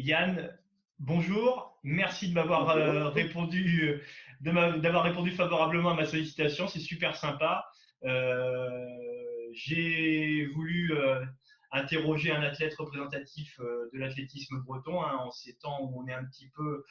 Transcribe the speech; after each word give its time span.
Yann, 0.00 0.50
bonjour. 0.98 1.78
Merci 1.82 2.30
de 2.30 2.34
m'avoir 2.34 2.70
euh, 2.70 3.08
répondu, 3.10 4.00
d'avoir 4.40 5.04
répondu 5.04 5.30
favorablement 5.30 5.90
à 5.90 5.94
ma 5.94 6.06
sollicitation. 6.06 6.68
C'est 6.68 6.80
super 6.80 7.16
sympa. 7.16 7.66
Euh, 8.04 8.86
j'ai 9.52 10.46
voulu 10.54 10.92
euh, 10.92 11.22
interroger 11.70 12.32
un 12.32 12.40
athlète 12.42 12.74
représentatif 12.76 13.60
de 13.60 13.98
l'athlétisme 13.98 14.60
breton 14.60 15.02
hein, 15.02 15.18
en 15.18 15.30
ces 15.30 15.54
temps 15.58 15.82
où 15.82 16.02
on 16.02 16.08
est 16.08 16.14
un 16.14 16.24
petit 16.24 16.48
peu 16.56 16.84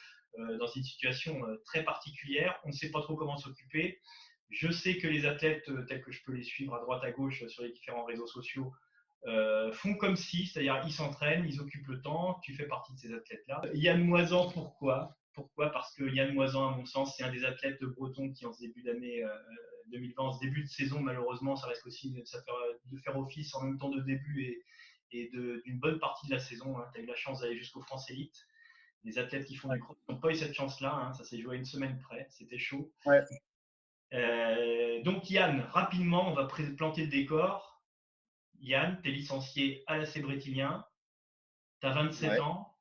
dans 0.60 0.68
une 0.68 0.84
situation 0.84 1.40
très 1.64 1.82
particulière. 1.82 2.60
On 2.62 2.68
ne 2.68 2.72
sait 2.72 2.92
pas 2.92 3.00
trop 3.00 3.16
comment 3.16 3.36
s'occuper. 3.36 4.00
Je 4.50 4.70
sais 4.70 4.98
que 4.98 5.08
les 5.08 5.26
athlètes, 5.26 5.68
tels 5.88 6.00
que 6.00 6.12
je 6.12 6.22
peux 6.24 6.32
les 6.32 6.44
suivre 6.44 6.76
à 6.76 6.80
droite 6.80 7.02
à 7.02 7.10
gauche 7.10 7.44
sur 7.48 7.64
les 7.64 7.72
différents 7.72 8.04
réseaux 8.04 8.28
sociaux, 8.28 8.72
euh, 9.26 9.70
font 9.72 9.94
comme 9.94 10.16
si, 10.16 10.46
c'est-à-dire 10.46 10.82
ils 10.86 10.92
s'entraînent, 10.92 11.44
ils 11.46 11.60
occupent 11.60 11.88
le 11.88 12.00
temps, 12.00 12.38
tu 12.42 12.54
fais 12.54 12.66
partie 12.66 12.94
de 12.94 12.98
ces 12.98 13.12
athlètes-là. 13.12 13.62
Yann 13.74 14.02
Moisan, 14.02 14.50
pourquoi? 14.50 15.16
Pourquoi? 15.34 15.70
Parce 15.70 15.94
que 15.94 16.04
Yann 16.04 16.34
Moisan, 16.34 16.68
à 16.68 16.76
mon 16.76 16.86
sens, 16.86 17.14
c'est 17.16 17.22
un 17.22 17.30
des 17.30 17.44
athlètes 17.44 17.80
de 17.80 17.86
breton 17.86 18.32
qui, 18.32 18.46
en 18.46 18.52
ce 18.52 18.60
début 18.60 18.82
d'année 18.82 19.22
2020, 19.88 20.22
euh, 20.22 20.26
en 20.26 20.32
ce 20.32 20.40
début 20.40 20.62
de 20.62 20.68
saison, 20.68 21.00
malheureusement, 21.00 21.54
ça 21.56 21.68
risque 21.68 21.86
aussi 21.86 22.10
de 22.10 22.22
faire, 22.98 23.16
office 23.16 23.54
en 23.54 23.62
même 23.62 23.78
temps 23.78 23.90
de 23.90 24.00
début 24.00 24.64
et, 25.12 25.28
d'une 25.32 25.78
bonne 25.78 25.98
partie 25.98 26.26
de 26.26 26.32
la 26.32 26.38
saison. 26.38 26.78
Hein. 26.78 26.86
Tu 26.94 27.00
as 27.00 27.02
eu 27.02 27.06
la 27.06 27.16
chance 27.16 27.40
d'aller 27.40 27.56
jusqu'au 27.56 27.80
France 27.82 28.08
Elite. 28.10 28.46
Les 29.04 29.18
athlètes 29.18 29.46
qui 29.46 29.56
font 29.56 29.72
du 29.72 29.80
cross 29.80 29.96
n'ont 30.08 30.18
pas 30.18 30.30
eu 30.30 30.34
cette 30.34 30.54
chance-là. 30.54 30.94
Hein. 30.94 31.12
Ça 31.14 31.24
s'est 31.24 31.40
joué 31.40 31.56
une 31.56 31.64
semaine 31.64 31.98
près. 31.98 32.26
C'était 32.30 32.58
chaud. 32.58 32.92
Euh, 34.12 35.02
donc 35.02 35.30
Yann, 35.30 35.60
rapidement, 35.72 36.30
on 36.30 36.34
va 36.34 36.46
planter 36.76 37.02
le 37.02 37.08
décor. 37.08 37.69
Yann, 38.60 39.00
tu 39.02 39.08
es 39.08 39.12
licencié 39.12 39.82
à 39.86 39.98
la 39.98 40.06
Brétilien, 40.22 40.84
tu 41.80 41.86
as 41.86 41.92
27 41.92 42.40
ans. 42.40 42.76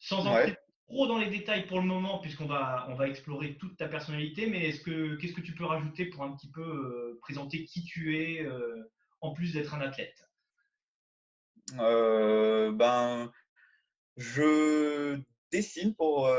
Sans 0.00 0.26
entrer 0.26 0.56
trop 0.86 1.06
dans 1.06 1.18
les 1.18 1.30
détails 1.30 1.66
pour 1.66 1.80
le 1.80 1.86
moment, 1.86 2.18
puisqu'on 2.18 2.46
va, 2.46 2.86
on 2.90 2.94
va 2.94 3.08
explorer 3.08 3.56
toute 3.56 3.76
ta 3.76 3.88
personnalité, 3.88 4.46
mais 4.46 4.68
est-ce 4.68 4.80
que, 4.80 5.16
qu'est-ce 5.16 5.32
que 5.32 5.40
tu 5.40 5.54
peux 5.54 5.64
rajouter 5.64 6.06
pour 6.06 6.22
un 6.24 6.36
petit 6.36 6.50
peu 6.50 6.62
euh, 6.62 7.18
présenter 7.22 7.64
qui 7.64 7.84
tu 7.84 8.20
es, 8.20 8.44
euh, 8.44 8.90
en 9.20 9.32
plus 9.32 9.54
d'être 9.54 9.74
un 9.74 9.80
athlète? 9.80 10.28
Euh, 11.78 12.70
ben, 12.72 13.32
Je 14.16 15.18
dessine 15.50 15.94
pour, 15.94 16.30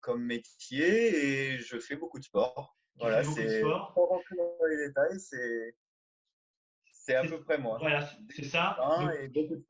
comme 0.00 0.24
métier 0.24 1.54
et 1.54 1.58
je 1.58 1.78
fais 1.78 1.96
beaucoup 1.96 2.18
de 2.18 2.24
sport. 2.24 2.76
voilà, 2.96 3.24
c'est. 3.24 3.62
Pour 3.62 4.08
rentrer 4.08 4.36
dans 4.36 4.66
les 4.68 4.88
détails, 4.88 5.18
c'est 5.18 5.74
c'est 7.08 7.14
à 7.16 7.24
peu 7.24 7.40
près 7.40 7.58
moi. 7.58 7.78
Voilà, 7.80 8.08
c'est 8.28 8.44
ça. 8.44 8.76
et 9.22 9.28
beaucoup 9.28 9.56
de. 9.56 9.64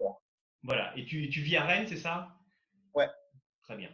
Voilà. 0.65 0.93
Et 0.97 1.05
tu, 1.05 1.29
tu 1.29 1.41
vis 1.41 1.57
à 1.57 1.65
Rennes, 1.65 1.87
c'est 1.87 1.97
ça? 1.97 2.37
Ouais. 2.95 3.07
Très 3.63 3.77
bien. 3.77 3.91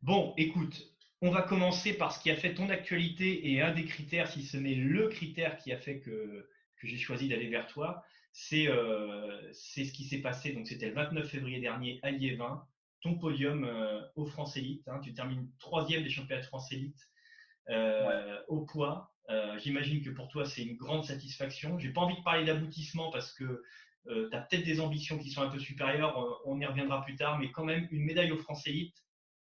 Bon, 0.00 0.32
écoute, 0.38 0.90
on 1.20 1.30
va 1.30 1.42
commencer 1.42 1.92
par 1.92 2.12
ce 2.12 2.20
qui 2.20 2.30
a 2.30 2.36
fait 2.36 2.54
ton 2.54 2.70
actualité 2.70 3.50
et 3.50 3.60
un 3.60 3.72
des 3.72 3.84
critères, 3.84 4.30
si 4.30 4.42
ce 4.42 4.56
n'est 4.56 4.74
le 4.74 5.08
critère 5.08 5.58
qui 5.58 5.70
a 5.70 5.76
fait 5.76 6.00
que, 6.00 6.48
que 6.76 6.86
j'ai 6.86 6.96
choisi 6.96 7.28
d'aller 7.28 7.48
vers 7.48 7.66
toi, 7.66 8.02
c'est 8.32 8.68
euh, 8.68 9.52
ce 9.52 9.82
qui 9.82 10.04
s'est 10.04 10.22
passé. 10.22 10.52
Donc, 10.52 10.66
c'était 10.66 10.88
le 10.88 10.94
29 10.94 11.28
février 11.28 11.60
dernier 11.60 12.00
à 12.02 12.10
Liévin, 12.10 12.66
ton 13.02 13.18
podium 13.18 13.64
euh, 13.64 14.00
au 14.16 14.24
France 14.24 14.56
Elite. 14.56 14.88
Hein. 14.88 15.00
tu 15.00 15.12
termines 15.12 15.46
troisième 15.58 16.02
des 16.02 16.10
championnats 16.10 16.40
de 16.40 16.46
France 16.46 16.72
Elite 16.72 17.10
euh, 17.68 18.40
au 18.48 18.62
poids. 18.62 19.11
Euh, 19.30 19.58
j'imagine 19.58 20.02
que 20.02 20.10
pour 20.10 20.28
toi, 20.28 20.44
c'est 20.44 20.62
une 20.62 20.76
grande 20.76 21.04
satisfaction. 21.04 21.78
Je 21.78 21.86
n'ai 21.86 21.92
pas 21.92 22.00
envie 22.00 22.16
de 22.16 22.22
parler 22.22 22.44
d'aboutissement 22.44 23.10
parce 23.10 23.32
que 23.32 23.62
euh, 24.08 24.28
tu 24.30 24.36
as 24.36 24.40
peut-être 24.40 24.64
des 24.64 24.80
ambitions 24.80 25.18
qui 25.18 25.30
sont 25.30 25.42
un 25.42 25.48
peu 25.48 25.58
supérieures. 25.58 26.18
Euh, 26.18 26.34
on 26.44 26.60
y 26.60 26.66
reviendra 26.66 27.04
plus 27.04 27.16
tard, 27.16 27.38
mais 27.38 27.50
quand 27.50 27.64
même, 27.64 27.86
une 27.90 28.04
médaille 28.04 28.32
au 28.32 28.38
Elite, 28.66 28.96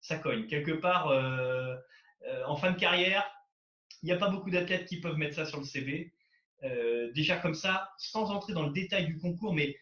ça 0.01 0.19
cogne. 0.19 0.47
Quelque 0.47 0.73
part, 0.73 1.09
en 2.47 2.57
fin 2.57 2.71
de 2.71 2.79
carrière, 2.79 3.29
il 4.03 4.07
n'y 4.07 4.13
a 4.13 4.17
pas 4.17 4.29
beaucoup 4.29 4.51
d'athlètes 4.51 4.87
qui 4.87 5.01
peuvent 5.01 5.17
mettre 5.17 5.35
ça 5.35 5.47
sur 5.47 5.59
le 5.59 5.65
CV. 5.65 6.13
déjà 7.13 7.39
comme 7.39 7.55
ça, 7.55 7.91
sans 7.99 8.31
entrer 8.31 8.53
dans 8.53 8.67
le 8.67 8.73
détail 8.73 9.07
du 9.07 9.19
concours, 9.19 9.53
mais 9.53 9.77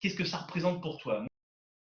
qu'est-ce 0.00 0.16
que 0.16 0.24
ça 0.24 0.38
représente 0.38 0.82
pour 0.82 1.00
toi? 1.00 1.24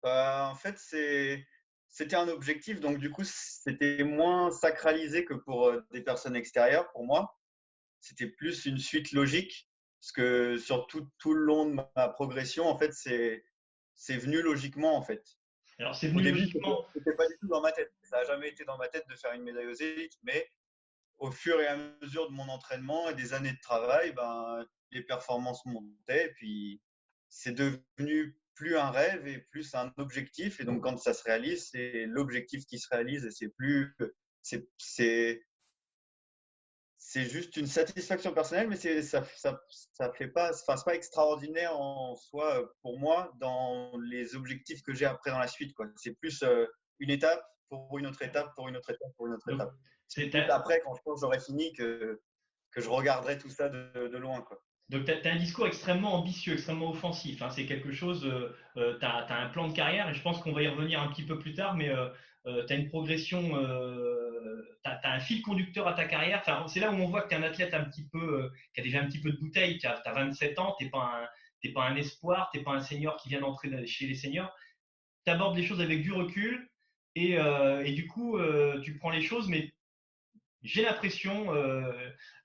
En 0.04 0.56
fait, 0.56 0.78
c'était 0.78 2.16
un 2.16 2.30
objectif, 2.30 2.80
donc 2.80 3.00
du 3.00 3.12
coup, 3.12 3.24
c'était 3.26 4.04
moins 4.06 4.50
sacralisé 4.50 5.26
que 5.26 5.34
pour 5.34 5.74
des 5.92 6.02
personnes 6.02 6.38
extérieures 6.38 6.90
pour 6.94 7.06
moi 7.06 7.36
c'était 8.04 8.28
plus 8.28 8.66
une 8.66 8.78
suite 8.78 9.14
logique. 9.14 9.70
Parce 10.02 10.12
que 10.12 10.58
sur 10.58 10.86
tout, 10.88 11.08
tout, 11.18 11.34
le 11.34 11.46
long 11.46 11.66
de 11.66 11.76
ma 11.76 12.10
progression, 12.10 12.68
en 12.68 12.78
fait, 12.78 12.92
c'est 12.94 14.18
venu 14.18 14.42
logiquement, 14.42 14.98
en 14.98 15.02
fait. 15.02 15.24
Alors, 15.80 15.96
c'est 15.96 16.10
venu 16.10 16.30
logiquement. 16.30 16.86
C'était 16.94 17.16
pas 17.16 17.26
du 17.28 17.36
tout 17.40 17.48
dans 17.48 17.62
ma 17.62 17.72
tête. 17.72 17.94
Ça 18.04 18.18
n'a 18.18 18.26
jamais 18.26 18.50
été 18.50 18.66
dans 18.66 18.78
ma 18.78 18.90
tête 18.90 19.06
de 19.10 19.16
faire 19.16 19.32
une 19.32 19.44
médaille 19.44 19.68
aux 19.68 19.74
élites, 19.74 20.18
mais 20.24 20.52
au 21.18 21.32
fur 21.32 21.60
et 21.62 21.68
à 21.68 21.78
mesure 22.02 22.30
de 22.30 22.36
mon 22.36 22.50
entraînement 22.50 23.10
et 23.10 23.16
des 23.16 23.34
années 23.34 23.54
de 23.54 23.62
travail, 23.62 24.12
ben, 24.12 24.66
les 24.92 25.02
performances 25.02 25.66
montaient. 25.66 26.28
Et 26.28 26.34
puis, 26.34 26.82
c'est 27.30 27.54
devenu 27.54 28.38
plus 28.56 28.76
un 28.76 28.92
rêve 28.92 29.26
et 29.26 29.38
plus 29.38 29.74
un 29.74 29.94
objectif. 29.96 30.60
Et 30.60 30.66
donc, 30.66 30.84
quand 30.84 30.98
ça 30.98 31.14
se 31.14 31.24
réalise, 31.24 31.70
c'est 31.70 32.06
l'objectif 32.08 32.66
qui 32.66 32.78
se 32.78 32.90
réalise 32.90 33.26
et 33.26 33.32
c'est 33.32 33.50
plus. 33.50 33.96
C'est 34.42 34.68
c'est 34.78 35.42
juste 37.22 37.58
une 37.58 37.68
satisfaction 37.68 38.34
personnelle, 38.34 38.68
mais 38.68 38.76
ça, 38.76 39.24
ça, 39.36 39.62
ça 39.70 40.12
fait 40.14 40.28
pas, 40.28 40.52
enfin, 40.52 40.78
c'est 40.78 40.86
pas 40.86 40.96
extraordinaire 40.96 41.78
en 41.80 42.16
soi 42.16 42.60
euh, 42.60 42.66
pour 42.82 43.00
moi 43.00 43.32
dans 43.40 43.92
les 44.10 44.36
objectifs 44.36 44.82
que 44.82 44.94
j'ai 44.94 45.06
après 45.06 45.32
dans 45.32 45.40
la 45.40 45.48
suite. 45.48 45.76
C'est 45.96 46.14
plus 46.16 46.42
euh, 46.44 46.66
une 47.00 47.12
étape 47.12 47.44
pour 47.70 47.98
une 48.00 48.08
autre 48.08 48.22
étape, 48.22 48.54
pour 48.56 48.68
une 48.68 48.78
autre 48.78 48.90
étape, 48.90 49.12
pour 49.18 49.28
une 49.28 49.34
autre 49.34 49.52
étape. 49.52 49.72
C'est 50.08 50.34
après, 50.36 50.80
quand 50.84 50.96
je 50.96 51.02
pense 51.04 51.22
j'aurai 51.22 51.40
fini, 51.40 51.74
que, 51.74 52.20
que 52.72 52.82
je 52.82 52.90
regarderai 52.90 53.38
tout 53.38 53.50
ça 53.50 53.70
de, 53.70 54.08
de 54.08 54.18
loin. 54.18 54.42
Quoi. 54.42 54.62
Donc, 54.90 55.06
tu 55.06 55.12
as, 55.12 55.32
un 55.32 55.38
discours 55.38 55.68
extrêmement 55.68 56.14
ambitieux, 56.14 56.54
extrêmement 56.54 56.92
offensif. 56.92 57.42
Hein. 57.42 57.50
C'est 57.50 57.66
quelque 57.66 57.92
chose, 57.92 58.26
euh, 58.26 58.98
tu 59.00 59.06
as, 59.06 59.28
un 59.30 59.50
plan 59.50 59.68
de 59.68 59.74
carrière 59.74 60.10
et 60.10 60.14
je 60.14 60.22
pense 60.22 60.40
qu'on 60.42 60.52
va 60.52 60.62
y 60.62 60.68
revenir 60.68 61.02
un 61.02 61.08
petit 61.10 61.24
peu 61.24 61.40
plus 61.40 61.54
tard, 61.54 61.76
mais 61.76 61.92
tu 62.46 62.74
as 62.74 62.76
une 62.76 62.90
progression 62.90 63.52
tu 64.84 64.90
as, 64.90 65.14
un 65.14 65.20
fil 65.20 65.42
conducteur 65.42 65.88
à 65.88 65.94
ta 65.94 66.06
carrière. 66.06 66.44
C'est 66.68 66.80
là 66.80 66.92
où 66.92 66.96
on 66.96 67.08
voit 67.08 67.22
que 67.22 67.30
tu 67.30 67.36
es 67.36 67.38
un 67.38 67.44
athlète 67.44 67.74
un 67.74 67.84
petit 67.84 68.06
peu, 68.08 68.44
euh, 68.44 68.50
qui 68.74 68.82
a 68.82 68.84
déjà 68.84 69.00
un 69.00 69.06
petit 69.06 69.22
peu 69.22 69.32
de 69.32 69.38
bouteille, 69.38 69.78
tu 69.78 69.88
as, 69.88 70.02
27 70.06 70.60
ans, 70.60 70.76
tu 70.78 70.86
n'es 70.86 70.92
pas, 70.92 71.30
un, 71.76 71.96
espoir, 71.96 72.50
tu 72.52 72.60
n'es 72.60 72.64
pas 72.64 72.72
un 72.72 72.82
senior 72.82 73.18
qui 73.18 73.30
vient 73.30 73.42
d'entrer 73.42 73.86
chez 73.88 74.08
les 74.08 74.16
seniors. 74.16 74.54
Tu 75.26 75.32
abordes 75.32 75.58
les 75.58 75.64
choses 75.64 75.82
avec 75.82 76.02
du 76.02 76.12
recul 76.12 76.70
et, 77.16 77.38
euh, 77.38 77.84
du 77.84 78.08
coup, 78.08 78.38
euh, 78.38 78.82
tu 78.82 78.98
prends 78.98 79.10
les 79.10 79.22
choses, 79.22 79.48
mais 79.48 79.72
j'ai 80.64 80.82
l'impression, 80.82 81.48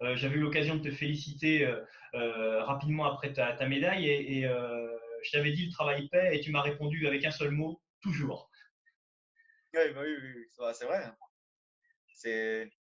j'avais 0.01 0.37
eu 0.37 0.41
l'occasion 0.41 0.75
de 0.75 0.83
te 0.83 0.91
féliciter 0.91 1.73
rapidement 2.13 3.05
après 3.05 3.33
ta, 3.33 3.53
ta 3.53 3.69
médaille 3.69 4.09
et, 4.09 4.39
et 4.39 4.43
je 4.43 5.31
t'avais 5.31 5.53
dit 5.53 5.67
le 5.67 5.71
travail 5.71 6.09
paie 6.09 6.37
et 6.37 6.41
tu 6.41 6.51
m'as 6.51 6.63
répondu 6.63 7.07
avec 7.07 7.25
un 7.25 7.31
seul 7.31 7.53
mot, 7.53 7.81
toujours. 8.01 8.48
Oui, 9.79 9.93
bah 9.95 10.01
oui, 10.03 10.17
oui, 10.35 10.47
c'est 10.75 10.85
vrai. 10.87 11.05
Hein 11.05 11.17
c'est 12.19 12.71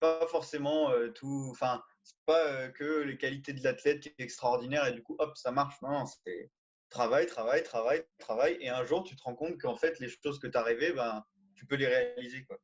pas 0.00 0.26
forcément 0.26 0.90
euh, 0.90 1.08
tout. 1.08 1.48
Enfin, 1.50 1.82
c'est 2.02 2.16
pas 2.26 2.46
euh, 2.46 2.68
que 2.70 3.02
les 3.02 3.16
qualités 3.16 3.52
de 3.52 3.62
l'athlète 3.62 4.00
qui 4.00 4.08
est 4.08 4.20
extraordinaire 4.20 4.86
et 4.86 4.92
du 4.92 5.02
coup, 5.02 5.16
hop, 5.18 5.36
ça 5.36 5.52
marche. 5.52 5.80
Non, 5.82 6.04
c'est 6.06 6.50
travail, 6.88 7.26
travail, 7.26 7.62
travail, 7.62 8.02
travail. 8.18 8.56
Et 8.60 8.68
un 8.68 8.84
jour, 8.84 9.04
tu 9.04 9.14
te 9.16 9.22
rends 9.22 9.34
compte 9.34 9.58
qu'en 9.60 9.76
fait, 9.76 10.00
les 10.00 10.08
choses 10.08 10.38
que 10.38 10.46
tu 10.46 10.58
as 10.58 10.62
rêvé, 10.62 10.92
ben, 10.92 11.24
tu 11.54 11.66
peux 11.66 11.76
les 11.76 11.86
réaliser. 11.86 12.44
Quoi. 12.44 12.58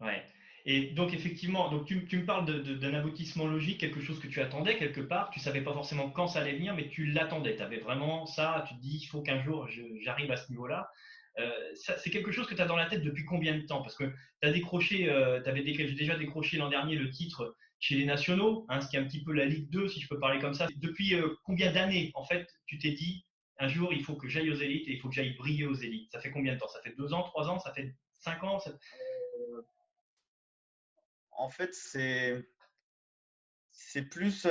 Ouais. 0.00 0.24
Et 0.64 0.90
donc, 0.90 1.14
effectivement, 1.14 1.70
donc 1.70 1.86
tu, 1.86 2.06
tu 2.06 2.18
me 2.18 2.26
parles 2.26 2.62
d'un 2.62 2.94
aboutissement 2.94 3.46
logique, 3.46 3.80
quelque 3.80 4.00
chose 4.00 4.20
que 4.20 4.26
tu 4.26 4.40
attendais 4.40 4.76
quelque 4.76 5.00
part. 5.00 5.30
Tu 5.30 5.40
savais 5.40 5.62
pas 5.62 5.72
forcément 5.72 6.10
quand 6.10 6.28
ça 6.28 6.40
allait 6.40 6.56
venir, 6.56 6.74
mais 6.74 6.88
tu 6.88 7.06
l'attendais. 7.06 7.56
Tu 7.56 7.62
avais 7.62 7.78
vraiment 7.78 8.26
ça. 8.26 8.64
Tu 8.68 8.74
te 8.74 8.80
dis, 8.80 8.98
il 9.02 9.06
faut 9.06 9.22
qu'un 9.22 9.42
jour, 9.42 9.68
j'arrive 10.00 10.30
à 10.30 10.36
ce 10.36 10.50
niveau-là. 10.50 10.90
Euh, 11.38 11.74
c'est 11.74 12.10
quelque 12.10 12.32
chose 12.32 12.46
que 12.46 12.54
tu 12.54 12.60
as 12.60 12.66
dans 12.66 12.76
la 12.76 12.86
tête 12.86 13.02
depuis 13.02 13.24
combien 13.24 13.56
de 13.56 13.62
temps? 13.62 13.82
Parce 13.82 13.94
que 13.94 14.04
tu 14.04 14.48
as 14.48 14.52
décroché, 14.52 15.08
euh, 15.08 15.40
tu 15.42 15.48
avais 15.48 15.62
déjà 15.62 16.16
décroché 16.16 16.56
l'an 16.56 16.68
dernier 16.68 16.96
le 16.96 17.10
titre 17.10 17.56
chez 17.78 17.94
les 17.94 18.04
nationaux, 18.04 18.66
hein, 18.68 18.80
ce 18.80 18.88
qui 18.88 18.96
est 18.96 18.98
un 18.98 19.04
petit 19.04 19.22
peu 19.22 19.32
la 19.32 19.44
Ligue 19.44 19.70
2, 19.70 19.88
si 19.88 20.00
je 20.00 20.08
peux 20.08 20.18
parler 20.18 20.40
comme 20.40 20.54
ça. 20.54 20.66
Depuis 20.76 21.14
euh, 21.14 21.36
combien 21.44 21.72
d'années, 21.72 22.10
en 22.14 22.24
fait, 22.24 22.48
tu 22.66 22.78
t'es 22.78 22.90
dit, 22.90 23.24
un 23.58 23.68
jour, 23.68 23.92
il 23.92 24.02
faut 24.02 24.16
que 24.16 24.28
j'aille 24.28 24.50
aux 24.50 24.56
élites 24.56 24.88
et 24.88 24.92
il 24.94 25.00
faut 25.00 25.08
que 25.08 25.14
j'aille 25.14 25.34
briller 25.34 25.66
aux 25.66 25.74
élites? 25.74 26.10
Ça 26.10 26.20
fait 26.20 26.32
combien 26.32 26.54
de 26.54 26.58
temps? 26.58 26.68
Ça 26.68 26.80
fait 26.82 26.94
deux 26.96 27.12
ans, 27.12 27.22
trois 27.22 27.48
ans? 27.48 27.60
Ça 27.60 27.72
fait 27.72 27.94
cinq 28.18 28.42
ans? 28.42 28.58
En 31.30 31.50
fait, 31.50 31.72
c'est 31.72 32.48
c'est 33.70 34.02
plus, 34.02 34.46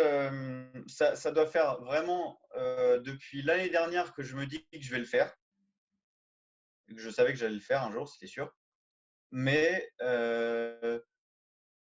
ça, 0.88 1.16
ça, 1.18 1.32
doit 1.32 1.48
faire 1.48 1.82
vraiment 1.82 2.40
depuis 2.56 3.42
l'année 3.42 3.70
dernière 3.70 4.14
que 4.14 4.24
je 4.24 4.38
me 4.38 4.46
dis 4.46 4.66
que 4.72 4.82
je 4.82 4.90
vais 4.90 5.00
le 5.00 5.06
faire 5.06 5.36
je 6.96 7.10
savais 7.10 7.34
que 7.34 7.40
j'allais 7.40 7.56
le 7.56 7.62
faire 7.62 7.84
un 7.84 7.92
jour, 7.92 8.08
c'était 8.08 8.28
sûr. 8.28 8.54
Mais 9.32 9.92
euh, 10.02 11.00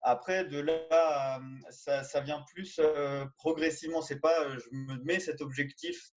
après, 0.02 0.44
de 0.44 0.58
là, 0.58 1.40
ça, 1.70 2.02
ça 2.02 2.20
vient 2.20 2.44
plus 2.52 2.78
euh, 2.78 3.24
progressivement. 3.36 4.02
C'est 4.02 4.20
pas, 4.20 4.48
je 4.58 4.68
me 4.72 4.96
mets 5.04 5.20
cet 5.20 5.40
objectif. 5.40 6.10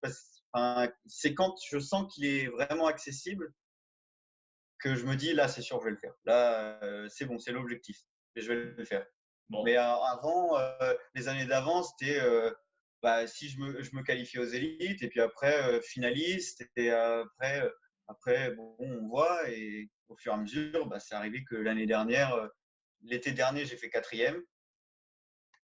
C'est 1.05 1.33
quand 1.33 1.55
je 1.69 1.79
sens 1.79 2.13
qu'il 2.13 2.25
est 2.25 2.47
vraiment 2.47 2.87
accessible 2.87 3.53
que 4.79 4.95
je 4.95 5.05
me 5.05 5.15
dis 5.15 5.33
là, 5.33 5.47
c'est 5.47 5.61
sûr, 5.61 5.79
je 5.79 5.85
vais 5.85 5.91
le 5.91 5.97
faire. 5.97 6.13
Là, 6.25 6.79
c'est 7.09 7.25
bon, 7.25 7.37
c'est 7.37 7.51
l'objectif 7.51 8.01
et 8.35 8.41
je 8.41 8.53
vais 8.53 8.55
le 8.55 8.85
faire. 8.85 9.05
Mais 9.65 9.75
avant, 9.75 10.57
les 11.15 11.27
années 11.27 11.45
d'avant, 11.45 11.83
c'était 11.83 12.19
bah, 13.03 13.27
si 13.27 13.49
je 13.49 13.59
me, 13.59 13.83
je 13.83 13.95
me 13.95 14.03
qualifie 14.03 14.39
aux 14.39 14.45
élites 14.45 15.01
et 15.03 15.09
puis 15.09 15.21
après 15.21 15.81
finaliste 15.81 16.63
et 16.75 16.91
après, 16.91 17.69
après 18.09 18.51
bon, 18.51 18.75
on 18.79 19.07
voit 19.07 19.49
et 19.49 19.89
au 20.09 20.17
fur 20.17 20.33
et 20.33 20.35
à 20.35 20.37
mesure, 20.37 20.87
bah, 20.87 20.99
c'est 20.99 21.15
arrivé 21.15 21.45
que 21.45 21.55
l'année 21.55 21.85
dernière, 21.85 22.35
l'été 23.03 23.31
dernier, 23.31 23.65
j'ai 23.65 23.77
fait 23.77 23.89
quatrième. 23.89 24.41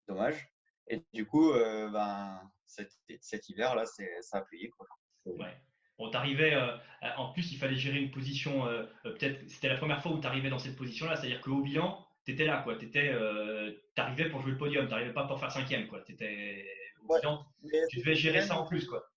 Dommage. 0.08 0.48
Et 0.88 1.02
du 1.14 1.26
coup, 1.26 1.52
ben, 1.54 2.40
cet, 2.68 2.92
cet 3.22 3.50
hiver-là, 3.50 3.86
ça 3.86 4.38
a 4.38 4.42
payé. 4.42 4.70
Quoi. 4.70 4.88
Ouais. 5.26 5.58
Bon, 5.98 6.10
t'arrivais, 6.10 6.56
euh, 6.56 6.76
en 7.18 7.32
plus, 7.34 7.52
il 7.52 7.58
fallait 7.58 7.76
gérer 7.76 8.00
une 8.00 8.12
position, 8.12 8.66
euh, 8.66 8.84
euh, 9.06 9.12
peut-être, 9.14 9.48
c'était 9.48 9.70
la 9.70 9.78
première 9.78 10.02
fois 10.02 10.12
où 10.12 10.20
tu 10.20 10.28
arrivais 10.28 10.50
dans 10.50 10.60
cette 10.60 10.76
position-là, 10.76 11.16
c'est-à-dire 11.16 11.42
qu'au 11.42 11.62
bilan, 11.62 12.06
tu 12.26 12.32
étais 12.32 12.46
là. 12.46 12.66
Tu 12.66 14.02
arrivais 14.02 14.30
pour 14.30 14.42
jouer 14.42 14.52
le 14.52 14.58
podium, 14.58 14.86
tu 14.86 14.92
n'arrivais 14.92 15.14
pas 15.14 15.28
pour 15.28 15.40
faire 15.40 15.52
cinquième, 15.52 15.88
quoi. 15.88 16.04
Étais, 16.08 16.66
au 17.04 17.16
bilan, 17.16 17.46
tu 17.90 18.00
devais 18.00 18.16
gérer 18.16 18.42
ça 18.42 18.58
en 18.58 18.66
plus, 18.66 18.88
quoi. 18.88 19.08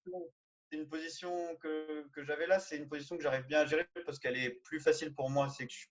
C'est 0.70 0.76
une 0.76 0.88
position 0.88 1.56
que, 1.56 2.04
j'avais 2.16 2.46
là, 2.46 2.58
c'est 2.58 2.76
une 2.76 2.88
position 2.88 3.16
que 3.16 3.22
j'arrive 3.22 3.46
bien 3.46 3.60
à 3.60 3.66
gérer 3.66 3.86
parce 4.04 4.18
qu'elle 4.18 4.36
est 4.36 4.50
plus 4.50 4.80
facile 4.80 5.14
pour 5.14 5.30
moi. 5.30 5.48
C'est 5.48 5.66
que 5.66 5.72
je 5.72 5.86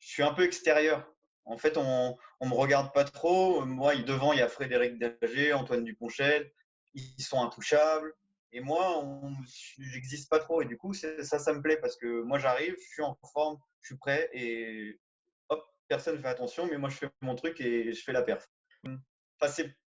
suis, 0.00 0.22
un 0.22 0.34
peu 0.34 0.42
extérieur. 0.42 1.08
En 1.44 1.58
fait, 1.58 1.76
on 1.76 2.16
ne 2.40 2.48
me 2.48 2.54
regarde 2.54 2.92
pas 2.92 3.04
trop. 3.04 3.64
Moi, 3.64 3.96
devant, 3.96 4.32
il 4.32 4.40
y 4.40 4.42
a 4.42 4.48
Frédéric 4.48 4.98
Dager, 4.98 5.52
Antoine 5.52 5.84
Duponchel. 5.84 6.50
Ils 6.94 7.22
sont 7.22 7.40
intouchables. 7.40 8.14
Et 8.52 8.60
moi, 8.60 9.04
j'existe 9.78 10.28
pas 10.28 10.38
trop. 10.38 10.62
Et 10.62 10.64
du 10.64 10.76
coup, 10.76 10.94
ça, 10.94 11.22
ça 11.22 11.52
me 11.52 11.62
plaît 11.62 11.76
parce 11.76 11.96
que 11.96 12.22
moi, 12.22 12.38
j'arrive, 12.38 12.76
je 12.80 12.86
suis 12.86 13.02
en 13.02 13.18
forme, 13.32 13.58
je 13.80 13.88
suis 13.88 13.96
prêt 13.96 14.30
et 14.32 15.00
hop, 15.48 15.64
personne 15.88 16.16
ne 16.16 16.22
fait 16.22 16.28
attention, 16.28 16.66
mais 16.66 16.78
moi, 16.78 16.88
je 16.88 16.96
fais 16.96 17.10
mon 17.20 17.34
truc 17.34 17.60
et 17.60 17.92
je 17.92 18.02
fais 18.02 18.12
la 18.12 18.22
perf. 18.22 18.48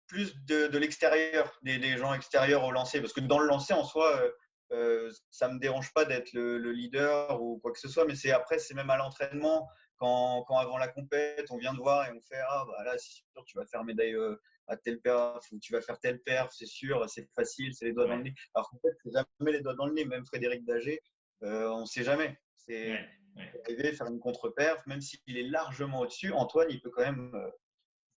Plus 0.08 0.34
de, 0.46 0.76
l'extérieur, 0.78 1.56
des, 1.62 1.96
gens 1.98 2.14
extérieurs 2.14 2.64
au 2.64 2.72
lancer. 2.72 3.00
Parce 3.00 3.12
que 3.12 3.20
dans 3.20 3.38
le 3.38 3.46
lancer, 3.46 3.74
en 3.74 3.84
soi, 3.84 4.16
euh, 4.16 4.30
euh 4.72 5.12
ça 5.30 5.48
me 5.48 5.58
dérange 5.58 5.92
pas 5.92 6.04
d'être 6.04 6.32
le, 6.32 6.72
leader 6.72 7.40
ou 7.40 7.58
quoi 7.58 7.72
que 7.72 7.78
ce 7.78 7.88
soit, 7.88 8.06
mais 8.06 8.16
c'est 8.16 8.32
après, 8.32 8.58
c'est 8.58 8.74
même 8.74 8.90
à 8.90 8.96
l'entraînement. 8.96 9.68
Quand, 9.98 10.44
quand, 10.46 10.56
avant 10.56 10.78
la 10.78 10.88
compète, 10.88 11.50
on 11.50 11.58
vient 11.58 11.74
de 11.74 11.78
voir 11.78 12.08
et 12.08 12.12
on 12.12 12.20
fait 12.20 12.40
Ah, 12.48 12.64
bah 12.66 12.84
là, 12.84 12.92
c'est 12.98 13.10
sûr, 13.10 13.44
tu 13.46 13.58
vas 13.58 13.66
faire 13.66 13.84
médaille, 13.84 14.14
euh, 14.14 14.40
à 14.68 14.76
tel 14.76 15.00
perf 15.00 15.44
ou 15.52 15.58
tu 15.58 15.72
vas 15.72 15.80
faire 15.80 15.98
tel 15.98 16.20
perf, 16.20 16.52
c'est 16.52 16.66
sûr, 16.66 17.08
c'est 17.08 17.28
facile, 17.34 17.74
c'est 17.74 17.86
les 17.86 17.92
doigts 17.92 18.06
dans 18.06 18.16
le 18.16 18.22
nez. 18.22 18.34
Alors 18.54 18.70
qu'en 18.70 18.78
fait, 18.78 18.94
c'est 19.02 19.10
jamais 19.12 19.52
les 19.52 19.60
doigts 19.60 19.74
dans 19.74 19.86
le 19.86 19.94
nez. 19.94 20.04
Même 20.04 20.24
Frédéric 20.24 20.64
Dager, 20.64 21.00
euh, 21.42 21.68
on 21.70 21.80
ne 21.80 21.86
sait 21.86 22.04
jamais. 22.04 22.38
C'est 22.56 22.98
arriver 23.64 23.92
faire 23.92 24.08
une 24.08 24.20
contre-perf, 24.20 24.84
même 24.86 25.00
s'il 25.00 25.36
est 25.38 25.48
largement 25.48 26.00
au-dessus. 26.00 26.32
Antoine, 26.32 26.68
il 26.70 26.80
peut 26.80 26.90
quand 26.90 27.02
même 27.02 27.32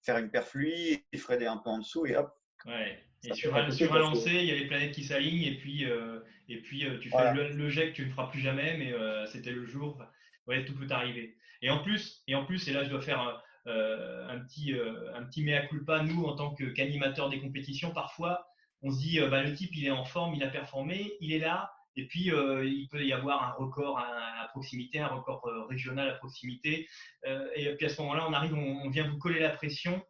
faire 0.04 0.18
une 0.18 0.30
perf 0.30 0.54
lui, 0.54 1.04
et 1.12 1.18
Fred 1.18 1.42
est 1.42 1.48
un 1.48 1.58
peu 1.58 1.70
en 1.70 1.80
dessous 1.80 2.06
et 2.06 2.16
hop. 2.16 2.32
Ouais. 2.66 3.00
Et 3.24 3.34
sur 3.34 3.56
un, 3.56 3.70
sur 3.70 3.94
un 3.94 4.00
lancer, 4.00 4.32
il 4.32 4.46
y 4.46 4.52
a 4.52 4.56
les 4.56 4.68
planètes 4.68 4.94
qui 4.94 5.04
s'alignent 5.04 5.44
et 5.44 5.58
puis, 5.58 5.86
euh, 5.86 6.20
et 6.50 6.58
puis 6.62 6.86
tu 7.02 7.10
fais 7.10 7.34
le, 7.34 7.70
jet 7.70 7.90
que 7.90 7.96
tu 7.96 8.06
ne 8.06 8.10
feras 8.10 8.28
plus 8.28 8.40
jamais, 8.40 8.78
mais 8.78 8.94
c'était 9.28 9.52
le 9.52 9.66
jour. 9.66 10.04
Ouais, 10.48 10.66
tout 10.66 10.74
peut 10.74 10.88
arriver. 10.90 11.38
Et 11.62 11.70
en 11.70 11.84
plus, 11.84 12.24
et 12.28 12.34
en 12.34 12.46
plus, 12.46 12.68
et 12.68 12.74
là 12.74 12.84
je 12.84 12.90
dois 12.90 13.02
faire 13.02 13.44
euh, 13.68 14.28
un 14.28 14.40
petit, 14.40 14.74
euh, 14.74 15.14
un 15.16 15.24
petit 15.24 15.44
mea 15.44 15.68
culpa, 15.68 16.02
nous, 16.02 16.24
en 16.26 16.36
tant 16.36 16.56
qu'animateurs 16.56 17.30
des 17.30 17.40
compétitions, 17.40 17.92
parfois, 17.92 18.48
on 18.82 18.92
se 18.92 19.00
dit, 19.00 19.20
euh, 19.20 19.30
bah, 19.30 19.44
le 19.44 19.54
type, 19.54 19.76
il 19.76 19.86
est 19.86 19.92
en 19.92 20.04
forme, 20.04 20.34
il 20.34 20.44
a 20.44 20.48
performé, 20.48 21.14
il 21.22 21.32
est 21.32 21.40
là, 21.40 21.72
et 21.96 22.08
puis, 22.08 22.32
il 22.32 22.88
peut 22.90 23.04
y 23.04 23.14
avoir 23.14 23.44
un 23.44 23.52
record 23.52 24.00
à, 24.00 24.48
proximité, 24.52 25.00
un 25.00 25.08
record 25.08 25.44
régional 25.70 26.10
à 26.10 26.14
proximité. 26.14 26.88
et 27.26 27.76
puis, 27.76 27.86
à 27.86 27.90
ce 27.90 28.02
moment-là, 28.02 28.28
on 28.28 28.34
arrive, 28.34 28.54
on, 28.54 28.90
vient 28.90 29.10
vous 29.10 29.18
coller 29.18 29.40
la 29.40 29.50
pression. 29.50 30.02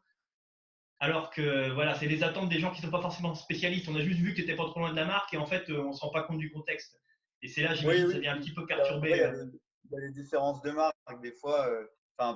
Alors 1.00 1.32
que, 1.32 1.72
voilà, 1.72 1.96
c'est 1.96 2.06
les 2.06 2.24
attentes 2.24 2.50
des 2.50 2.60
gens 2.60 2.72
qui 2.72 2.82
ne 2.82 2.86
sont 2.86 2.92
pas 2.92 3.02
forcément 3.02 3.34
spécialistes. 3.34 3.90
On 3.90 3.96
a 3.96 4.02
juste 4.02 4.20
vu 4.20 4.32
que 4.32 4.36
tu 4.36 4.42
n'étais 4.42 4.56
pas 4.56 4.66
trop 4.66 4.80
loin 4.80 4.92
de 4.92 4.96
la 4.96 5.06
marque 5.06 5.34
et 5.34 5.38
en 5.38 5.48
fait, 5.48 5.70
on 5.72 5.90
ne 5.90 5.94
se 5.94 6.02
rend 6.02 6.12
pas 6.12 6.24
compte 6.24 6.38
du 6.38 6.52
contexte. 6.52 7.00
Et 7.42 7.48
c'est 7.48 7.64
là, 7.64 7.74
j'imagine, 7.74 8.06
oui, 8.06 8.14
ça 8.14 8.20
vient 8.20 8.36
un 8.36 8.40
petit 8.40 8.54
peu 8.54 8.68
perturber. 8.68 9.10
Il 9.10 9.18
y, 9.18 9.24
a, 9.24 10.08
des 10.08 10.22
différences 10.22 10.62
de 10.62 10.70
marque. 10.72 10.96
Des 11.24 11.32
fois, 11.32 11.68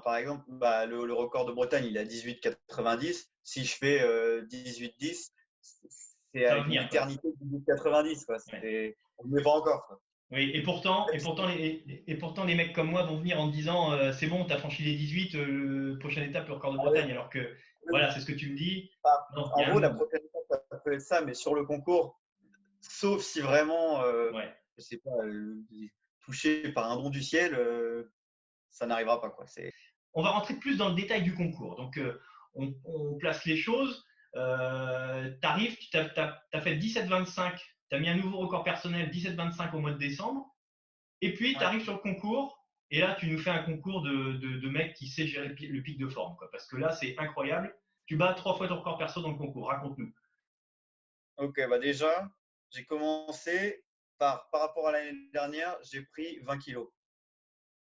par 0.03 0.15
exemple, 0.17 0.43
bah, 0.47 0.85
le, 0.85 1.13
record 1.13 1.45
de 1.45 1.51
Bretagne, 1.51 1.85
il 1.85 1.97
est 1.97 1.99
à 1.99 2.05
18,90. 2.05 3.27
Si 3.43 3.65
je 3.65 3.75
fais 3.75 3.99
18,10, 3.99 5.29
euh, 5.61 5.87
c'est 6.33 6.45
à 6.45 6.57
une 6.57 6.73
éternité 6.73 7.27
de 7.27 7.57
18,90. 7.59 8.95
On 9.17 9.27
ne 9.27 9.41
pas 9.41 9.51
encore. 9.51 9.99
Oui, 10.31 10.51
et 10.53 10.63
pourtant, 10.63 11.07
et, 11.09 11.19
pourtant 11.19 11.47
les, 11.47 12.03
et 12.07 12.15
pourtant, 12.15 12.45
les 12.45 12.55
mecs 12.55 12.73
comme 12.73 12.89
moi 12.89 13.03
vont 13.03 13.17
venir 13.17 13.39
en 13.39 13.47
me 13.47 13.51
disant 13.51 13.93
euh, 13.93 14.11
c'est 14.11 14.27
bon, 14.27 14.43
tu 14.45 14.53
as 14.53 14.57
franchi 14.57 14.83
les 14.83 14.95
18, 14.95 15.35
euh, 15.35 15.99
prochaine 15.99 16.27
étape, 16.27 16.47
le 16.47 16.55
record 16.55 16.73
de 16.73 16.79
ah 16.79 16.83
Bretagne. 16.83 17.11
Alors 17.11 17.29
que, 17.29 17.55
voilà, 17.89 18.11
c'est 18.11 18.21
ce 18.21 18.25
que 18.25 18.33
tu 18.33 18.51
me 18.51 18.57
dis. 18.57 18.91
en 19.03 19.69
gros, 19.69 19.79
la 19.79 19.91
prochaine 19.91 20.21
étape, 20.21 20.65
ça 20.71 20.77
peut 20.77 20.93
être 20.93 21.01
ça, 21.01 21.21
mais 21.21 21.35
sur 21.35 21.53
le 21.53 21.63
concours, 21.63 22.19
sauf 22.81 23.21
si 23.21 23.39
vraiment, 23.39 24.01
je 24.03 24.81
sais 24.81 24.97
pas, 24.97 25.11
touché 26.21 26.69
par 26.69 26.91
un 26.91 26.95
don 26.95 27.09
du 27.09 27.21
ciel, 27.21 27.55
ça 28.71 28.85
n'arrivera 28.87 29.21
pas. 29.21 29.29
Quoi. 29.29 29.45
On 30.15 30.23
va 30.23 30.29
rentrer 30.29 30.55
plus 30.55 30.77
dans 30.77 30.89
le 30.89 30.95
détail 30.95 31.23
du 31.23 31.35
concours. 31.35 31.75
Donc, 31.75 31.97
euh, 31.97 32.19
on, 32.55 33.17
place 33.19 33.45
les 33.45 33.57
choses. 33.57 34.05
Euh, 34.35 35.29
tu 35.41 35.47
arrives, 35.47 35.77
tu 35.77 35.97
as, 35.97 36.61
fait 36.61 36.75
17-25, 36.75 37.57
tu 37.89 37.95
as 37.95 37.99
mis 37.99 38.09
un 38.09 38.15
nouveau 38.15 38.37
record 38.39 38.63
personnel 38.63 39.09
17-25 39.09 39.73
au 39.75 39.79
mois 39.79 39.91
de 39.91 39.97
décembre. 39.97 40.55
Et 41.21 41.33
puis, 41.33 41.55
tu 41.55 41.63
arrives 41.63 41.83
sur 41.83 41.93
le 41.93 41.99
concours. 41.99 42.61
Et 42.91 42.99
là, 42.99 43.15
tu 43.19 43.27
nous 43.27 43.37
fais 43.37 43.49
un 43.49 43.63
concours 43.63 44.01
de, 44.03 44.33
de, 44.33 44.69
mec 44.69 44.93
qui 44.93 45.07
sait 45.07 45.25
gérer 45.25 45.49
le 45.49 45.81
pic 45.81 45.97
de 45.97 46.07
forme. 46.07 46.35
Quoi, 46.37 46.49
parce 46.51 46.67
que 46.67 46.77
là, 46.77 46.91
c'est 46.91 47.17
incroyable. 47.17 47.75
Tu 48.05 48.15
bats 48.15 48.33
trois 48.33 48.55
fois 48.55 48.67
ton 48.67 48.77
record 48.77 48.97
perso 48.97 49.21
dans 49.21 49.31
le 49.31 49.37
concours. 49.37 49.69
Raconte-nous. 49.69 50.13
Ok, 51.37 51.59
bah 51.67 51.79
déjà, 51.79 52.29
j'ai 52.69 52.85
commencé 52.85 53.83
par, 54.17 54.49
par 54.51 54.61
rapport 54.61 54.87
à 54.87 54.91
l'année 54.91 55.29
dernière, 55.33 55.77
j'ai 55.83 56.03
pris 56.03 56.39
20 56.39 56.59
kilos 56.59 56.87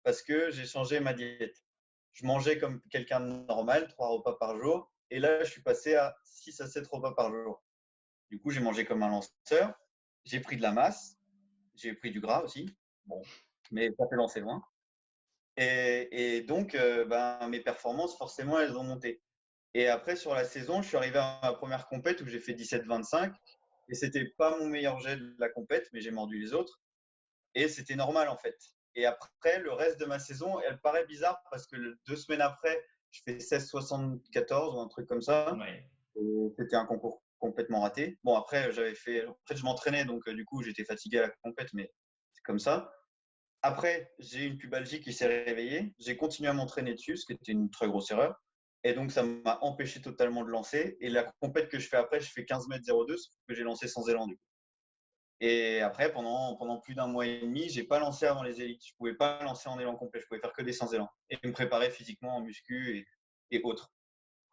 parce 0.07 0.23
que 0.23 0.53
j'ai 0.53 0.67
changé 0.67 1.01
ma 1.01 1.13
diète. 1.13 1.65
Je 2.13 2.25
mangeais 2.25 2.59
comme 2.59 2.81
quelqu'un 2.91 3.21
de 3.21 3.27
normal, 3.47 3.89
trois 3.89 4.09
repas 4.09 4.35
par 4.35 4.57
jour. 4.57 4.91
Et 5.11 5.19
là, 5.19 5.43
je 5.43 5.51
suis 5.51 5.63
passé 5.63 5.97
à 5.97 6.17
6 6.23 6.61
à 6.61 6.69
7 6.69 6.87
repas 6.87 7.13
par 7.13 7.33
jour. 7.33 7.61
Du 8.31 8.41
coup, 8.41 8.51
j'ai 8.51 8.61
mangé 8.61 8.85
comme 8.85 9.03
un 9.03 9.09
lanceur. 9.09 9.75
J'ai 10.27 10.41
pris 10.41 10.57
de 10.57 10.63
la 10.63 10.73
masse. 10.73 11.17
J'ai 11.77 11.95
pris 11.95 12.11
du 12.11 12.21
gras 12.21 12.43
aussi. 12.43 12.69
Bon, 13.07 13.23
mais 13.71 13.91
ça 13.97 14.07
fait 14.09 14.17
lancer 14.17 14.41
loin. 14.41 14.63
Et, 15.57 16.43
donc, 16.43 16.75
euh, 16.75 17.07
ben, 17.07 17.49
mes 17.49 17.61
performances, 17.61 18.17
forcément, 18.19 18.61
elles 18.61 18.77
ont 18.77 18.83
monté. 18.83 19.23
Et 19.73 19.89
après, 19.89 20.17
sur 20.17 20.35
la 20.35 20.45
saison, 20.45 20.83
je 20.83 20.89
suis 20.89 20.97
arrivé 20.97 21.19
à 21.19 21.41
ma 21.43 21.53
première 21.53 21.89
compète 21.89 22.21
où 22.21 22.27
j'ai 22.27 22.41
fait 22.41 22.53
17-25. 22.53 23.33
Et 23.89 23.95
c'était 23.95 24.27
pas 24.37 24.59
mon 24.59 24.67
meilleur 24.67 24.99
jet 25.01 25.17
de 25.17 25.37
la 25.39 25.49
compète, 25.49 25.89
mais 25.93 26.01
j'ai 26.01 26.11
mordu 26.11 26.39
les 26.39 26.53
autres. 26.53 26.83
Et 27.55 27.69
c'était 27.69 27.95
normal, 27.95 28.29
en 28.29 28.37
fait. 28.37 28.59
Et 28.97 29.07
après, 29.07 29.61
le 29.61 29.73
reste 29.73 30.01
de 30.01 30.07
ma 30.07 30.19
saison, 30.19 30.61
elle 30.61 30.81
paraît 30.81 31.07
bizarre 31.07 31.41
parce 31.51 31.67
que 31.67 31.77
deux 32.07 32.17
semaines 32.17 32.41
après, 32.41 32.85
je 33.11 33.21
fais 33.25 33.37
16,74 33.37 34.75
ou 34.75 34.81
un 34.81 34.89
truc 34.89 35.07
comme 35.07 35.23
ça. 35.23 35.57
C'était 36.59 36.77
un 36.77 36.87
concours 36.87 37.23
complètement 37.39 37.81
raté. 37.81 38.19
Bon, 38.25 38.37
après, 38.37 38.73
j'avais 38.73 38.95
fait. 38.95 39.27
En 39.27 39.37
fait, 39.49 39.57
je 39.57 39.65
m'entraînais, 39.65 40.05
donc 40.05 40.27
euh, 40.29 40.35
du 40.35 40.45
coup, 40.45 40.63
j'étais 40.63 40.85
fatigué 40.85 41.19
à 41.19 41.23
la 41.23 41.31
compète, 41.43 41.69
mais 41.73 41.91
c'est 42.33 42.43
comme 42.43 42.59
ça. 42.59 42.93
Après, 43.63 44.13
j'ai 44.19 44.45
une 44.45 44.59
pubalgie 44.59 45.01
qui 45.01 45.13
s'est 45.13 45.27
réveillée. 45.27 45.95
J'ai 45.99 46.17
continué 46.17 46.49
à 46.49 46.53
m'entraîner 46.53 46.95
dessus, 46.95 47.17
ce 47.17 47.27
qui 47.27 47.33
était 47.33 47.53
une 47.53 47.71
très 47.71 47.89
grosse 47.89 48.11
erreur. 48.11 48.37
Et 48.85 48.93
donc, 48.93 49.11
ça 49.11 49.23
m'a 49.25 49.59
empêché 49.63 50.01
totalement 50.01 50.45
de 50.45 50.51
lancer. 50.51 50.97
Et 51.01 51.09
la 51.09 51.25
compète 51.41 51.69
que 51.69 51.79
je 51.79 51.89
fais 51.89 51.97
après, 51.97 52.21
je 52.21 52.31
fais 52.31 52.45
15 52.45 52.69
mètres 52.69 52.85
02, 52.87 53.17
ce 53.17 53.29
que 53.49 53.55
j'ai 53.55 53.65
lancé 53.65 53.89
sans 53.89 54.09
élan 54.09 54.27
du 54.27 54.37
coup. 54.37 54.43
Et 55.41 55.81
après, 55.81 56.13
pendant, 56.13 56.57
pendant 56.57 56.81
plus 56.81 56.95
d'un 56.95 57.09
mois 57.09 57.27
et 57.27 57.41
demi, 57.41 57.69
j'ai 57.69 57.85
pas 57.85 57.99
lancé 57.99 58.25
avant 58.27 58.43
les 58.43 58.63
élites. 58.63 58.83
Je 58.87 58.95
pouvais 58.97 59.15
pas 59.15 59.43
lancer 59.43 59.69
en 59.69 59.79
élan 59.79 59.97
complet. 59.97 60.21
Je 60.21 60.27
pouvais 60.27 60.41
faire 60.41 60.53
que 60.53 60.63
des 60.63 60.73
sans 60.73 60.93
élan 60.95 61.09
et 61.29 61.39
me 61.45 61.53
préparer 61.53 61.91
physiquement 61.91 62.37
en 62.37 62.41
muscu 62.41 63.07
et 63.51 63.61
autres. 63.63 63.91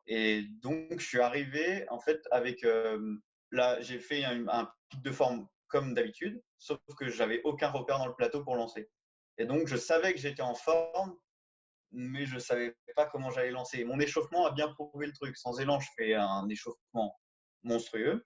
Et 0.07 0.43
donc, 0.61 0.99
je 0.99 1.05
suis 1.05 1.19
arrivé 1.19 1.85
en 1.89 1.99
fait 1.99 2.21
avec 2.31 2.63
euh, 2.63 3.15
là, 3.51 3.79
j'ai 3.81 3.99
fait 3.99 4.23
un, 4.23 4.47
un, 4.47 4.71
pic 4.89 5.01
de 5.01 5.11
forme 5.11 5.47
comme 5.67 5.93
d'habitude, 5.93 6.41
sauf 6.57 6.79
que 6.97 7.09
j'avais 7.09 7.41
aucun 7.43 7.69
repère 7.69 7.97
dans 7.99 8.07
le 8.07 8.15
plateau 8.15 8.43
pour 8.43 8.55
lancer. 8.55 8.89
Et 9.37 9.45
donc, 9.45 9.67
je 9.67 9.77
savais 9.77 10.13
que 10.13 10.19
j'étais 10.19 10.43
en 10.43 10.55
forme, 10.55 11.15
mais 11.91 12.25
je 12.25 12.37
savais 12.37 12.75
pas 12.95 13.05
comment 13.05 13.31
j'allais 13.31 13.51
lancer. 13.51 13.83
Mon 13.83 13.99
échauffement 13.99 14.45
a 14.45 14.51
bien 14.51 14.71
prouvé 14.73 15.07
le 15.07 15.13
truc. 15.13 15.37
Sans 15.37 15.59
élan, 15.59 15.79
je 15.79 15.89
fais 15.97 16.13
un 16.13 16.47
échauffement 16.49 17.17
monstrueux 17.63 18.25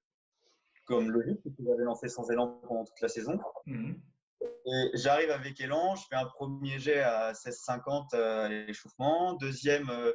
comme 0.88 1.12
logique, 1.12 1.40
parce 1.44 1.56
que 1.56 1.64
j'avais 1.66 1.84
lancé 1.84 2.08
sans 2.08 2.30
élan 2.32 2.60
pendant 2.68 2.86
toute 2.86 3.02
la 3.02 3.10
saison. 3.10 3.40
Mhm. 3.66 4.02
Et 4.42 4.90
j'arrive 4.94 5.32
avec 5.32 5.60
élan, 5.60 5.96
je 5.96 6.06
fais 6.10 6.16
un 6.16 6.26
premier 6.26 6.80
jet 6.80 7.00
à 7.00 7.34
16,50 7.34 8.14
euh, 8.14 8.46
à 8.46 8.50
l'échauffement, 8.50 9.34
deuxième 9.34 9.90
euh, 9.90 10.14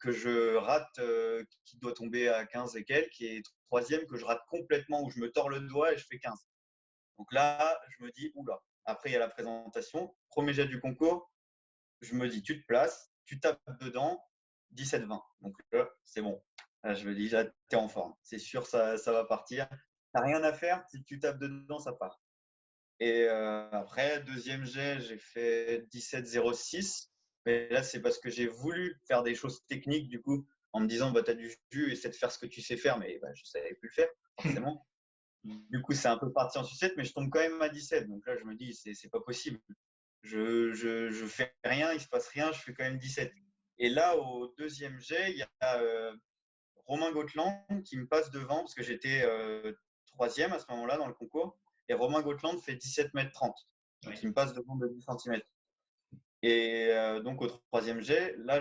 que 0.00 0.12
je 0.12 0.56
rate, 0.56 1.00
qui 1.64 1.78
doit 1.78 1.94
tomber 1.94 2.28
à 2.28 2.46
15 2.46 2.76
et 2.76 2.84
quelques, 2.84 3.20
et 3.20 3.42
troisième 3.66 4.06
que 4.06 4.16
je 4.16 4.24
rate 4.24 4.42
complètement, 4.48 5.02
où 5.02 5.10
je 5.10 5.18
me 5.18 5.30
tords 5.30 5.48
le 5.48 5.60
doigt 5.60 5.92
et 5.92 5.96
je 5.96 6.04
fais 6.06 6.18
15. 6.18 6.38
Donc 7.18 7.32
là, 7.32 7.78
je 7.90 8.04
me 8.04 8.10
dis, 8.10 8.32
oula, 8.34 8.60
Après, 8.84 9.10
il 9.10 9.12
y 9.12 9.16
a 9.16 9.18
la 9.18 9.28
présentation. 9.28 10.14
Premier 10.28 10.52
jet 10.52 10.66
du 10.66 10.80
concours, 10.80 11.30
je 12.00 12.14
me 12.14 12.28
dis, 12.28 12.42
tu 12.42 12.60
te 12.60 12.66
places, 12.66 13.12
tu 13.26 13.40
tapes 13.40 13.60
dedans, 13.80 14.22
17-20. 14.74 15.20
Donc 15.40 15.56
là, 15.72 15.88
c'est 16.04 16.22
bon. 16.22 16.42
je 16.84 17.08
me 17.08 17.14
dis, 17.14 17.30
tu 17.30 17.36
es 17.36 17.76
en 17.76 17.88
forme. 17.88 18.14
C'est 18.22 18.38
sûr, 18.38 18.66
ça, 18.66 18.96
ça 18.98 19.12
va 19.12 19.24
partir. 19.24 19.68
Tu 19.68 19.76
n'as 20.14 20.22
rien 20.22 20.42
à 20.42 20.52
faire. 20.52 20.84
Si 20.90 21.02
tu 21.04 21.18
tapes 21.20 21.38
dedans, 21.38 21.78
ça 21.78 21.92
part. 21.92 22.20
Et 22.98 23.24
euh, 23.28 23.70
après, 23.70 24.20
deuxième 24.22 24.64
jet, 24.64 25.00
j'ai 25.00 25.18
fait 25.18 25.86
17-06. 25.92 27.08
Mais 27.46 27.68
là, 27.70 27.82
c'est 27.82 28.00
parce 28.00 28.18
que 28.18 28.30
j'ai 28.30 28.46
voulu 28.46 29.00
faire 29.06 29.22
des 29.22 29.34
choses 29.34 29.64
techniques, 29.66 30.08
du 30.08 30.20
coup, 30.20 30.46
en 30.72 30.80
me 30.80 30.86
disant, 30.86 31.10
bah, 31.10 31.22
tu 31.22 31.30
as 31.30 31.34
du 31.34 31.54
jus, 31.70 31.92
essaie 31.92 32.08
de 32.08 32.14
faire 32.14 32.30
ce 32.30 32.38
que 32.38 32.46
tu 32.46 32.60
sais 32.60 32.76
faire. 32.76 32.98
Mais 32.98 33.18
bah, 33.20 33.28
je 33.34 33.42
ne 33.42 33.46
savais 33.46 33.74
plus 33.74 33.88
le 33.88 33.94
faire, 33.94 34.08
forcément. 34.40 34.86
du 35.44 35.82
coup, 35.82 35.92
c'est 35.92 36.08
un 36.08 36.18
peu 36.18 36.32
parti 36.32 36.58
en 36.58 36.64
sucette, 36.64 36.94
mais 36.96 37.04
je 37.04 37.12
tombe 37.12 37.30
quand 37.30 37.40
même 37.40 37.60
à 37.60 37.68
17. 37.68 38.08
Donc 38.08 38.26
là, 38.26 38.36
je 38.36 38.44
me 38.44 38.54
dis, 38.54 38.74
c'est 38.74 39.10
pas 39.10 39.20
possible. 39.20 39.60
Je, 40.22 40.72
je, 40.72 41.10
je, 41.10 41.26
fais 41.26 41.52
rien, 41.64 41.92
il 41.92 42.00
se 42.00 42.08
passe 42.08 42.28
rien, 42.28 42.52
je 42.52 42.60
fais 42.60 42.72
quand 42.72 42.84
même 42.84 42.98
17. 42.98 43.32
Et 43.78 43.88
là, 43.88 44.16
au 44.16 44.54
deuxième 44.56 45.00
jet, 45.00 45.32
il 45.32 45.38
y 45.38 45.44
a 45.60 45.80
euh, 45.80 46.16
Romain 46.86 47.10
Gotland 47.10 47.52
qui 47.84 47.96
me 47.96 48.06
passe 48.06 48.30
devant 48.30 48.60
parce 48.60 48.74
que 48.74 48.84
j'étais 48.84 49.22
euh, 49.24 49.72
troisième 50.06 50.52
à 50.52 50.60
ce 50.60 50.66
moment-là 50.70 50.96
dans 50.96 51.08
le 51.08 51.14
concours. 51.14 51.58
Et 51.88 51.94
Romain 51.94 52.22
Gotland 52.22 52.60
fait 52.60 52.76
17 52.76 53.12
mètres 53.14 53.32
30. 53.32 53.52
Donc, 54.04 54.22
il 54.22 54.28
me 54.28 54.32
passe 54.32 54.52
devant 54.52 54.76
de 54.76 54.86
10 54.86 55.04
cm. 55.24 55.40
Et 56.42 56.88
euh, 56.90 57.20
donc, 57.20 57.40
au 57.42 57.46
troisième 57.46 58.00
jet, 58.00 58.34
là, 58.38 58.60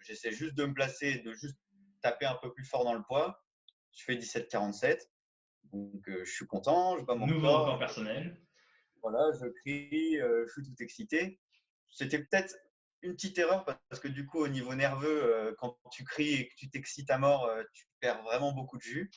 j'essaie 0.00 0.32
juste 0.32 0.54
de 0.54 0.64
me 0.64 0.74
placer, 0.74 1.18
de 1.18 1.32
juste 1.32 1.58
taper 2.02 2.26
un 2.26 2.36
peu 2.36 2.52
plus 2.52 2.64
fort 2.64 2.84
dans 2.84 2.94
le 2.94 3.02
poids. 3.02 3.44
Je 3.92 4.04
fais 4.04 4.16
17-47. 4.16 4.98
Donc, 5.72 6.02
je 6.06 6.30
suis 6.30 6.46
content. 6.46 6.98
Je 6.98 7.04
bats 7.04 7.14
mon 7.14 7.26
Nouveau 7.26 7.58
record 7.58 7.78
personnel. 7.78 8.40
Voilà, 9.02 9.30
je 9.40 9.46
crie, 9.48 10.16
je 10.16 10.50
suis 10.52 10.62
tout 10.62 10.82
excité. 10.82 11.38
C'était 11.90 12.18
peut-être 12.18 12.56
une 13.04 13.14
petite 13.14 13.38
erreur 13.38 13.64
parce 13.64 14.00
que 14.00 14.08
du 14.08 14.26
coup, 14.26 14.38
au 14.38 14.48
niveau 14.48 14.74
nerveux, 14.74 15.24
euh, 15.24 15.54
quand 15.58 15.78
tu 15.92 16.04
cries 16.04 16.34
et 16.34 16.48
que 16.48 16.54
tu 16.56 16.70
t'excites 16.70 17.10
à 17.10 17.18
mort, 17.18 17.44
euh, 17.44 17.62
tu 17.72 17.86
perds 18.00 18.22
vraiment 18.22 18.52
beaucoup 18.52 18.78
de 18.78 18.82
jus. 18.82 19.10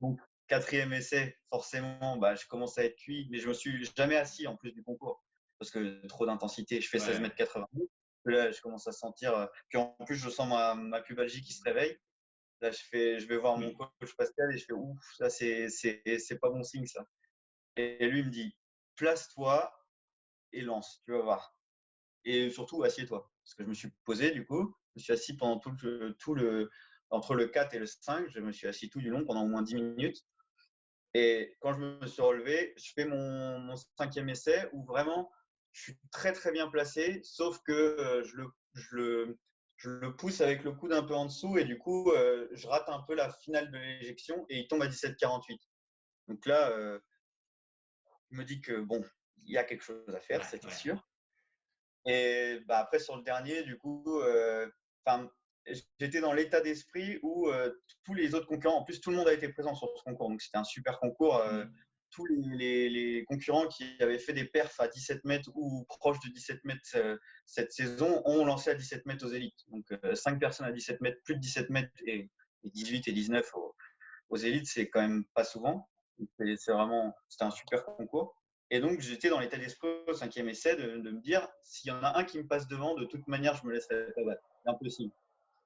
Donc, 0.00 0.20
quatrième 0.46 0.92
essai, 0.92 1.36
forcément, 1.50 2.16
bah, 2.16 2.36
je 2.36 2.46
commence 2.46 2.78
à 2.78 2.84
être 2.84 2.96
cuit, 2.96 3.28
mais 3.30 3.38
je 3.38 3.48
me 3.48 3.52
suis 3.52 3.84
jamais 3.96 4.16
assis 4.16 4.46
en 4.46 4.56
plus 4.56 4.72
du 4.72 4.82
concours 4.82 5.22
parce 5.58 5.70
que 5.70 6.06
trop 6.06 6.26
d'intensité. 6.26 6.80
Je 6.80 6.88
fais 6.88 6.98
16 6.98 7.20
mètres 7.20 7.36
80. 7.36 7.66
Là, 8.24 8.50
je 8.50 8.60
commence 8.60 8.86
à 8.86 8.92
sentir. 8.92 9.36
Euh, 9.36 9.46
puis 9.68 9.78
en 9.78 9.96
plus, 10.06 10.16
je 10.16 10.28
sens 10.28 10.48
ma, 10.48 10.74
ma 10.74 11.00
pubalgie 11.00 11.42
qui 11.42 11.52
se 11.52 11.62
réveille. 11.62 11.98
Là, 12.60 12.70
je, 12.70 12.82
fais, 12.90 13.18
je 13.20 13.26
vais 13.26 13.36
voir 13.36 13.56
mon 13.56 13.72
coach 13.72 14.14
Pascal 14.16 14.52
et 14.52 14.58
je 14.58 14.64
fais 14.64 14.72
ouf, 14.72 14.98
ça, 15.16 15.30
c'est 15.30 16.38
pas 16.40 16.50
bon 16.50 16.64
signe, 16.64 16.86
ça. 16.86 17.06
Et 17.76 18.08
lui 18.08 18.24
me 18.24 18.30
dit 18.30 18.56
place-toi 18.96 19.72
et 20.52 20.62
lance, 20.62 21.00
tu 21.04 21.12
vas 21.12 21.20
voir 21.20 21.58
et 22.24 22.50
surtout 22.50 22.82
assieds-toi. 22.82 23.30
Parce 23.44 23.54
que 23.54 23.64
je 23.64 23.68
me 23.68 23.74
suis 23.74 23.90
posé 24.04 24.30
du 24.30 24.46
coup, 24.46 24.74
je 24.94 25.00
me 25.00 25.02
suis 25.02 25.12
assis 25.12 25.36
pendant 25.36 25.58
tout 25.58 25.72
le, 25.82 26.14
tout 26.18 26.34
le, 26.34 26.70
entre 27.10 27.34
le 27.34 27.46
4 27.46 27.74
et 27.74 27.78
le 27.78 27.86
5, 27.86 28.28
je 28.28 28.40
me 28.40 28.52
suis 28.52 28.66
assis 28.66 28.90
tout 28.90 29.00
du 29.00 29.10
long 29.10 29.24
pendant 29.24 29.44
au 29.44 29.48
moins 29.48 29.62
10 29.62 29.74
minutes. 29.76 30.24
Et 31.14 31.56
quand 31.60 31.72
je 31.72 31.80
me 31.80 32.06
suis 32.06 32.22
relevé, 32.22 32.74
je 32.76 32.92
fais 32.94 33.06
mon, 33.06 33.58
mon 33.60 33.74
cinquième 33.96 34.28
essai 34.28 34.68
où 34.72 34.84
vraiment 34.84 35.30
je 35.78 35.84
suis 35.84 35.98
très 36.10 36.32
très 36.32 36.50
bien 36.50 36.68
placé, 36.68 37.20
sauf 37.22 37.60
que 37.62 37.72
euh, 37.72 38.24
je, 38.24 38.36
le, 38.36 38.46
je, 38.74 38.96
le, 38.96 39.38
je 39.76 39.90
le 39.90 40.16
pousse 40.16 40.40
avec 40.40 40.64
le 40.64 40.72
coude 40.72 40.92
un 40.92 41.04
peu 41.04 41.14
en 41.14 41.26
dessous 41.26 41.56
et 41.56 41.64
du 41.64 41.78
coup 41.78 42.10
euh, 42.10 42.48
je 42.52 42.66
rate 42.66 42.88
un 42.88 43.02
peu 43.02 43.14
la 43.14 43.32
finale 43.32 43.70
de 43.70 43.78
l'éjection 43.78 44.44
et 44.48 44.58
il 44.58 44.68
tombe 44.68 44.82
à 44.82 44.88
17,48. 44.88 45.58
Donc 46.26 46.44
là, 46.46 46.70
euh, 46.72 46.98
je 48.30 48.36
me 48.36 48.44
dis 48.44 48.60
que 48.60 48.80
bon, 48.80 49.04
il 49.46 49.52
y 49.52 49.58
a 49.58 49.64
quelque 49.64 49.84
chose 49.84 50.14
à 50.14 50.20
faire, 50.20 50.44
c'est 50.44 50.68
sûr. 50.70 51.00
Et 52.04 52.60
bah, 52.66 52.78
après, 52.78 52.98
sur 52.98 53.16
le 53.16 53.22
dernier, 53.22 53.62
du 53.62 53.78
coup, 53.78 54.20
euh, 54.20 54.68
j'étais 56.00 56.20
dans 56.20 56.32
l'état 56.32 56.60
d'esprit 56.60 57.18
où 57.22 57.48
euh, 57.48 57.72
tous 58.04 58.14
les 58.14 58.34
autres 58.34 58.46
concurrents, 58.46 58.78
en 58.78 58.84
plus, 58.84 59.00
tout 59.00 59.10
le 59.10 59.16
monde 59.16 59.28
a 59.28 59.32
été 59.32 59.48
présent 59.48 59.74
sur 59.74 59.88
ce 59.96 60.02
concours. 60.02 60.28
Donc, 60.28 60.42
c'était 60.42 60.58
un 60.58 60.64
super 60.64 60.98
concours. 60.98 61.36
Euh, 61.36 61.64
mmh. 61.64 61.74
Tous 62.10 62.26
les, 62.26 63.24
concurrents 63.28 63.68
qui 63.68 63.84
avaient 64.00 64.18
fait 64.18 64.32
des 64.32 64.44
perfs 64.44 64.80
à 64.80 64.88
17 64.88 65.24
mètres 65.24 65.50
ou 65.54 65.84
proches 65.84 66.20
de 66.20 66.30
17 66.30 66.64
mètres 66.64 66.80
cette 67.46 67.72
saison 67.72 68.22
ont 68.24 68.44
lancé 68.44 68.70
à 68.70 68.74
17 68.74 69.06
mètres 69.06 69.26
aux 69.26 69.30
élites. 69.30 69.58
Donc, 69.68 69.86
5 70.14 70.38
personnes 70.38 70.66
à 70.66 70.72
17 70.72 71.00
mètres, 71.00 71.18
plus 71.24 71.34
de 71.34 71.40
17 71.40 71.70
mètres 71.70 71.92
et, 72.06 72.28
18 72.64 73.08
et 73.08 73.12
19 73.12 73.50
aux, 74.30 74.36
élites, 74.36 74.66
c'est 74.66 74.88
quand 74.88 75.00
même 75.00 75.24
pas 75.34 75.44
souvent. 75.44 75.88
C'est 76.38 76.72
vraiment, 76.72 77.14
c'était 77.28 77.44
un 77.44 77.50
super 77.50 77.84
concours. 77.84 78.34
Et 78.70 78.80
donc, 78.80 79.00
j'étais 79.00 79.30
dans 79.30 79.40
l'état 79.40 79.56
d'esprit 79.56 79.88
au 80.06 80.12
cinquième 80.12 80.48
essai 80.48 80.76
de, 80.76 81.10
me 81.10 81.20
dire 81.20 81.48
s'il 81.62 81.88
y 81.88 81.92
en 81.92 82.02
a 82.02 82.18
un 82.18 82.24
qui 82.24 82.38
me 82.38 82.46
passe 82.46 82.68
devant, 82.68 82.94
de 82.94 83.06
toute 83.06 83.26
manière, 83.26 83.54
je 83.54 83.66
me 83.66 83.72
laisserai 83.72 84.12
pas 84.12 84.24
battre. 84.24 84.42
C'est 84.62 84.70
impossible. 84.70 85.12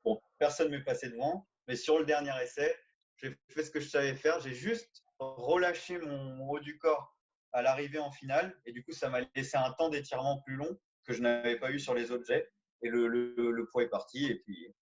Bon, 0.04 0.20
personne 0.38 0.70
ne 0.70 0.76
m'est 0.76 0.84
passé 0.84 1.08
devant, 1.08 1.48
mais 1.66 1.74
sur 1.74 1.98
le 1.98 2.04
dernier 2.04 2.32
essai, 2.42 2.76
j'ai 3.16 3.36
fait 3.48 3.64
ce 3.64 3.70
que 3.70 3.80
je 3.80 3.88
savais 3.88 4.14
faire. 4.14 4.40
J'ai 4.40 4.54
juste 4.54 5.04
relâché 5.36 5.98
mon 5.98 6.48
haut 6.48 6.60
du 6.60 6.78
corps 6.78 7.16
à 7.52 7.62
l'arrivée 7.62 7.98
en 7.98 8.10
finale. 8.10 8.58
Et 8.64 8.72
du 8.72 8.84
coup, 8.84 8.92
ça 8.92 9.08
m'a 9.08 9.20
laissé 9.34 9.56
un 9.56 9.72
temps 9.72 9.88
d'étirement 9.88 10.40
plus 10.42 10.56
long 10.56 10.78
que 11.04 11.12
je 11.12 11.22
n'avais 11.22 11.58
pas 11.58 11.70
eu 11.70 11.78
sur 11.78 11.94
les 11.94 12.10
autres 12.10 12.24
jets. 12.24 12.50
Et 12.82 12.88
le, 12.88 13.06
le, 13.08 13.66
poids 13.66 13.84
est 13.84 13.88
parti. 13.88 14.26
Et 14.26 14.36
puis, 14.40 14.74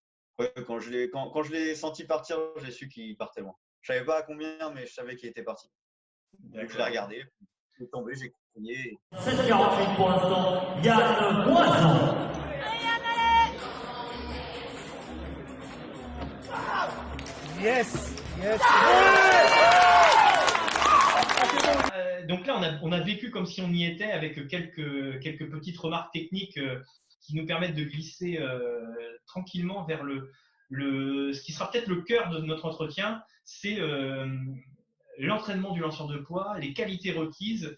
quand 0.67 0.81
je 0.81 0.91
l'ai 0.91 1.11
quand, 1.11 1.31
quand 1.31 1.43
je 1.43 1.75
senti 1.75 2.05
partir, 2.05 2.39
j'ai 2.57 2.71
su 2.71 2.89
qu'il 2.89 3.17
partait 3.17 3.41
loin. 3.43 3.55
Je 3.83 3.93
ne 3.93 3.97
savais 3.97 4.07
pas 4.07 4.19
à 4.19 4.23
combien, 4.23 4.71
mais 4.71 4.87
je 4.87 4.93
savais 4.93 5.17
qu'il 5.17 5.29
était 5.29 5.43
parti. 5.43 5.69
Donc, 6.39 6.69
je 6.69 6.77
l'ai 6.77 6.85
regardé 6.85 7.25
j'ai 7.81 7.89
tombé, 7.89 8.13
j'ai 8.15 8.35
crié. 8.55 8.99
7,48 9.15 9.97
pour 9.97 10.09
l'instant, 10.11 10.83
Yann 10.83 11.47
Moison. 11.47 12.17
Yes, 17.63 18.15
yes. 18.43 19.70
Euh, 21.95 22.27
donc 22.27 22.47
là, 22.47 22.79
on 22.83 22.93
a, 22.93 23.01
vécu 23.01 23.31
comme 23.31 23.47
si 23.47 23.61
on 23.61 23.71
y 23.71 23.85
était 23.85 24.11
avec 24.11 24.49
quelques, 24.49 25.51
petites 25.51 25.79
remarques 25.79 26.13
techniques 26.13 26.59
euh, 26.59 26.81
qui 27.21 27.37
nous 27.37 27.47
permettent 27.47 27.75
de 27.75 27.85
glisser 27.85 28.39
euh, 28.39 28.81
tranquillement 29.27 29.85
vers 29.85 30.05
ce 30.71 31.41
qui 31.43 31.53
sera 31.53 31.71
peut-être 31.71 31.89
le 31.89 32.03
cœur 32.03 32.31
de 32.31 32.39
notre 32.41 32.65
entretien, 32.65 33.23
c'est 33.45 33.79
l'entraînement 35.19 35.73
du 35.73 35.81
lanceur 35.81 36.07
de 36.07 36.19
poids, 36.19 36.59
les 36.59 36.73
qualités 36.73 37.11
requises 37.13 37.77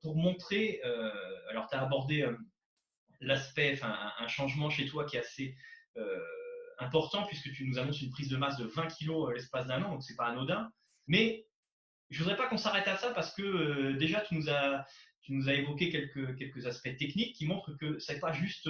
pour 0.00 0.16
montrer. 0.16 0.80
Alors, 1.50 1.68
tu 1.68 1.76
as 1.76 1.82
abordé 1.82 2.24
l'aspect, 3.20 3.80
un 3.82 4.28
changement 4.28 4.70
chez 4.70 4.86
toi 4.86 5.04
qui 5.04 5.16
est 5.16 5.20
assez 5.20 5.56
important 6.78 7.24
puisque 7.26 7.52
tu 7.52 7.66
nous 7.66 7.78
annonces 7.78 8.00
une 8.00 8.10
prise 8.10 8.28
de 8.28 8.36
masse 8.36 8.56
de 8.58 8.66
20 8.66 8.86
kg 8.86 9.32
l'espace 9.34 9.66
d'un 9.66 9.82
an, 9.82 9.90
donc 9.90 10.04
c'est 10.04 10.16
pas 10.16 10.26
anodin. 10.26 10.70
Mais 11.08 11.47
je 12.10 12.18
voudrais 12.22 12.36
pas 12.36 12.46
qu'on 12.48 12.56
s'arrête 12.56 12.88
à 12.88 12.96
ça 12.96 13.10
parce 13.10 13.34
que 13.34 13.92
déjà 13.92 14.20
tu 14.22 14.34
nous 14.34 14.48
as 14.48 14.86
tu 15.22 15.34
nous 15.34 15.48
as 15.48 15.54
évoqué 15.54 15.90
quelques, 15.90 16.36
quelques 16.36 16.66
aspects 16.66 16.96
techniques 16.96 17.34
qui 17.34 17.46
montrent 17.46 17.76
que 17.76 17.98
c'est 17.98 18.18
pas 18.18 18.32
juste 18.32 18.68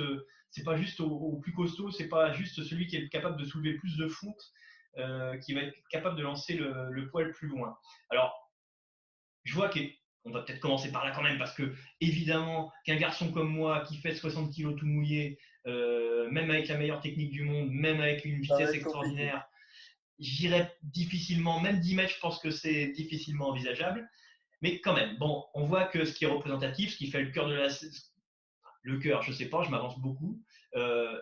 c'est 0.50 0.64
pas 0.64 0.76
juste 0.76 1.00
au, 1.00 1.36
plus 1.36 1.52
costaud, 1.52 1.90
c'est 1.90 2.08
pas 2.08 2.32
juste 2.32 2.62
celui 2.62 2.86
qui 2.86 2.96
est 2.96 3.08
capable 3.08 3.38
de 3.38 3.44
soulever 3.44 3.74
plus 3.74 3.96
de 3.96 4.08
fonte 4.08 4.52
euh, 4.96 5.36
qui 5.38 5.54
va 5.54 5.62
être 5.62 5.76
capable 5.90 6.16
de 6.16 6.22
lancer 6.22 6.54
le, 6.54 7.08
poil 7.10 7.30
plus 7.32 7.48
loin. 7.48 7.76
Alors, 8.10 8.50
je 9.44 9.54
vois 9.54 9.68
qu'on 9.68 10.30
va 10.30 10.42
peut-être 10.42 10.60
commencer 10.60 10.90
par 10.90 11.04
là 11.04 11.12
quand 11.12 11.22
même, 11.22 11.38
parce 11.38 11.54
que 11.54 11.74
évidemment, 12.00 12.72
qu'un 12.84 12.96
garçon 12.96 13.30
comme 13.30 13.50
moi 13.50 13.80
qui 13.80 13.96
fait 13.98 14.14
60 14.14 14.54
kg 14.54 14.74
tout 14.76 14.86
mouillé, 14.86 15.38
euh, 15.66 16.30
même 16.30 16.50
avec 16.50 16.68
la 16.68 16.76
meilleure 16.76 17.00
technique 17.00 17.30
du 17.30 17.44
monde, 17.44 17.70
même 17.70 18.00
avec 18.00 18.24
une 18.24 18.40
vitesse 18.40 18.72
extraordinaire, 18.72 19.46
j'irai 20.18 20.70
difficilement, 20.82 21.60
même 21.60 21.80
10 21.80 21.94
mètres, 21.94 22.14
je 22.14 22.20
pense 22.20 22.38
que 22.38 22.50
c'est 22.50 22.88
difficilement 22.88 23.48
envisageable. 23.48 24.08
Mais 24.60 24.80
quand 24.80 24.94
même, 24.94 25.16
bon, 25.18 25.44
on 25.54 25.64
voit 25.64 25.84
que 25.84 26.04
ce 26.04 26.12
qui 26.12 26.24
est 26.24 26.28
représentatif, 26.28 26.92
ce 26.92 26.96
qui 26.96 27.10
fait 27.10 27.22
le 27.22 27.30
cœur 27.30 27.48
de 27.48 27.54
la. 27.54 27.68
Le 28.82 28.98
cœur, 28.98 29.22
je 29.22 29.30
ne 29.30 29.36
sais 29.36 29.46
pas, 29.46 29.62
je 29.62 29.70
m'avance 29.70 29.98
beaucoup. 30.00 30.42
Euh, 30.76 31.18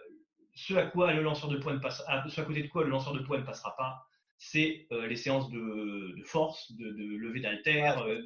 ce 0.55 0.75
à 0.75 0.87
quoi 0.87 1.13
le 1.13 1.23
lanceur 1.23 1.51
de 1.51 1.59
poids 1.59 1.75
ne 1.75 1.79
passera, 1.79 2.27
ce 2.29 2.41
à 2.41 2.45
côté 2.45 2.63
de 2.63 2.69
quoi 2.69 2.85
le 2.85 2.91
lanceur 2.91 3.13
de 3.13 3.21
poids 3.21 3.39
ne 3.39 3.45
passera 3.45 3.77
pas, 3.77 4.07
c'est 4.39 4.87
euh, 4.93 5.07
les 5.07 5.17
séances 5.17 5.51
de, 5.51 6.23
force, 6.25 6.73
de, 6.73 6.91
de 6.91 7.17
levée 7.17 7.41
d'haltère. 7.41 8.03
Euh, 8.03 8.21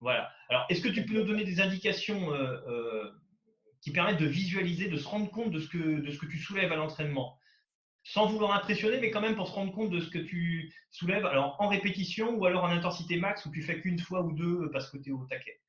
voilà. 0.00 0.30
Alors, 0.48 0.66
est-ce 0.68 0.80
que 0.80 0.88
tu 0.88 1.04
peux 1.04 1.14
nous 1.14 1.24
donner 1.24 1.44
des 1.44 1.60
indications 1.60 2.32
euh, 2.32 3.10
qui 3.80 3.90
permettent 3.90 4.20
de 4.20 4.26
visualiser, 4.26 4.88
de 4.88 4.96
se 4.96 5.06
rendre 5.06 5.30
compte 5.30 5.50
de 5.50 5.58
ce 5.58 5.68
que, 5.68 6.00
de 6.00 6.10
ce 6.10 6.18
que 6.18 6.26
tu 6.26 6.38
soulèves 6.38 6.72
à 6.72 6.76
l'entraînement? 6.76 7.38
Sans 8.12 8.26
vouloir 8.26 8.52
impressionner, 8.52 8.98
mais 8.98 9.12
quand 9.12 9.20
même 9.20 9.36
pour 9.36 9.46
se 9.46 9.52
rendre 9.52 9.72
compte 9.72 9.90
de 9.90 10.00
ce 10.00 10.10
que 10.10 10.18
tu 10.18 10.74
soulèves, 10.90 11.24
alors 11.26 11.54
en 11.60 11.68
répétition 11.68 12.34
ou 12.34 12.44
alors 12.44 12.64
en 12.64 12.70
intensité 12.70 13.16
max 13.16 13.46
où 13.46 13.52
tu 13.52 13.62
fais 13.62 13.80
qu'une 13.80 14.00
fois 14.00 14.22
ou 14.22 14.32
deux 14.32 14.68
parce 14.72 14.90
que 14.90 14.98
tu 14.98 15.10
es 15.10 15.12
au 15.12 15.24
taquet? 15.26 15.60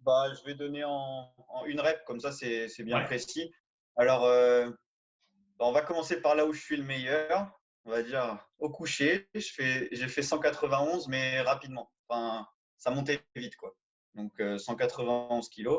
Bah, 0.00 0.32
Je 0.32 0.44
vais 0.44 0.54
donner 0.54 0.84
en, 0.84 1.34
une 1.66 1.80
rep, 1.80 2.04
comme 2.06 2.20
ça 2.20 2.30
c'est 2.30 2.84
bien 2.84 3.00
précis. 3.00 3.52
Alors, 3.96 4.22
bah, 4.22 5.66
on 5.66 5.72
va 5.72 5.82
commencer 5.82 6.20
par 6.22 6.36
là 6.36 6.46
où 6.46 6.52
je 6.52 6.60
suis 6.60 6.76
le 6.76 6.84
meilleur. 6.84 7.50
On 7.84 7.90
va 7.90 8.04
dire 8.04 8.38
au 8.60 8.70
coucher. 8.70 9.28
J'ai 9.34 10.08
fait 10.08 10.22
191, 10.22 11.08
mais 11.08 11.40
rapidement. 11.40 11.90
Enfin, 12.08 12.46
ça 12.78 12.92
montait 12.92 13.20
vite. 13.34 13.56
quoi. 13.56 13.74
donc 14.14 14.32
191 14.58 15.48
kg. 15.48 15.70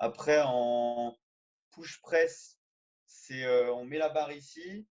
Après, 0.00 0.42
en 0.44 1.16
push 1.70 2.02
press, 2.02 2.58
c'est 3.06 3.48
on 3.70 3.86
met 3.86 3.96
la 3.96 4.10
barre 4.10 4.32
ici 4.32 4.86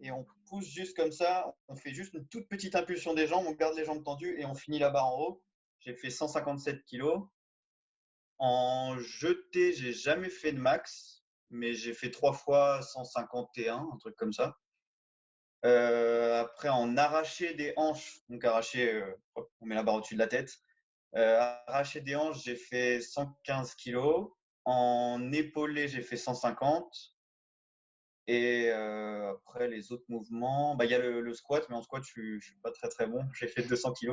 et 0.00 0.10
on 0.10 0.26
pousse 0.48 0.66
juste 0.66 0.96
comme 0.96 1.12
ça. 1.12 1.54
On 1.68 1.76
fait 1.76 1.92
juste 1.92 2.14
une 2.14 2.26
toute 2.28 2.48
petite 2.48 2.74
impulsion 2.74 3.14
des 3.14 3.26
jambes, 3.26 3.46
on 3.46 3.52
garde 3.52 3.76
les 3.76 3.84
jambes 3.84 4.04
tendues 4.04 4.38
et 4.40 4.44
on 4.44 4.54
finit 4.54 4.78
la 4.78 4.90
barre 4.90 5.06
en 5.06 5.20
haut. 5.20 5.42
J'ai 5.80 5.94
fait 5.94 6.10
157 6.10 6.84
kg. 6.84 7.04
En 8.38 8.96
jeté, 8.98 9.72
j'ai 9.72 9.92
jamais 9.92 10.30
fait 10.30 10.52
de 10.52 10.58
max, 10.58 11.24
mais 11.50 11.74
j'ai 11.74 11.92
fait 11.92 12.10
trois 12.10 12.32
fois 12.32 12.82
151, 12.82 13.88
un 13.92 13.96
truc 13.98 14.16
comme 14.16 14.32
ça. 14.32 14.56
Euh, 15.64 16.42
après, 16.42 16.68
en 16.68 16.96
arraché 16.96 17.54
des 17.54 17.72
hanches, 17.76 18.20
donc 18.28 18.44
arraché, 18.44 18.92
euh, 18.94 19.12
on 19.60 19.66
met 19.66 19.74
la 19.74 19.82
barre 19.82 19.96
au-dessus 19.96 20.14
de 20.14 20.20
la 20.20 20.28
tête. 20.28 20.52
Euh, 21.16 21.38
arraché 21.66 22.00
des 22.00 22.14
hanches, 22.14 22.44
j'ai 22.44 22.56
fait 22.56 23.00
115 23.00 23.74
kg. 23.74 23.98
En 24.64 25.32
épaulé, 25.32 25.88
j'ai 25.88 26.02
fait 26.02 26.16
150. 26.16 27.17
Et 28.28 28.70
après, 28.70 29.68
les 29.68 29.90
autres 29.90 30.04
mouvements, 30.08 30.76
bah, 30.76 30.84
il 30.84 30.90
y 30.90 30.94
a 30.94 30.98
le, 30.98 31.34
squat, 31.34 31.66
mais 31.68 31.76
en 31.76 31.82
squat, 31.82 32.02
je 32.04 32.20
ne 32.20 32.40
suis 32.40 32.54
pas 32.62 32.70
très 32.70 32.88
très 32.88 33.06
bon. 33.06 33.24
J'ai 33.34 33.48
fait 33.48 33.62
200 33.62 33.94
kg. 33.94 34.12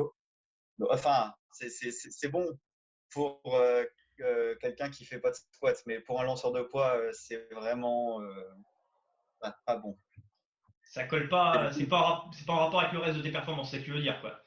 Enfin, 0.90 1.34
c'est 1.52 2.30
bon 2.30 2.48
pour 3.12 3.42
quelqu'un 4.62 4.90
qui 4.90 5.06
fait 5.06 5.20
pas 5.20 5.32
de 5.32 5.36
squat, 5.36 5.78
mais 5.86 6.00
pour 6.00 6.22
un 6.22 6.24
lanceur 6.24 6.52
de 6.52 6.62
poids, 6.62 7.00
c'est 7.12 7.48
vraiment 7.54 8.22
pas 9.66 9.78
bon 9.78 9.98
ça 10.96 11.04
colle 11.04 11.28
pas, 11.28 11.72
c'est 11.74 11.88
pas, 11.88 12.26
pas 12.48 12.54
en 12.54 12.60
rapport 12.60 12.80
avec 12.80 12.94
le 12.94 13.00
reste 13.00 13.18
de 13.18 13.24
tes 13.24 13.32
performances, 13.32 13.72
c'est 13.72 13.78
ce 13.78 13.82
que 13.82 13.86
tu 13.86 13.92
veux 13.92 14.02
dire, 14.02 14.20
quoi. 14.22 14.40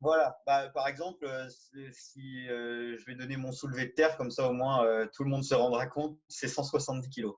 Voilà, 0.00 0.36
bah, 0.46 0.68
par 0.70 0.88
exemple, 0.88 1.24
euh, 1.24 1.48
si 1.92 2.48
euh, 2.48 2.98
je 2.98 3.04
vais 3.06 3.14
donner 3.14 3.36
mon 3.36 3.52
soulevé 3.52 3.86
de 3.86 3.92
terre, 3.92 4.16
comme 4.16 4.30
ça 4.30 4.48
au 4.48 4.52
moins 4.52 4.84
euh, 4.84 5.06
tout 5.14 5.22
le 5.22 5.30
monde 5.30 5.44
se 5.44 5.54
rendra 5.54 5.86
compte, 5.86 6.18
c'est 6.28 6.48
170 6.48 7.08
kg. 7.08 7.30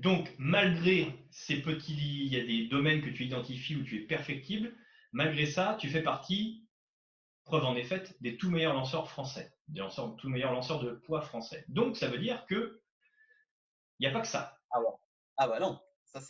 Donc, 0.00 0.34
malgré 0.38 1.14
ces 1.30 1.60
petits, 1.60 2.24
il 2.24 2.32
y 2.32 2.40
a 2.40 2.44
des 2.44 2.68
domaines 2.68 3.02
que 3.02 3.10
tu 3.10 3.24
identifies 3.24 3.76
où 3.76 3.84
tu 3.84 3.96
es 3.96 4.06
perfectible, 4.06 4.74
malgré 5.12 5.44
ça, 5.44 5.76
tu 5.78 5.90
fais 5.90 6.02
partie, 6.02 6.66
preuve 7.44 7.66
en 7.66 7.76
effet, 7.76 8.02
des 8.22 8.38
tout 8.38 8.50
meilleurs 8.50 8.72
lanceurs 8.72 9.10
français, 9.10 9.52
des 9.68 9.80
lanceurs, 9.80 10.16
tout 10.16 10.30
meilleurs 10.30 10.52
lanceurs 10.52 10.80
de 10.80 10.92
poids 10.92 11.20
français. 11.20 11.66
Donc, 11.68 11.98
ça 11.98 12.08
veut 12.08 12.18
dire 12.18 12.46
que 12.46 12.80
il 13.98 14.06
n'y 14.06 14.10
a 14.10 14.12
pas 14.12 14.22
que 14.22 14.28
ça. 14.28 14.56
Ah, 14.70 14.80
bon. 14.80 14.98
ah 15.36 15.48
bah 15.48 15.60
non. 15.60 15.78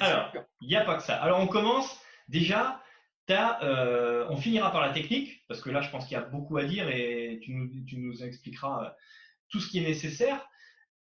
Alors, 0.01 0.33
il 0.61 0.69
n'y 0.69 0.75
a 0.75 0.85
pas 0.85 0.97
que 0.97 1.05
ça. 1.05 1.23
Alors, 1.23 1.39
on 1.39 1.47
commence 1.47 2.01
déjà. 2.29 2.83
Euh, 3.31 4.27
on 4.29 4.37
finira 4.37 4.73
par 4.73 4.81
la 4.81 4.93
technique, 4.93 5.45
parce 5.47 5.61
que 5.61 5.71
là, 5.71 5.83
je 5.83 5.91
pense 5.91 6.05
qu'il 6.07 6.17
y 6.17 6.21
a 6.21 6.25
beaucoup 6.25 6.57
à 6.57 6.65
dire 6.65 6.89
et 6.89 7.39
tu 7.41 7.53
nous, 7.53 8.25
expliqueras 8.25 8.85
euh, 8.85 8.91
tout 9.49 9.61
ce 9.61 9.69
qui 9.69 9.79
est 9.79 9.87
nécessaire. 9.87 10.45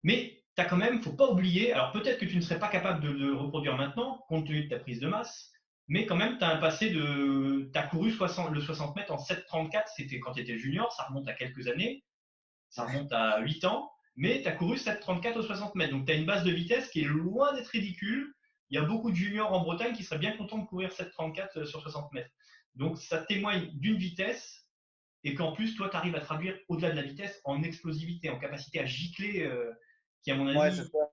Mais 0.03 0.40
tu 0.57 0.63
as 0.63 0.65
quand 0.65 0.77
même, 0.77 0.95
il 0.95 0.99
ne 0.99 1.03
faut 1.03 1.13
pas 1.13 1.31
oublier, 1.31 1.73
alors 1.73 1.93
peut-être 1.93 2.19
que 2.19 2.25
tu 2.27 2.37
ne 2.37 2.41
serais 2.41 2.59
pas 2.59 2.69
capable 2.69 3.03
de 3.03 3.11
le 3.11 3.35
reproduire 3.35 3.77
maintenant, 3.77 4.25
compte 4.29 4.47
tenu 4.47 4.65
de 4.65 4.69
ta 4.69 4.79
prise 4.79 5.01
de 5.01 5.09
masse, 5.09 5.53
mais 5.89 6.07
quand 6.07 6.17
même, 6.17 6.39
tu 6.39 6.45
as 6.45 6.51
un 6.51 6.59
passé 6.59 6.91
de. 6.91 7.69
Tu 7.73 7.79
as 7.79 7.83
couru 7.85 8.13
60, 8.13 8.53
le 8.53 8.61
60 8.61 8.95
mètres 8.95 9.13
en 9.13 9.17
7,34, 9.17 9.85
c'était 9.97 10.21
quand 10.21 10.33
tu 10.33 10.41
étais 10.41 10.57
junior, 10.57 10.93
ça 10.93 11.05
remonte 11.05 11.27
à 11.29 11.33
quelques 11.33 11.67
années, 11.67 12.05
ça 12.69 12.87
remonte 12.87 13.13
à 13.13 13.41
8 13.41 13.65
ans, 13.65 13.91
mais 14.17 14.41
tu 14.43 14.49
as 14.49 14.53
couru 14.53 14.77
7,34 14.77 15.39
au 15.39 15.43
60 15.43 15.75
mètres. 15.75 15.93
Donc 15.93 16.07
tu 16.07 16.13
as 16.13 16.17
une 16.17 16.27
base 16.27 16.45
de 16.45 16.53
vitesse 16.53 16.89
qui 16.91 17.01
est 17.01 17.05
loin 17.05 17.53
d'être 17.55 17.69
ridicule 17.69 18.35
il 18.71 18.77
y 18.77 18.79
a 18.79 18.83
beaucoup 18.83 19.11
de 19.11 19.17
juniors 19.17 19.53
en 19.53 19.63
Bretagne 19.63 19.95
qui 19.95 20.05
seraient 20.05 20.19
bien 20.19 20.37
contents 20.37 20.59
de 20.59 20.67
courir 20.67 20.91
7,34 20.91 21.59
euh, 21.59 21.65
sur 21.65 21.83
60 21.83 22.13
mètres. 22.13 22.31
Donc, 22.77 22.99
ça 22.99 23.19
témoigne 23.19 23.69
d'une 23.75 23.97
vitesse 23.97 24.69
et 25.25 25.35
qu'en 25.35 25.53
plus, 25.53 25.75
toi, 25.75 25.89
tu 25.89 25.97
arrives 25.97 26.15
à 26.15 26.21
traduire 26.21 26.57
au-delà 26.69 26.91
de 26.91 26.97
la 26.97 27.03
vitesse 27.03 27.41
en 27.45 27.63
explosivité, 27.63 28.31
en 28.31 28.39
capacité 28.39 28.79
à 28.79 28.87
gicler, 28.87 29.43
euh, 29.43 29.73
qui, 30.23 30.31
à 30.31 30.37
mon 30.37 30.47
avis. 30.49 30.59
Ouais, 30.59 30.71
c'est 30.71 30.85
ça. 30.85 31.11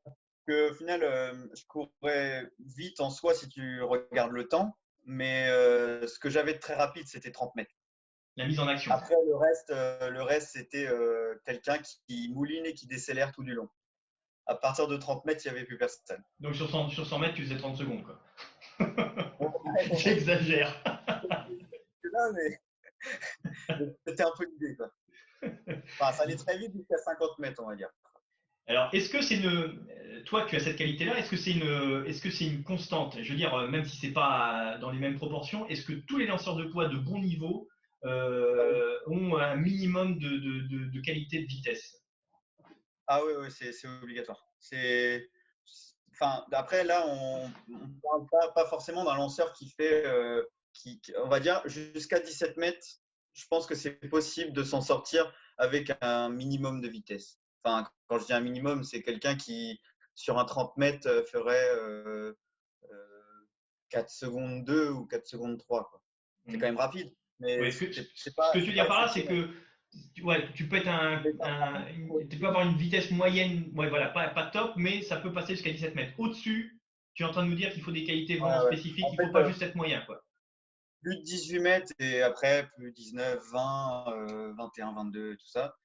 Que, 0.47 0.71
au 0.71 0.73
final, 0.75 1.03
euh, 1.03 1.33
je 1.55 1.65
courrais 1.65 2.49
vite 2.59 2.99
en 3.01 3.09
soi 3.09 3.33
si 3.33 3.49
tu 3.49 3.81
regardes 3.81 4.31
le 4.31 4.47
temps, 4.47 4.77
mais 5.03 5.47
ce 5.49 6.19
que 6.19 6.29
j'avais 6.29 6.53
de 6.53 6.59
très 6.59 6.75
rapide, 6.75 7.07
c'était 7.07 7.31
30 7.31 7.55
mètres. 7.55 7.73
La 8.37 8.45
mise 8.45 8.59
en 8.59 8.67
action. 8.67 8.91
Après, 8.91 9.15
le 9.25 9.35
reste, 9.35 9.69
le 9.69 10.21
reste 10.21 10.51
c'était 10.53 10.87
quelqu'un 11.45 11.79
qui 12.07 12.31
mouline 12.33 12.65
et 12.65 12.73
qui 12.73 12.87
décélère 12.87 13.31
tout 13.31 13.43
du 13.43 13.53
long 13.53 13.67
à 14.47 14.55
partir 14.55 14.87
de 14.87 14.97
30 14.97 15.25
mètres, 15.25 15.41
il 15.45 15.51
n'y 15.51 15.57
avait 15.57 15.65
plus 15.65 15.77
personne. 15.77 16.23
Donc 16.39 16.55
sur 16.55 16.69
100, 16.69 16.89
sur 16.89 17.05
100 17.05 17.19
mètres, 17.19 17.35
tu 17.35 17.43
faisais 17.43 17.57
30 17.57 17.77
secondes. 17.77 18.03
J'exagère. 19.93 20.81
mais 22.33 22.59
c'était 24.07 24.23
un 24.23 24.31
peu 24.37 24.45
l'idée. 24.45 24.77
Enfin, 25.99 26.11
ça 26.13 26.23
allait 26.23 26.35
très 26.35 26.57
vite 26.57 26.73
jusqu'à 26.73 26.97
50 26.97 27.39
mètres, 27.39 27.61
on 27.63 27.67
va 27.67 27.75
dire. 27.75 27.89
Alors, 28.67 28.89
est-ce 28.93 29.09
que 29.09 29.21
c'est 29.21 29.35
une. 29.35 29.85
Toi, 30.25 30.45
tu 30.45 30.57
as 30.57 30.59
cette 30.59 30.75
qualité-là, 30.75 31.17
est-ce 31.17 31.29
que 31.29 31.37
c'est 31.37 31.51
une, 31.51 32.05
est-ce 32.05 32.21
que 32.21 32.29
c'est 32.29 32.45
une 32.45 32.63
constante? 32.63 33.17
Je 33.21 33.29
veux 33.31 33.37
dire, 33.37 33.55
même 33.69 33.85
si 33.85 33.95
c'est 33.95 34.11
pas 34.11 34.77
dans 34.81 34.91
les 34.91 34.99
mêmes 34.99 35.15
proportions, 35.15 35.65
est-ce 35.67 35.85
que 35.85 35.93
tous 35.93 36.17
les 36.17 36.27
lanceurs 36.27 36.57
de 36.57 36.65
poids 36.65 36.89
de 36.89 36.97
bon 36.97 37.19
niveau 37.19 37.69
euh, 38.03 38.99
ont 39.07 39.37
un 39.37 39.55
minimum 39.55 40.19
de, 40.19 40.29
de, 40.29 40.91
de 40.91 41.01
qualité 41.01 41.39
de 41.39 41.47
vitesse? 41.47 42.03
Ah 43.07 43.21
oui, 43.25 43.33
oui 43.39 43.47
c'est 43.49 43.87
obligatoire. 44.03 44.45
C'est, 44.59 45.29
enfin, 46.11 46.43
après 46.51 46.83
là, 46.83 47.05
on 47.07 47.47
ne 47.69 48.01
parle 48.03 48.27
pas, 48.29 48.51
pas 48.51 48.65
forcément 48.67 49.05
d'un 49.05 49.15
lanceur 49.15 49.53
qui 49.53 49.69
fait, 49.69 50.05
euh, 50.05 50.43
qui, 50.73 51.01
on 51.23 51.29
va 51.29 51.39
dire, 51.39 51.61
jusqu'à 51.65 52.19
17 52.19 52.57
mètres. 52.57 52.85
Je 53.31 53.45
pense 53.49 53.65
que 53.65 53.75
c'est 53.75 53.91
possible 54.09 54.51
de 54.51 54.63
s'en 54.63 54.81
sortir 54.81 55.31
avec 55.57 55.93
un 56.01 56.27
minimum 56.29 56.81
de 56.81 56.87
vitesse. 56.89 57.39
Enfin, 57.63 57.87
quand 58.07 58.19
je 58.19 58.25
dis 58.25 58.33
un 58.33 58.41
minimum, 58.41 58.83
c'est 58.83 59.01
quelqu'un 59.01 59.35
qui, 59.35 59.79
sur 60.15 60.39
un 60.39 60.45
30 60.45 60.77
mètres, 60.77 61.07
euh, 61.07 61.23
ferait 61.25 61.69
euh, 61.75 62.33
4 63.89 64.05
euh, 64.05 64.07
secondes 64.09 64.65
2 64.65 64.89
ou 64.89 65.05
4 65.05 65.25
secondes 65.25 65.57
3. 65.57 65.89
C'est 66.45 66.51
mmh. 66.51 66.59
quand 66.59 66.65
même 66.65 66.77
rapide. 66.77 67.13
Mais 67.39 67.71
ce, 67.71 67.85
que, 67.85 68.35
pas, 68.35 68.47
ce 68.47 68.53
que 68.53 68.59
tu 68.59 68.67
veux 68.67 68.73
dire 68.73 68.87
par 68.87 69.01
là, 69.01 69.07
c'est 69.09 69.25
que 69.25 69.49
ouais, 70.23 70.51
tu 70.53 70.67
peux 70.67 70.77
être 70.77 70.87
un, 70.87 71.23
tu 72.29 72.37
peux 72.39 72.47
avoir 72.47 72.67
une 72.67 72.77
vitesse 72.77 73.11
moyenne, 73.11 73.71
ouais, 73.75 73.89
voilà, 73.89 74.09
pas, 74.09 74.29
pas 74.29 74.47
top, 74.47 74.73
mais 74.75 75.01
ça 75.03 75.17
peut 75.17 75.33
passer 75.33 75.53
jusqu'à 75.53 75.71
17 75.71 75.95
mètres. 75.95 76.13
Au-dessus, 76.17 76.79
tu 77.13 77.23
es 77.23 77.25
en 77.25 77.31
train 77.31 77.43
de 77.43 77.49
nous 77.49 77.55
dire 77.55 77.71
qu'il 77.71 77.81
faut 77.81 77.91
des 77.91 78.03
qualités 78.03 78.37
vraiment 78.37 78.65
spécifiques, 78.65 79.05
il 79.11 79.19
ne 79.19 79.25
faut 79.27 79.31
pas 79.31 79.43
euh, 79.43 79.49
juste 79.49 79.61
être 79.61 79.75
moyen. 79.75 80.01
Quoi. 80.05 80.23
Plus 81.01 81.17
de 81.17 81.23
18 81.23 81.59
mètres 81.59 81.93
et 81.99 82.21
après 82.21 82.69
plus 82.75 82.91
19, 82.91 83.39
20, 83.51 84.53
21, 84.57 84.93
22, 84.93 85.35
tout 85.37 85.47
ça, 85.47 85.75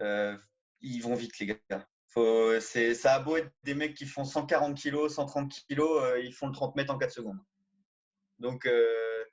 euh, 0.00 0.36
ils 0.82 1.00
vont 1.00 1.14
vite 1.14 1.38
les 1.38 1.46
gars. 1.46 1.86
Faut, 2.08 2.60
ça 2.60 3.14
a 3.14 3.20
beau 3.20 3.38
être 3.38 3.50
des 3.62 3.74
mecs 3.74 3.94
qui 3.94 4.04
font 4.04 4.24
140 4.24 4.78
kg, 4.80 5.08
130 5.08 5.50
kg, 5.68 5.82
ils 6.22 6.32
font 6.32 6.46
le 6.46 6.52
30 6.52 6.76
mètres 6.76 6.92
en 6.92 6.98
4 6.98 7.10
secondes. 7.10 7.38
Donc, 8.38 8.66
euh, 8.66 9.24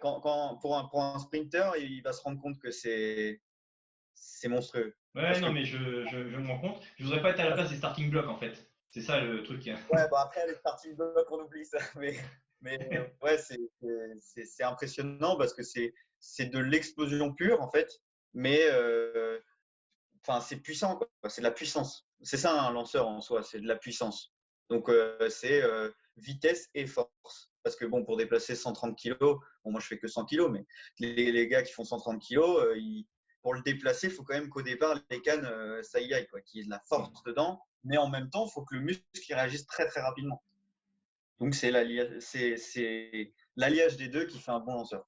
quand, 0.00 0.20
pour, 0.60 0.76
un, 0.76 0.84
pour 0.86 1.02
un 1.02 1.18
sprinter, 1.18 1.76
il 1.78 2.02
va 2.02 2.12
se 2.12 2.22
rendre 2.22 2.40
compte 2.40 2.58
que 2.58 2.70
c'est 2.70 3.40
monstrueux. 4.46 4.94
Ouais, 5.14 5.38
non, 5.40 5.52
mais 5.52 5.64
je, 5.64 6.04
je, 6.06 6.36
me 6.36 6.48
rends 6.48 6.58
compte. 6.58 6.82
Je 6.98 7.04
voudrais 7.04 7.22
pas 7.22 7.30
être 7.30 7.40
à 7.40 7.48
la 7.48 7.52
place 7.52 7.70
des 7.70 7.76
starting 7.76 8.10
blocks 8.10 8.28
en 8.28 8.36
fait. 8.36 8.68
C'est 8.90 9.00
ça 9.00 9.20
le 9.20 9.42
truc. 9.42 9.64
Ouais, 9.64 10.08
bah 10.10 10.22
après, 10.24 10.46
les 10.46 10.54
starting 10.54 10.94
blocks, 10.94 11.30
on 11.30 11.40
oublie 11.40 11.64
ça. 11.64 11.78
Mais, 11.96 12.16
mais 12.60 13.12
ouais, 13.22 13.38
c'est 13.38 14.64
impressionnant 14.64 15.36
parce 15.36 15.54
que 15.54 15.62
c'est 15.62 16.46
de 16.46 16.58
l'explosion 16.58 17.32
pure 17.32 17.60
en 17.60 17.70
fait. 17.70 17.88
Mais 18.32 18.60
euh, 18.62 19.38
enfin, 20.26 20.40
c'est 20.40 20.56
puissant, 20.56 20.98
c'est 21.28 21.40
de 21.40 21.46
la 21.46 21.50
puissance. 21.50 22.06
C'est 22.22 22.36
ça 22.36 22.62
un 22.62 22.72
lanceur 22.72 23.08
en 23.08 23.20
soi, 23.20 23.42
c'est 23.42 23.60
de 23.60 23.66
la 23.66 23.76
puissance. 23.76 24.32
Donc, 24.70 24.88
euh, 24.88 25.28
c'est 25.28 25.62
euh, 25.62 25.90
vitesse 26.16 26.70
et 26.74 26.86
force. 26.86 27.52
Parce 27.62 27.76
que 27.76 27.84
bon, 27.84 28.04
pour 28.04 28.16
déplacer 28.16 28.54
130 28.54 28.98
kg, 28.98 29.18
bon, 29.18 29.40
moi 29.66 29.80
je 29.80 29.86
fais 29.86 29.98
que 29.98 30.06
100 30.06 30.26
kg, 30.26 30.48
mais 30.50 30.66
les, 30.98 31.48
gars 31.48 31.62
qui 31.62 31.72
font 31.72 31.84
130 31.84 32.22
kg, 32.22 32.38
euh, 32.38 33.02
pour 33.42 33.54
le 33.54 33.62
déplacer, 33.62 34.08
il 34.08 34.12
faut 34.12 34.22
quand 34.22 34.34
même 34.34 34.48
qu'au 34.48 34.62
départ, 34.62 34.98
les 35.10 35.20
cannes, 35.20 35.48
ça 35.82 36.00
y 36.00 36.14
aille, 36.14 36.26
qu'il 36.46 36.60
y 36.60 36.62
ait 36.62 36.66
de 36.66 36.70
la 36.70 36.80
force 36.80 37.22
dedans. 37.24 37.60
Mais 37.84 37.98
en 37.98 38.08
même 38.08 38.30
temps, 38.30 38.46
il 38.46 38.52
faut 38.52 38.64
que 38.64 38.74
le 38.74 38.80
muscle 38.80 39.04
réagisse 39.30 39.66
très 39.66 39.86
très 39.86 40.00
rapidement. 40.00 40.42
Donc 41.40 41.54
c'est 41.54 41.70
l'alliage 41.70 43.96
des 43.96 44.08
deux 44.08 44.24
qui 44.24 44.38
fait 44.38 44.50
un 44.50 44.60
bon 44.60 44.74
lanceur. 44.74 45.06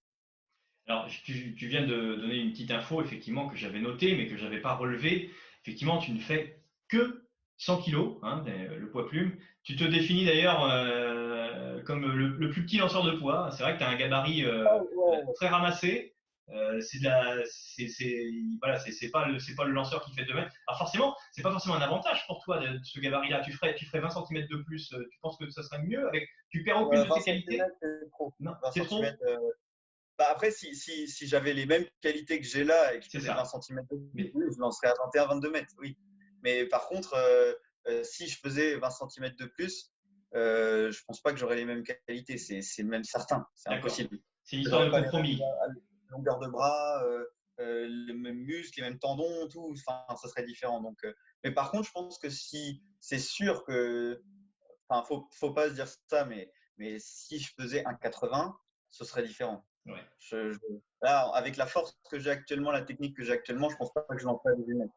Alors, 0.88 1.08
tu, 1.08 1.54
tu, 1.54 1.66
viens 1.66 1.84
de 1.84 2.14
donner 2.14 2.36
une 2.36 2.52
petite 2.52 2.70
info, 2.70 3.02
effectivement, 3.02 3.48
que 3.48 3.56
j'avais 3.56 3.80
notée, 3.80 4.14
mais 4.14 4.28
que 4.28 4.36
je 4.36 4.44
n'avais 4.44 4.60
pas 4.60 4.74
relevée. 4.74 5.30
Effectivement, 5.62 5.98
tu 5.98 6.12
ne 6.12 6.20
fais 6.20 6.60
que 6.88 7.26
100 7.58 7.82
kg, 7.82 7.96
hein, 8.22 8.44
le 8.46 8.90
poids 8.90 9.08
plume. 9.08 9.36
Tu 9.62 9.76
te 9.76 9.84
définis 9.84 10.24
d'ailleurs 10.24 10.64
euh, 10.70 11.82
comme 11.82 12.06
le, 12.06 12.50
plus 12.50 12.64
petit 12.64 12.78
lanceur 12.78 13.02
de 13.02 13.12
poids. 13.12 13.50
C'est 13.50 13.62
vrai 13.62 13.74
que 13.74 13.78
tu 13.78 13.84
as 13.84 13.88
un 13.88 13.96
gabarit 13.96 14.44
euh, 14.44 14.64
ah, 14.68 14.80
très 15.34 15.48
ramassé. 15.48 16.12
Euh, 16.50 16.80
c'est 16.80 17.00
voilà, 18.60 18.78
pas 19.12 19.26
le 19.26 19.40
c'est 19.40 19.56
pas 19.56 19.64
le 19.64 19.72
lanceur 19.72 20.04
qui 20.04 20.14
fait 20.14 20.24
2 20.24 20.34
mètres. 20.34 20.52
Alors 20.68 20.78
forcément, 20.78 21.16
c'est 21.32 21.42
pas 21.42 21.50
forcément 21.50 21.74
un 21.74 21.80
avantage 21.80 22.24
pour 22.28 22.44
toi 22.44 22.58
de, 22.58 22.78
ce 22.84 23.00
gabarit-là. 23.00 23.40
Tu 23.40 23.50
ferais 23.50 23.74
tu 23.74 23.84
ferais 23.86 23.98
20 23.98 24.10
cm 24.10 24.46
de 24.46 24.62
plus. 24.62 24.88
Tu 24.88 25.18
penses 25.20 25.36
que 25.38 25.50
ça 25.50 25.64
serait 25.64 25.82
mieux 25.82 26.06
avec 26.06 26.28
Tu 26.50 26.62
perds 26.62 26.82
aucune 26.82 27.02
de 27.02 27.12
tes 27.12 27.24
qualités? 27.24 27.60
Non, 28.38 28.52
c'est 28.72 28.84
trop. 28.84 29.02
Bah 30.18 30.28
après, 30.30 30.50
si, 30.50 30.74
si, 30.74 31.08
si 31.08 31.26
j'avais 31.26 31.52
les 31.52 31.66
mêmes 31.66 31.84
qualités 32.00 32.40
que 32.40 32.46
j'ai 32.46 32.64
là 32.64 32.94
et 32.94 33.00
que 33.00 33.04
je 33.04 33.18
faisais 33.18 33.28
20 33.28 33.44
cm 33.44 33.86
de 33.90 34.24
plus, 34.30 34.32
je 34.54 34.58
lancerais 34.58 34.88
à 34.88 34.94
21, 35.04 35.26
22 35.26 35.50
mètres, 35.50 35.74
oui. 35.78 35.98
Mais 36.42 36.64
par 36.66 36.88
contre, 36.88 37.14
euh, 37.14 37.52
euh, 37.88 38.02
si 38.02 38.26
je 38.26 38.38
faisais 38.38 38.76
20 38.76 38.90
cm 38.90 39.34
de 39.36 39.46
plus, 39.46 39.92
euh, 40.34 40.90
je 40.90 41.02
pense 41.04 41.20
pas 41.20 41.32
que 41.32 41.38
j'aurais 41.38 41.56
les 41.56 41.64
mêmes 41.64 41.82
qualités. 42.06 42.38
C'est 42.38 42.82
même 42.82 43.04
certain. 43.04 43.46
C'est 43.54 43.70
impossible. 43.70 44.18
C'est 44.44 44.56
une 44.56 44.62
histoire 44.62 44.86
de 44.86 44.90
compromis. 44.90 45.40
longueur 46.10 46.38
de 46.38 46.48
bras, 46.48 47.02
les 47.58 48.14
mêmes 48.14 48.38
muscles, 48.38 48.80
les 48.80 48.88
mêmes 48.88 48.98
tendons, 48.98 49.48
tout. 49.48 49.74
Enfin, 49.86 50.16
ça 50.16 50.28
serait 50.28 50.44
différent. 50.44 50.80
Donc, 50.80 50.98
mais 51.44 51.50
par 51.50 51.70
contre, 51.70 51.86
je 51.86 51.92
pense 51.92 52.18
que 52.18 52.30
si 52.30 52.82
c'est 53.00 53.18
sûr 53.18 53.64
que, 53.64 54.22
enfin, 54.88 55.04
faut, 55.04 55.28
faut 55.32 55.52
pas 55.52 55.68
se 55.68 55.74
dire 55.74 55.88
ça, 56.08 56.24
mais, 56.24 56.50
mais 56.78 56.96
si 57.00 57.38
je 57.38 57.52
faisais 57.54 57.84
un 57.84 57.94
80, 57.94 58.56
ce 58.88 59.04
serait 59.04 59.22
différent. 59.24 59.66
Là, 61.02 61.30
avec 61.34 61.56
la 61.56 61.66
force 61.66 61.96
que 62.10 62.18
j'ai 62.18 62.30
actuellement, 62.30 62.70
la 62.70 62.82
technique 62.82 63.16
que 63.16 63.24
j'ai 63.24 63.32
actuellement, 63.32 63.68
je 63.70 63.76
pense 63.76 63.92
pas 63.92 64.02
que 64.02 64.18
je 64.18 64.24
lancerais 64.24 64.56
des 64.56 64.64
lunettes. 64.64 64.90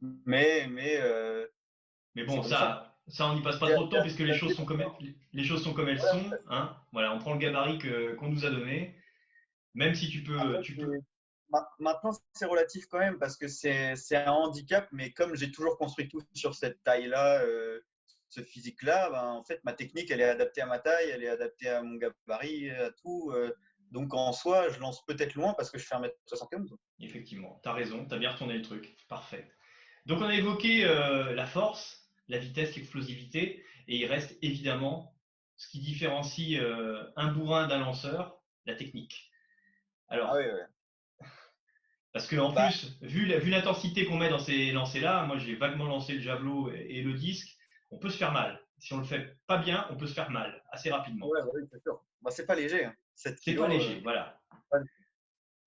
Mais, 0.00 0.66
mais, 0.68 0.98
euh, 1.00 1.46
mais 2.14 2.24
bon, 2.24 2.42
ça, 2.42 2.96
ça, 3.08 3.26
on 3.26 3.34
n'y 3.34 3.42
passe 3.42 3.58
pas 3.58 3.70
trop 3.72 3.86
de 3.86 3.90
temps 3.90 4.02
puisque 4.02 4.20
les 4.20 4.34
choses 4.34 4.54
sont 4.54 4.64
comme 4.64 4.80
elles, 4.80 5.14
les 5.32 5.44
choses 5.44 5.62
sont 5.62 5.74
comme 5.74 5.88
elles 5.88 6.00
sont. 6.00 6.30
Hein 6.48 6.76
voilà, 6.92 7.12
on 7.14 7.18
prend 7.18 7.32
le 7.32 7.38
gabarit 7.38 7.78
qu'on 8.16 8.28
nous 8.28 8.44
a 8.44 8.50
donné. 8.50 8.94
Même 9.74 9.94
si 9.94 10.08
tu 10.08 10.22
peux, 10.22 10.60
tu 10.62 10.74
peux. 10.74 11.00
Maintenant, 11.78 12.12
c'est 12.34 12.44
relatif 12.44 12.86
quand 12.86 12.98
même 12.98 13.18
parce 13.18 13.36
que 13.36 13.48
c'est 13.48 13.94
un 14.12 14.32
handicap, 14.32 14.88
mais 14.92 15.12
comme 15.12 15.34
j'ai 15.34 15.50
toujours 15.50 15.78
construit 15.78 16.08
tout 16.08 16.22
sur 16.34 16.54
cette 16.54 16.82
taille-là, 16.82 17.42
euh, 17.42 17.80
ce 18.28 18.42
physique-là, 18.42 19.10
ben, 19.10 19.24
en 19.24 19.44
fait, 19.44 19.60
ma 19.64 19.72
technique, 19.72 20.10
elle 20.10 20.20
est 20.20 20.28
adaptée 20.28 20.60
à 20.60 20.66
ma 20.66 20.78
taille, 20.78 21.08
elle 21.10 21.24
est 21.24 21.28
adaptée 21.28 21.70
à 21.70 21.82
mon 21.82 21.96
gabarit, 21.96 22.70
à 22.70 22.90
tout. 22.90 23.32
Euh. 23.34 23.54
Donc 23.90 24.14
en 24.14 24.32
soi, 24.32 24.68
je 24.70 24.78
lance 24.80 25.04
peut-être 25.06 25.34
loin 25.34 25.54
parce 25.54 25.70
que 25.70 25.78
je 25.78 25.86
fais 25.86 25.94
1m75. 25.94 26.74
Effectivement, 27.00 27.60
tu 27.62 27.68
as 27.68 27.72
raison, 27.72 28.06
tu 28.06 28.14
as 28.14 28.18
bien 28.18 28.30
retourné 28.30 28.54
le 28.54 28.62
truc. 28.62 28.96
Parfait. 29.08 29.50
Donc 30.06 30.20
on 30.20 30.26
a 30.26 30.34
évoqué 30.34 30.84
euh, 30.84 31.34
la 31.34 31.46
force, 31.46 32.10
la 32.28 32.38
vitesse, 32.38 32.76
l'explosivité, 32.76 33.64
et 33.88 33.96
il 33.96 34.06
reste 34.06 34.38
évidemment 34.42 35.14
ce 35.56 35.68
qui 35.68 35.80
différencie 35.80 36.58
euh, 36.60 37.02
un 37.16 37.32
bourrin 37.32 37.66
d'un 37.66 37.78
lanceur, 37.78 38.40
la 38.66 38.74
technique. 38.74 39.30
Alors, 40.08 40.34
ah 40.34 41.24
parce 42.12 42.26
que 42.26 42.36
en 42.36 42.52
bah 42.52 42.68
plus, 42.68 42.98
vu, 43.02 43.26
l'intensité 43.26 44.04
qu'on 44.06 44.16
met 44.16 44.30
dans 44.30 44.38
ces 44.38 44.72
lancers-là, 44.72 45.24
moi 45.24 45.38
j'ai 45.38 45.56
vaguement 45.56 45.86
lancé 45.86 46.14
le 46.14 46.20
javelot 46.20 46.70
et, 46.72 47.02
le 47.02 47.14
disque, 47.14 47.58
on 47.90 47.98
peut 47.98 48.10
se 48.10 48.18
faire 48.18 48.32
mal. 48.32 48.60
Si 48.78 48.92
on 48.92 48.98
le 48.98 49.04
fait 49.04 49.36
pas 49.46 49.58
bien, 49.58 49.86
on 49.90 49.96
peut 49.96 50.06
se 50.06 50.14
faire 50.14 50.30
mal 50.30 50.62
assez 50.70 50.90
rapidement. 50.90 51.28
oui, 51.28 51.62
c'est 51.72 51.82
sûr. 51.82 52.00
Bah, 52.22 52.30
c'est 52.30 52.46
pas 52.46 52.54
léger. 52.54 52.84
Hein. 52.84 52.94
C'est 53.18 53.56
pas 53.56 53.66
léger, 53.66 53.96
euh, 53.96 54.00
voilà. 54.04 54.40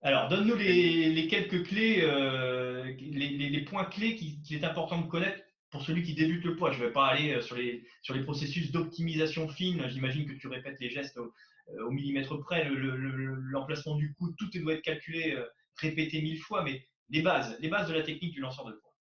Alors, 0.00 0.28
donne-nous 0.28 0.56
les, 0.56 1.28
quelques 1.28 1.66
clés, 1.66 2.00
euh, 2.00 2.84
les, 2.98 3.60
points 3.60 3.84
clés 3.84 4.16
qu'il 4.16 4.56
est 4.56 4.64
important 4.64 5.02
de 5.02 5.06
connaître 5.06 5.44
pour 5.70 5.82
celui 5.82 6.02
qui 6.02 6.14
débute 6.14 6.44
le 6.44 6.56
poids. 6.56 6.72
Je 6.72 6.80
ne 6.80 6.86
vais 6.86 6.92
pas 6.92 7.08
aller 7.08 7.34
euh, 7.34 7.42
sur 7.42 7.56
les, 7.56 7.86
sur 8.00 8.14
les 8.14 8.24
processus 8.24 8.72
d'optimisation 8.72 9.48
fine. 9.48 9.86
J'imagine 9.88 10.26
que 10.26 10.32
tu 10.32 10.48
répètes 10.48 10.80
les 10.80 10.88
gestes 10.88 11.18
au, 11.18 11.90
millimètre 11.90 12.40
près, 12.40 12.68
l'emplacement 12.68 13.96
du 13.96 14.14
coup, 14.14 14.32
tout 14.32 14.48
doit 14.54 14.74
être 14.74 14.82
calculé, 14.82 15.38
répété 15.76 16.20
mille 16.20 16.40
fois, 16.40 16.64
mais 16.64 16.86
les 17.08 17.22
bases, 17.22 17.56
les 17.60 17.68
bases 17.68 17.88
de 17.88 17.94
la 17.94 18.02
technique 18.02 18.32
du 18.32 18.40
lanceur 18.40 18.64
de 18.64 18.72
poids. 18.72 18.94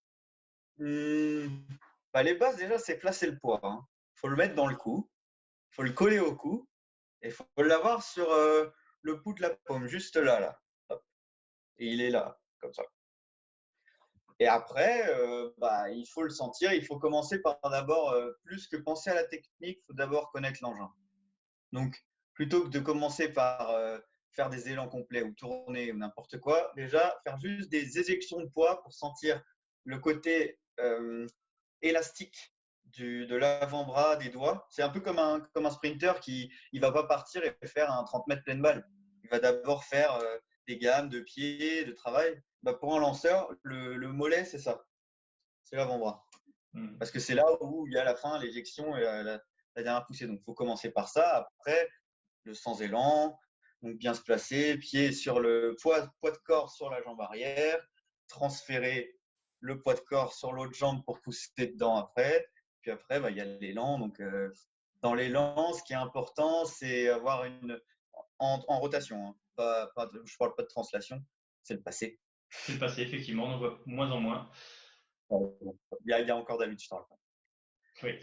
Mmh. 0.77 1.47
Bah, 2.13 2.21
les 2.21 2.35
bases, 2.35 2.57
déjà, 2.57 2.77
c'est 2.77 2.99
placer 2.99 3.27
le 3.27 3.37
poids. 3.39 3.59
Il 3.63 3.67
hein. 3.67 3.87
faut 4.13 4.27
le 4.27 4.35
mettre 4.35 4.55
dans 4.55 4.67
le 4.67 4.75
cou, 4.75 5.09
il 5.71 5.75
faut 5.75 5.83
le 5.83 5.91
coller 5.91 6.19
au 6.19 6.35
cou, 6.35 6.69
il 7.23 7.31
faut 7.31 7.45
l'avoir 7.57 8.03
sur 8.03 8.31
euh, 8.31 8.69
le 9.01 9.15
bout 9.15 9.34
de 9.34 9.41
la 9.41 9.51
paume, 9.65 9.88
juste 9.88 10.15
là. 10.15 10.39
là. 10.39 10.62
Et 11.77 11.88
il 11.88 12.01
est 12.01 12.10
là, 12.10 12.39
comme 12.60 12.73
ça. 12.73 12.84
Et 14.39 14.47
après, 14.47 15.07
euh, 15.10 15.51
bah, 15.57 15.89
il 15.91 16.05
faut 16.07 16.23
le 16.23 16.29
sentir. 16.29 16.73
Il 16.73 16.86
faut 16.86 16.97
commencer 16.97 17.41
par 17.41 17.60
d'abord, 17.69 18.12
euh, 18.12 18.31
plus 18.43 18.67
que 18.67 18.77
penser 18.77 19.10
à 19.10 19.15
la 19.15 19.23
technique, 19.23 19.79
il 19.79 19.84
faut 19.88 19.93
d'abord 19.93 20.31
connaître 20.31 20.60
l'engin. 20.62 20.91
Donc, 21.71 22.03
plutôt 22.34 22.63
que 22.63 22.69
de 22.69 22.79
commencer 22.79 23.29
par 23.29 23.71
faire 24.31 24.49
des 24.49 24.69
élans 24.69 24.88
complets 24.88 25.21
ou 25.21 25.34
tourner 25.34 25.91
ou 25.91 25.97
n'importe 25.97 26.39
quoi, 26.39 26.71
déjà, 26.75 27.19
faire 27.23 27.38
juste 27.39 27.69
des 27.69 27.99
éjections 27.99 28.39
de 28.39 28.47
poids 28.47 28.81
pour 28.81 28.93
sentir 28.93 29.41
le 29.86 29.99
côté 29.99 30.60
élastique 31.81 32.53
du, 32.93 33.25
de 33.25 33.36
l'avant-bras, 33.36 34.15
des 34.17 34.30
doigts. 34.30 34.67
C'est 34.69 34.84
un 34.84 34.89
peu 34.89 34.99
comme 34.99 35.19
un, 35.19 35.39
comme 35.54 35.65
un 35.65 35.71
sprinter 35.71 36.19
qui 36.19 36.51
ne 36.73 36.80
va 36.80 36.91
pas 36.91 37.04
partir 37.04 37.43
et 37.43 37.67
faire 37.67 37.91
un 37.91 38.04
30 38.04 38.27
mètres 38.27 38.43
pleine 38.43 38.62
balle. 38.62 38.88
Il 39.23 39.30
va 39.30 39.39
d'abord 39.39 39.84
faire 39.84 40.15
euh, 40.15 40.38
des 40.67 40.77
gammes 40.77 41.10
de 41.10 41.19
pieds, 41.19 41.86
de 41.86 41.91
travail. 41.91 42.41
Bah, 42.63 42.73
pour 42.73 42.95
un 42.95 42.99
lanceur, 42.99 43.49
le, 43.63 43.95
le 43.95 44.08
mollet, 44.10 44.45
c'est 44.45 44.60
ça. 44.60 44.86
C'est 45.63 45.75
l'avant-bras. 45.75 46.25
Hmm. 46.73 46.97
Parce 46.97 47.12
que 47.12 47.19
c'est 47.19 47.36
là 47.36 47.45
où 47.62 47.88
il 47.88 47.93
y 47.93 47.97
a 47.97 48.04
la 48.04 48.15
fin, 48.15 48.39
l'éjection 48.39 48.95
et 48.95 49.01
la, 49.01 49.23
la, 49.23 49.39
dernière 49.75 50.06
poussée. 50.06 50.27
Donc, 50.27 50.39
il 50.41 50.43
faut 50.43 50.54
commencer 50.54 50.91
par 50.91 51.10
ça. 51.10 51.49
Après, 51.58 51.89
le 52.43 52.54
sans 52.54 52.82
élan, 52.82 53.38
donc 53.82 53.97
bien 53.97 54.13
se 54.13 54.21
placer, 54.21 54.77
pied 54.77 55.12
sur 55.12 55.39
le 55.39 55.75
poids, 55.82 56.08
poids 56.19 56.32
de 56.32 56.38
corps 56.38 56.71
sur 56.71 56.89
la 56.89 57.01
jambe 57.01 57.19
arrière, 57.21 57.80
transférer 58.27 59.17
le 59.60 59.80
poids 59.80 59.93
de 59.93 59.99
corps 59.99 60.34
sur 60.34 60.54
l'autre 60.54 60.73
jambe 60.73 61.04
pour 61.06 61.21
pousser 61.21 61.49
dedans 61.58 61.97
après. 61.97 62.47
Puis 62.82 62.91
après, 62.91 63.20
bah, 63.20 63.30
il 63.30 63.38
y 63.38 63.41
a 63.41 63.46
l'élan. 63.46 64.00
Donc, 64.00 64.20
euh, 64.20 64.52
dans 65.02 65.13
l'élan, 65.13 65.74
ce 65.74 65.84
qui 65.84 65.94
est 65.94 65.98
important, 65.98 66.65
c'est 66.65 67.10
avoir 67.10 67.46
une. 67.46 67.80
En, 68.39 68.80
rotation, 68.80 69.28
hein. 69.28 69.36
pas, 69.56 69.91
je 69.96 70.17
ne 70.17 70.38
parle 70.39 70.56
pas 70.56 70.63
de 70.63 70.67
translation, 70.67 71.24
c'est 71.62 71.76
le 71.76 71.82
passé. 71.82 72.20
C'est 72.50 72.74
le 72.74 72.80
passé, 72.80 73.04
effectivement, 73.04 73.46
on 73.46 73.52
en 73.52 73.60
voit 73.60 73.80
moins 73.86 74.10
en 74.10 74.20
moins. 74.20 74.50
Il 75.30 76.08
y 76.08 76.13
a, 76.13 76.22
il 76.22 76.28
y 76.28 76.32
a 76.32 76.36
encore 76.36 76.58
David, 76.58 76.82
je 76.82 76.89
t'en 76.89 77.08
Oui. 78.02 78.20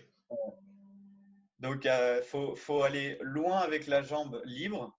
Donc, 1.61 1.85
il 1.85 1.89
euh, 1.89 2.23
faut, 2.23 2.57
faut, 2.57 2.83
aller 2.83 3.17
loin 3.21 3.59
avec 3.59 3.87
la 3.87 4.03
jambe 4.03 4.43
libre, 4.45 4.99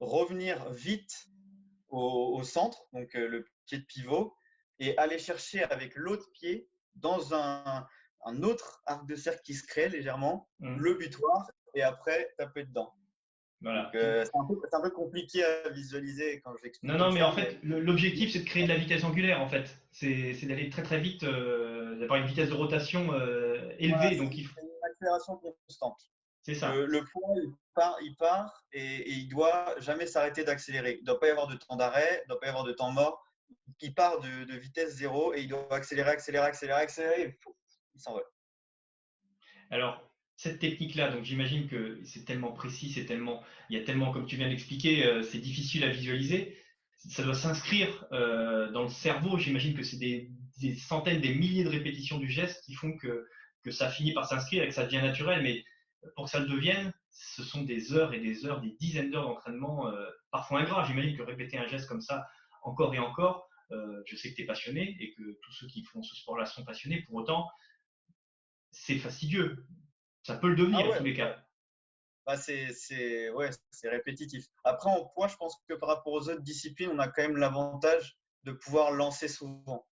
revenir 0.00 0.68
vite 0.70 1.28
au, 1.88 2.36
au 2.36 2.42
centre, 2.42 2.88
donc 2.92 3.14
euh, 3.14 3.28
le 3.28 3.46
pied 3.66 3.78
de 3.78 3.84
pivot, 3.84 4.36
et 4.80 4.98
aller 4.98 5.18
chercher 5.18 5.62
avec 5.62 5.94
l'autre 5.94 6.30
pied 6.32 6.68
dans 6.96 7.34
un, 7.34 7.86
un, 8.24 8.42
autre 8.42 8.82
arc 8.86 9.06
de 9.06 9.14
cercle 9.14 9.40
qui 9.44 9.54
se 9.54 9.66
crée 9.66 9.88
légèrement, 9.88 10.48
mmh. 10.60 10.76
le 10.76 10.94
butoir, 10.94 11.50
et 11.74 11.82
après 11.82 12.32
taper 12.36 12.64
dedans. 12.64 12.92
Voilà. 13.62 13.90
Euh, 13.94 14.24
c'est 14.24 14.36
un, 14.36 14.78
un, 14.78 14.82
peu 14.82 14.90
compliqué 14.90 15.44
à 15.44 15.68
visualiser 15.68 16.40
quand 16.40 16.56
je 16.56 16.64
l'explique. 16.64 16.90
Non, 16.90 16.98
non, 16.98 17.12
mais 17.12 17.22
en 17.22 17.32
fait, 17.32 17.58
l'objectif, 17.62 18.32
c'est 18.32 18.38
de 18.38 18.44
créer 18.44 18.64
de 18.64 18.68
la 18.70 18.76
vitesse 18.76 19.04
angulaire, 19.04 19.40
en 19.40 19.48
fait. 19.48 19.76
C'est 19.92 20.46
d'aller 20.46 20.70
très, 20.70 20.82
très 20.82 20.98
vite, 20.98 21.24
euh, 21.24 21.98
d'avoir 21.98 22.18
une 22.18 22.26
vitesse 22.26 22.48
de 22.48 22.54
rotation 22.54 23.12
euh, 23.12 23.70
élevée. 23.78 24.16
donc 24.16 24.36
il 24.36 24.46
faut... 24.46 24.60
une 24.60 24.90
accélération 24.90 25.40
constante. 25.66 26.00
C'est 26.42 26.54
ça. 26.54 26.74
Le, 26.74 27.04
poids, 27.04 27.34
il 27.36 27.52
part, 27.74 27.96
il 28.00 28.16
part 28.16 28.64
et, 28.72 28.80
et 28.80 29.12
il 29.12 29.28
doit 29.28 29.74
jamais 29.78 30.06
s'arrêter 30.06 30.42
d'accélérer. 30.42 30.94
Il 30.94 31.00
ne 31.00 31.06
doit 31.06 31.20
pas 31.20 31.26
y 31.26 31.30
avoir 31.30 31.46
de 31.46 31.56
temps 31.56 31.76
d'arrêt, 31.76 32.22
il 32.22 32.24
ne 32.24 32.28
doit 32.28 32.40
pas 32.40 32.46
y 32.46 32.48
avoir 32.48 32.64
de 32.64 32.72
temps 32.72 32.90
mort 32.92 33.22
il 33.80 33.94
part 33.94 34.20
de, 34.20 34.56
vitesse 34.56 34.96
zéro 34.96 35.34
et 35.34 35.40
il 35.40 35.48
doit 35.48 35.66
accélérer, 35.70 36.10
accélérer, 36.10 36.46
accélérer, 36.46 36.80
accélérer. 36.80 37.38
Alors, 39.70 40.10
cette 40.40 40.58
technique-là, 40.58 41.10
donc 41.10 41.22
j'imagine 41.22 41.68
que 41.68 42.00
c'est 42.02 42.24
tellement 42.24 42.52
précis, 42.52 42.90
c'est 42.90 43.04
tellement, 43.04 43.42
il 43.68 43.78
y 43.78 43.80
a 43.80 43.84
tellement, 43.84 44.10
comme 44.10 44.24
tu 44.24 44.36
viens 44.36 44.48
d'expliquer, 44.48 45.04
euh, 45.04 45.22
c'est 45.22 45.38
difficile 45.38 45.84
à 45.84 45.90
visualiser. 45.90 46.56
Ça 46.96 47.22
doit 47.22 47.34
s'inscrire 47.34 48.06
euh, 48.12 48.70
dans 48.70 48.82
le 48.82 48.88
cerveau. 48.88 49.36
J'imagine 49.36 49.74
que 49.74 49.82
c'est 49.82 49.98
des, 49.98 50.30
centaines, 50.76 51.20
des 51.20 51.34
milliers 51.34 51.64
de 51.64 51.68
répétitions 51.68 52.16
du 52.16 52.30
geste 52.30 52.64
qui 52.64 52.72
font 52.72 52.96
que, 52.96 53.28
que 53.62 53.70
ça 53.70 53.90
finit 53.90 54.14
par 54.14 54.24
s'inscrire 54.24 54.62
et 54.62 54.68
que 54.68 54.72
ça 54.72 54.84
devient 54.84 55.02
naturel. 55.02 55.42
Mais 55.42 55.62
pour 56.16 56.24
que 56.24 56.30
ça 56.30 56.40
le 56.40 56.46
devienne, 56.46 56.90
ce 57.10 57.42
sont 57.42 57.62
des 57.62 57.92
heures 57.92 58.14
et 58.14 58.20
des 58.20 58.46
heures, 58.46 58.62
des 58.62 58.74
dizaines 58.80 59.10
d'heures 59.10 59.28
d'entraînement, 59.28 59.88
euh, 59.88 60.08
parfois 60.30 60.60
ingrats. 60.60 60.86
J'imagine 60.86 61.18
que 61.18 61.22
répéter 61.22 61.58
un 61.58 61.66
geste 61.66 61.86
comme 61.86 62.00
ça 62.00 62.26
encore 62.62 62.94
et 62.94 62.98
encore, 62.98 63.46
je 64.06 64.16
sais 64.16 64.30
que 64.30 64.36
tu 64.36 64.42
es 64.42 64.46
passionné 64.46 64.96
et 65.00 65.12
que 65.14 65.38
tous 65.42 65.52
ceux 65.52 65.66
qui 65.66 65.84
font 65.84 66.02
ce 66.02 66.16
sport-là 66.16 66.46
sont 66.46 66.64
passionnés. 66.64 67.02
Pour 67.02 67.16
autant, 67.16 67.46
c'est 68.70 68.98
fastidieux. 68.98 69.66
Ça 70.22 70.36
peut 70.36 70.48
le 70.48 70.56
devenir 70.56 70.86
ah 70.86 70.94
en 70.94 70.98
tous 70.98 71.04
les 71.04 71.14
cas. 71.14 71.44
Bah 72.26 72.36
c'est 72.36 73.30
ouais, 73.30 73.50
répétitif. 73.84 74.46
Après, 74.64 74.90
en 74.90 75.06
poids, 75.06 75.28
je 75.28 75.36
pense 75.36 75.56
que 75.68 75.74
par 75.74 75.88
rapport 75.88 76.12
aux 76.12 76.28
autres 76.28 76.42
disciplines, 76.42 76.90
on 76.92 76.98
a 76.98 77.08
quand 77.08 77.22
même 77.22 77.36
l'avantage 77.36 78.18
de 78.44 78.52
pouvoir 78.52 78.92
lancer 78.92 79.28
souvent. 79.28 79.86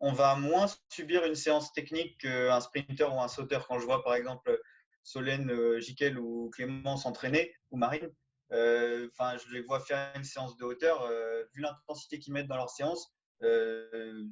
On 0.00 0.12
va 0.12 0.34
moins 0.36 0.66
subir 0.88 1.24
une 1.24 1.34
séance 1.34 1.72
technique 1.72 2.18
qu'un 2.18 2.60
sprinter 2.60 3.12
ou 3.12 3.20
un 3.20 3.28
sauteur. 3.28 3.66
Quand 3.68 3.78
je 3.78 3.84
vois 3.84 4.02
par 4.02 4.14
exemple 4.14 4.60
Solène, 5.02 5.50
euh, 5.50 5.80
Jiquel 5.80 6.18
ou 6.18 6.50
Clément 6.50 6.96
s'entraîner, 6.96 7.54
ou 7.70 7.76
Marine, 7.76 8.10
euh, 8.52 9.08
enfin, 9.12 9.36
je 9.38 9.52
les 9.52 9.62
vois 9.62 9.80
faire 9.80 10.12
une 10.16 10.24
séance 10.24 10.56
de 10.56 10.64
hauteur. 10.64 11.02
Euh, 11.02 11.44
vu 11.54 11.62
l'intensité 11.62 12.18
qu'ils 12.18 12.32
mettent 12.32 12.48
dans 12.48 12.56
leur 12.56 12.70
séance, 12.70 13.12
euh, 13.42 14.24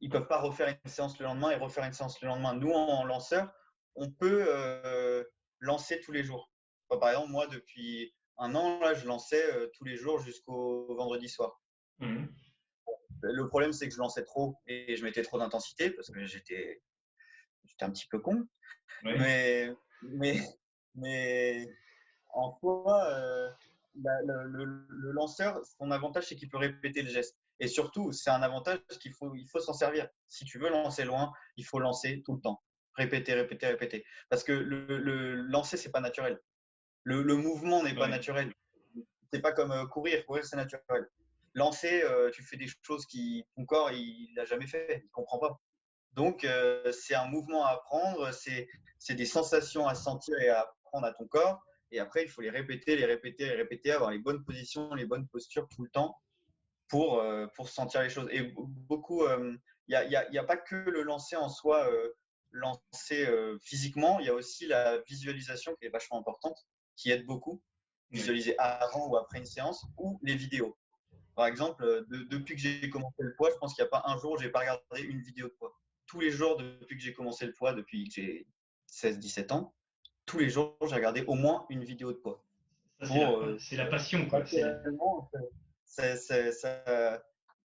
ils 0.00 0.10
peuvent 0.10 0.26
pas 0.26 0.40
refaire 0.40 0.68
une 0.68 0.90
séance 0.90 1.18
le 1.18 1.24
lendemain 1.26 1.50
et 1.50 1.56
refaire 1.56 1.84
une 1.84 1.92
séance 1.92 2.20
le 2.20 2.28
lendemain. 2.28 2.54
Nous, 2.54 2.70
en 2.70 3.04
lanceur, 3.04 3.52
on 3.96 4.10
peut 4.10 5.24
lancer 5.60 6.00
tous 6.00 6.12
les 6.12 6.24
jours. 6.24 6.50
par 6.88 7.10
exemple, 7.10 7.30
moi, 7.30 7.46
depuis 7.46 8.14
un 8.38 8.54
an, 8.54 8.80
là, 8.80 8.94
je 8.94 9.06
lançais 9.06 9.42
tous 9.74 9.84
les 9.84 9.96
jours 9.96 10.18
jusqu'au 10.18 10.94
vendredi 10.94 11.28
soir. 11.28 11.60
Mmh. 11.98 12.26
Le 13.22 13.48
problème, 13.48 13.72
c'est 13.72 13.88
que 13.88 13.94
je 13.94 13.98
lançais 13.98 14.24
trop 14.24 14.56
et 14.66 14.96
je 14.96 15.04
mettais 15.04 15.22
trop 15.22 15.38
d'intensité 15.38 15.90
parce 15.90 16.10
que 16.10 16.24
j'étais 16.24 16.80
un 17.80 17.90
petit 17.90 18.06
peu 18.08 18.18
con. 18.18 18.46
Mais, 19.02 19.70
mais, 20.02 20.40
mais 20.94 21.66
en 22.28 22.56
soi, 22.58 23.04
euh, 23.06 23.50
le, 23.94 25.12
lanceur, 25.12 25.60
son 25.78 25.90
avantage, 25.90 26.26
c'est 26.26 26.36
qu'il 26.36 26.48
peut 26.48 26.58
répéter 26.58 27.02
le 27.02 27.10
geste. 27.10 27.39
Et 27.60 27.68
surtout, 27.68 28.10
c'est 28.10 28.30
un 28.30 28.42
avantage 28.42 28.80
qu'il 29.00 29.12
faut, 29.12 29.34
il 29.34 29.46
faut 29.46 29.60
s'en 29.60 29.74
servir. 29.74 30.08
Si 30.28 30.46
tu 30.46 30.58
veux 30.58 30.70
lancer 30.70 31.04
loin, 31.04 31.30
il 31.56 31.64
faut 31.64 31.78
lancer 31.78 32.22
tout 32.24 32.34
le 32.34 32.40
temps. 32.40 32.62
Répéter, 32.94 33.34
répéter, 33.34 33.66
répéter. 33.66 34.04
Parce 34.30 34.42
que 34.42 34.52
le, 34.52 34.98
le 34.98 35.34
lancer, 35.34 35.76
c'est 35.76 35.92
pas 35.92 36.00
naturel. 36.00 36.40
Le, 37.04 37.22
mouvement 37.36 37.82
n'est 37.82 37.94
pas 37.94 38.08
naturel. 38.08 38.52
C'est 39.32 39.40
pas 39.40 39.52
comme 39.52 39.72
euh, 39.72 39.86
courir. 39.86 40.24
Courir, 40.26 40.44
c'est 40.44 40.56
naturel. 40.56 41.06
Lancer, 41.54 42.02
euh, 42.02 42.30
tu 42.30 42.42
fais 42.42 42.56
des 42.56 42.68
choses 42.82 43.06
qui 43.06 43.44
ton 43.56 43.64
corps 43.64 43.90
il 43.90 44.32
n'a 44.36 44.44
jamais 44.44 44.66
fait, 44.66 45.02
il 45.04 45.10
comprend 45.10 45.38
pas. 45.38 45.60
Donc 46.12 46.46
c'est 46.92 47.14
un 47.14 47.26
mouvement 47.28 47.64
à 47.64 47.70
apprendre, 47.70 48.30
c'est 48.32 49.14
des 49.14 49.26
sensations 49.26 49.86
à 49.86 49.94
sentir 49.94 50.36
et 50.40 50.48
à 50.48 50.62
apprendre 50.62 51.06
à 51.06 51.12
ton 51.12 51.26
corps. 51.26 51.62
Et 51.92 52.00
après, 52.00 52.24
il 52.24 52.28
faut 52.28 52.40
les 52.40 52.50
répéter, 52.50 52.96
les 52.96 53.04
répéter, 53.04 53.46
les 53.46 53.54
répéter, 53.54 53.92
avoir 53.92 54.10
les 54.10 54.18
bonnes 54.18 54.44
positions, 54.44 54.92
les 54.94 55.06
bonnes 55.06 55.26
postures 55.28 55.68
tout 55.68 55.82
le 55.84 55.90
temps 55.90 56.20
pour, 56.90 57.20
euh, 57.20 57.46
pour 57.54 57.70
sentir 57.70 58.02
les 58.02 58.10
choses. 58.10 58.28
Et 58.30 58.52
beaucoup, 58.58 59.24
il 59.24 59.30
euh, 59.30 59.56
n'y 59.88 59.94
a, 59.94 60.00
a, 60.00 60.30
y 60.30 60.38
a, 60.38 60.44
pas 60.44 60.56
que 60.58 60.74
le 60.74 61.02
lancer 61.02 61.36
en 61.36 61.48
soi, 61.48 61.88
euh, 61.90 62.12
lancer 62.50 63.26
physiquement, 63.62 64.18
il 64.18 64.26
y 64.26 64.28
a 64.28 64.34
aussi 64.34 64.66
la 64.66 64.98
visualisation 65.02 65.74
qui 65.76 65.86
est 65.86 65.90
vachement 65.90 66.18
importante, 66.18 66.58
qui 66.96 67.10
aide 67.10 67.24
beaucoup. 67.24 67.62
Visualiser 68.10 68.58
avant 68.58 69.06
ou 69.06 69.16
après 69.16 69.38
une 69.38 69.46
séance, 69.46 69.86
ou 69.96 70.18
les 70.24 70.34
vidéos. 70.34 70.76
Par 71.36 71.46
exemple, 71.46 72.04
depuis 72.08 72.56
que 72.56 72.60
j'ai 72.60 72.90
commencé 72.90 73.14
le 73.20 73.36
poids, 73.36 73.50
je 73.52 73.56
pense 73.58 73.72
qu'il 73.72 73.84
n'y 73.84 73.86
a 73.86 73.90
pas 73.90 74.02
un 74.06 74.18
jour 74.18 74.32
où 74.32 74.36
je 74.36 74.46
n'ai 74.46 74.50
pas 74.50 74.58
regardé 74.58 75.02
une 75.02 75.20
vidéo 75.20 75.46
de 75.46 75.52
poids. 75.52 75.72
Tous 76.06 76.18
les 76.18 76.32
jours, 76.32 76.56
depuis 76.56 76.96
que 76.96 77.04
j'ai 77.04 77.12
commencé 77.12 77.46
le 77.46 77.52
poids, 77.52 77.72
depuis 77.72 78.08
que 78.08 78.14
j'ai 78.14 78.48
16-17 78.88 79.52
ans, 79.52 79.72
tous 80.26 80.38
les 80.38 80.50
jours, 80.50 80.76
j'ai 80.88 80.96
regardé 80.96 81.22
au 81.22 81.34
moins 81.34 81.66
une 81.70 81.84
vidéo 81.84 82.12
de 82.12 82.18
poids. 82.18 82.44
C'est 83.60 83.76
la, 83.76 83.86
passion. 83.86 84.26
Quoi. 84.26 84.42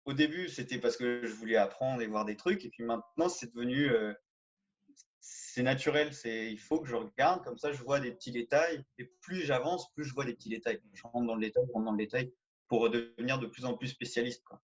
Au 0.04 0.12
début, 0.12 0.48
c'était 0.48 0.78
parce 0.78 0.96
que 0.96 1.26
je 1.26 1.32
voulais 1.32 1.56
apprendre 1.56 2.02
et 2.02 2.06
voir 2.06 2.24
des 2.24 2.36
trucs. 2.36 2.64
Et 2.64 2.68
puis 2.68 2.84
maintenant, 2.84 3.28
c'est 3.28 3.54
devenu. 3.54 3.90
Euh, 3.90 4.12
c'est 5.20 5.62
naturel. 5.62 6.10
Il 6.24 6.58
faut 6.58 6.80
que 6.80 6.88
je 6.88 6.96
regarde. 6.96 7.44
Comme 7.44 7.58
ça, 7.58 7.72
je 7.72 7.82
vois 7.82 8.00
des 8.00 8.12
petits 8.12 8.32
détails. 8.32 8.84
Et 8.98 9.04
plus 9.20 9.42
j'avance, 9.42 9.92
plus 9.94 10.04
je 10.04 10.14
vois 10.14 10.24
des 10.24 10.34
petits 10.34 10.48
détails. 10.48 10.80
Je 10.94 11.02
rentre 11.02 11.26
dans 11.26 11.34
le 11.34 11.40
détail, 11.40 11.64
je 11.66 11.72
rentre 11.72 11.84
dans 11.84 11.92
le 11.92 11.98
détail 11.98 12.32
pour 12.68 12.88
devenir 12.88 13.38
de 13.38 13.46
plus 13.46 13.64
en 13.64 13.74
plus 13.74 13.88
spécialiste. 13.88 14.42
Quoi. 14.44 14.60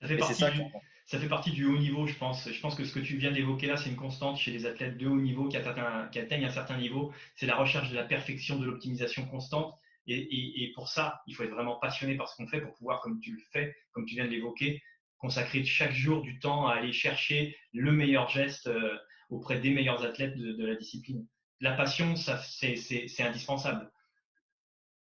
Ça 0.00 0.08
fait, 0.08 0.16
partie 0.16 0.44
du, 0.52 0.62
ça 1.04 1.18
fait 1.18 1.28
partie 1.28 1.50
du 1.50 1.66
haut 1.66 1.76
niveau, 1.76 2.06
je 2.06 2.16
pense. 2.16 2.48
Je 2.48 2.60
pense 2.60 2.74
que 2.74 2.84
ce 2.84 2.94
que 2.94 3.00
tu 3.00 3.18
viens 3.18 3.32
d'évoquer 3.32 3.66
là, 3.66 3.76
c'est 3.76 3.90
une 3.90 3.96
constante 3.96 4.38
chez 4.38 4.50
les 4.50 4.64
athlètes 4.64 4.96
de 4.96 5.06
haut 5.06 5.20
niveau 5.20 5.48
qui, 5.48 5.56
atteignent 5.58 6.44
un 6.44 6.50
certain 6.50 6.78
niveau. 6.78 7.12
C'est 7.34 7.46
la 7.46 7.56
recherche 7.56 7.90
de 7.90 7.96
la 7.96 8.04
perfection, 8.04 8.58
de 8.58 8.64
l'optimisation 8.64 9.26
constante. 9.26 9.74
Et, 10.06 10.72
pour 10.74 10.88
ça, 10.88 11.20
il 11.26 11.34
faut 11.34 11.44
être 11.44 11.50
vraiment 11.50 11.76
passionné 11.76 12.16
par 12.16 12.28
ce 12.28 12.36
qu'on 12.36 12.48
fait 12.48 12.60
pour 12.60 12.74
pouvoir, 12.74 13.00
comme 13.00 13.20
tu 13.20 13.32
le 13.32 13.42
fais, 13.52 13.76
comme 13.92 14.06
tu 14.06 14.14
viens 14.14 14.24
de 14.24 14.30
l'évoquer, 14.30 14.82
consacrer 15.18 15.64
chaque 15.64 15.92
jour 15.92 16.22
du 16.22 16.38
temps 16.38 16.66
à 16.66 16.74
aller 16.74 16.92
chercher 16.92 17.56
le 17.72 17.92
meilleur 17.92 18.28
geste 18.28 18.66
euh, 18.66 18.98
auprès 19.28 19.60
des 19.60 19.70
meilleurs 19.70 20.02
athlètes 20.04 20.36
de, 20.36 20.66
la 20.66 20.74
discipline. 20.74 21.26
La 21.60 21.76
passion, 21.76 22.16
c'est 22.16 23.20
indispensable. 23.20 23.90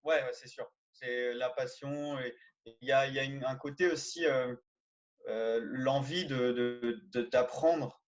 Ouais, 0.02 0.20
c'est 0.32 0.48
sûr. 0.48 0.66
C'est 0.92 1.32
la 1.34 1.48
passion. 1.50 2.18
Il 2.80 2.88
y 2.88 2.92
a, 2.92 3.02
un 3.48 3.56
côté 3.56 3.88
aussi, 3.88 4.26
euh, 4.26 4.54
euh, 5.28 5.60
l'envie 5.62 6.26
de, 6.26 7.00
d'apprendre. 7.30 8.02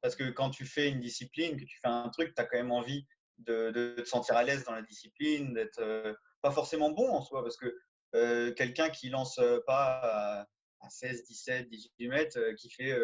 Parce 0.00 0.14
que 0.14 0.30
quand 0.30 0.50
tu 0.50 0.64
fais 0.64 0.88
une 0.88 1.00
discipline, 1.00 1.56
que 1.56 1.64
tu 1.64 1.78
fais 1.80 1.88
un 1.88 2.08
truc, 2.10 2.34
tu 2.34 2.40
as 2.40 2.44
quand 2.44 2.58
même 2.58 2.70
envie 2.70 3.06
de, 3.38 3.94
te 3.98 4.04
sentir 4.04 4.36
à 4.36 4.42
l'aise 4.42 4.64
dans 4.64 4.72
la 4.72 4.82
discipline, 4.82 5.54
d'être 5.54 5.80
euh, 5.80 6.14
pas 6.42 6.50
forcément 6.50 6.90
bon 6.90 7.08
en 7.08 7.22
soi. 7.22 7.42
Parce 7.42 7.56
que 7.56 7.74
euh, 8.14 8.52
quelqu'un 8.54 8.90
qui 8.90 9.08
lance 9.08 9.40
pas 9.66 10.46
à, 10.80 10.88
16, 10.88 11.24
17, 11.24 11.68
18 11.68 12.08
mètres, 12.08 12.38
qui 12.58 12.70
fait, 12.70 12.96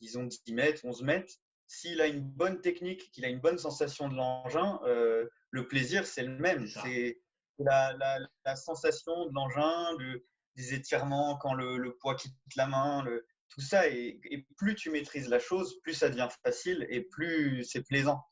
disons, 0.00 0.24
10 0.24 0.52
mètres, 0.52 0.84
11 0.84 1.02
mètres, 1.02 1.32
s'il 1.68 2.00
a 2.00 2.08
une 2.08 2.22
bonne 2.22 2.60
technique, 2.60 3.12
qu'il 3.12 3.24
a 3.24 3.28
une 3.28 3.38
bonne 3.38 3.58
sensation 3.58 4.08
de 4.08 4.16
l'engin, 4.16 4.80
le 4.84 5.68
plaisir, 5.68 6.06
c'est 6.06 6.24
le 6.24 6.36
même. 6.36 6.66
C'est 6.66 7.20
la, 7.58 7.92
la, 7.98 8.18
la, 8.44 8.56
sensation 8.56 9.26
de 9.26 9.34
l'engin, 9.34 9.96
le, 9.98 10.24
des 10.56 10.74
étirements 10.74 11.36
quand 11.36 11.54
le, 11.54 11.96
poids 12.00 12.14
quitte 12.14 12.34
la 12.56 12.66
main, 12.66 13.02
le, 13.02 13.26
tout 13.48 13.60
ça. 13.60 13.88
Et, 13.88 14.20
plus 14.56 14.74
tu 14.74 14.90
maîtrises 14.90 15.28
la 15.28 15.38
chose, 15.38 15.80
plus 15.82 15.94
ça 15.94 16.08
devient 16.08 16.28
facile 16.44 16.86
et 16.90 17.02
plus 17.02 17.64
c'est 17.64 17.82
plaisant. 17.82 18.22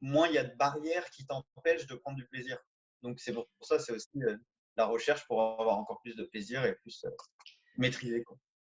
Moins 0.00 0.28
il 0.28 0.34
y 0.34 0.38
a 0.38 0.44
de 0.44 0.54
barrières 0.56 1.08
qui 1.10 1.26
t'empêchent 1.26 1.86
de 1.86 1.94
prendre 1.94 2.16
du 2.16 2.26
plaisir. 2.26 2.58
Donc 3.02 3.18
c'est 3.18 3.32
pour 3.32 3.46
ça, 3.60 3.78
c'est 3.78 3.92
aussi 3.92 4.22
euh, 4.22 4.36
la 4.76 4.86
recherche 4.86 5.26
pour 5.26 5.42
avoir 5.60 5.78
encore 5.78 6.00
plus 6.02 6.16
de 6.16 6.24
plaisir 6.24 6.64
et 6.64 6.74
plus 6.82 7.04
euh, 7.04 7.10
maîtriser. 7.78 8.24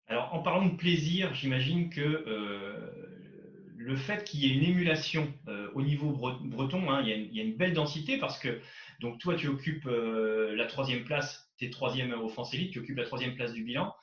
Alors 0.07 0.33
en 0.33 0.43
parlant 0.43 0.65
de 0.65 0.75
plaisir, 0.75 1.33
j'imagine 1.33 1.89
que 1.89 2.01
euh, 2.01 2.91
le 3.75 3.95
fait 3.95 4.23
qu'il 4.23 4.41
y 4.41 4.51
ait 4.51 4.55
une 4.55 4.63
émulation 4.63 5.33
au 5.73 5.81
niveau 5.81 6.11
breton, 6.11 6.89
hein, 6.89 7.01
il, 7.01 7.09
y 7.09 7.11
a 7.11 7.15
une, 7.15 7.25
il, 7.25 7.35
y 7.35 7.39
a 7.39 7.43
une, 7.43 7.57
belle 7.57 7.73
densité 7.73 8.17
parce 8.17 8.39
que 8.39 8.61
donc 8.99 9.19
toi 9.19 9.35
tu 9.35 9.47
occupes 9.47 9.85
la 9.85 10.65
troisième 10.65 11.03
place 11.03 11.45
tu 11.57 11.65
es 11.65 11.69
troisième 11.69 12.13
au 12.13 12.27
France 12.27 12.53
Elite, 12.53 12.71
tu 12.71 12.79
occupes 12.79 12.97
la 12.97 13.05
troisième 13.05 13.35
place 13.35 13.53
du 13.53 13.63
bilan. 13.63 13.93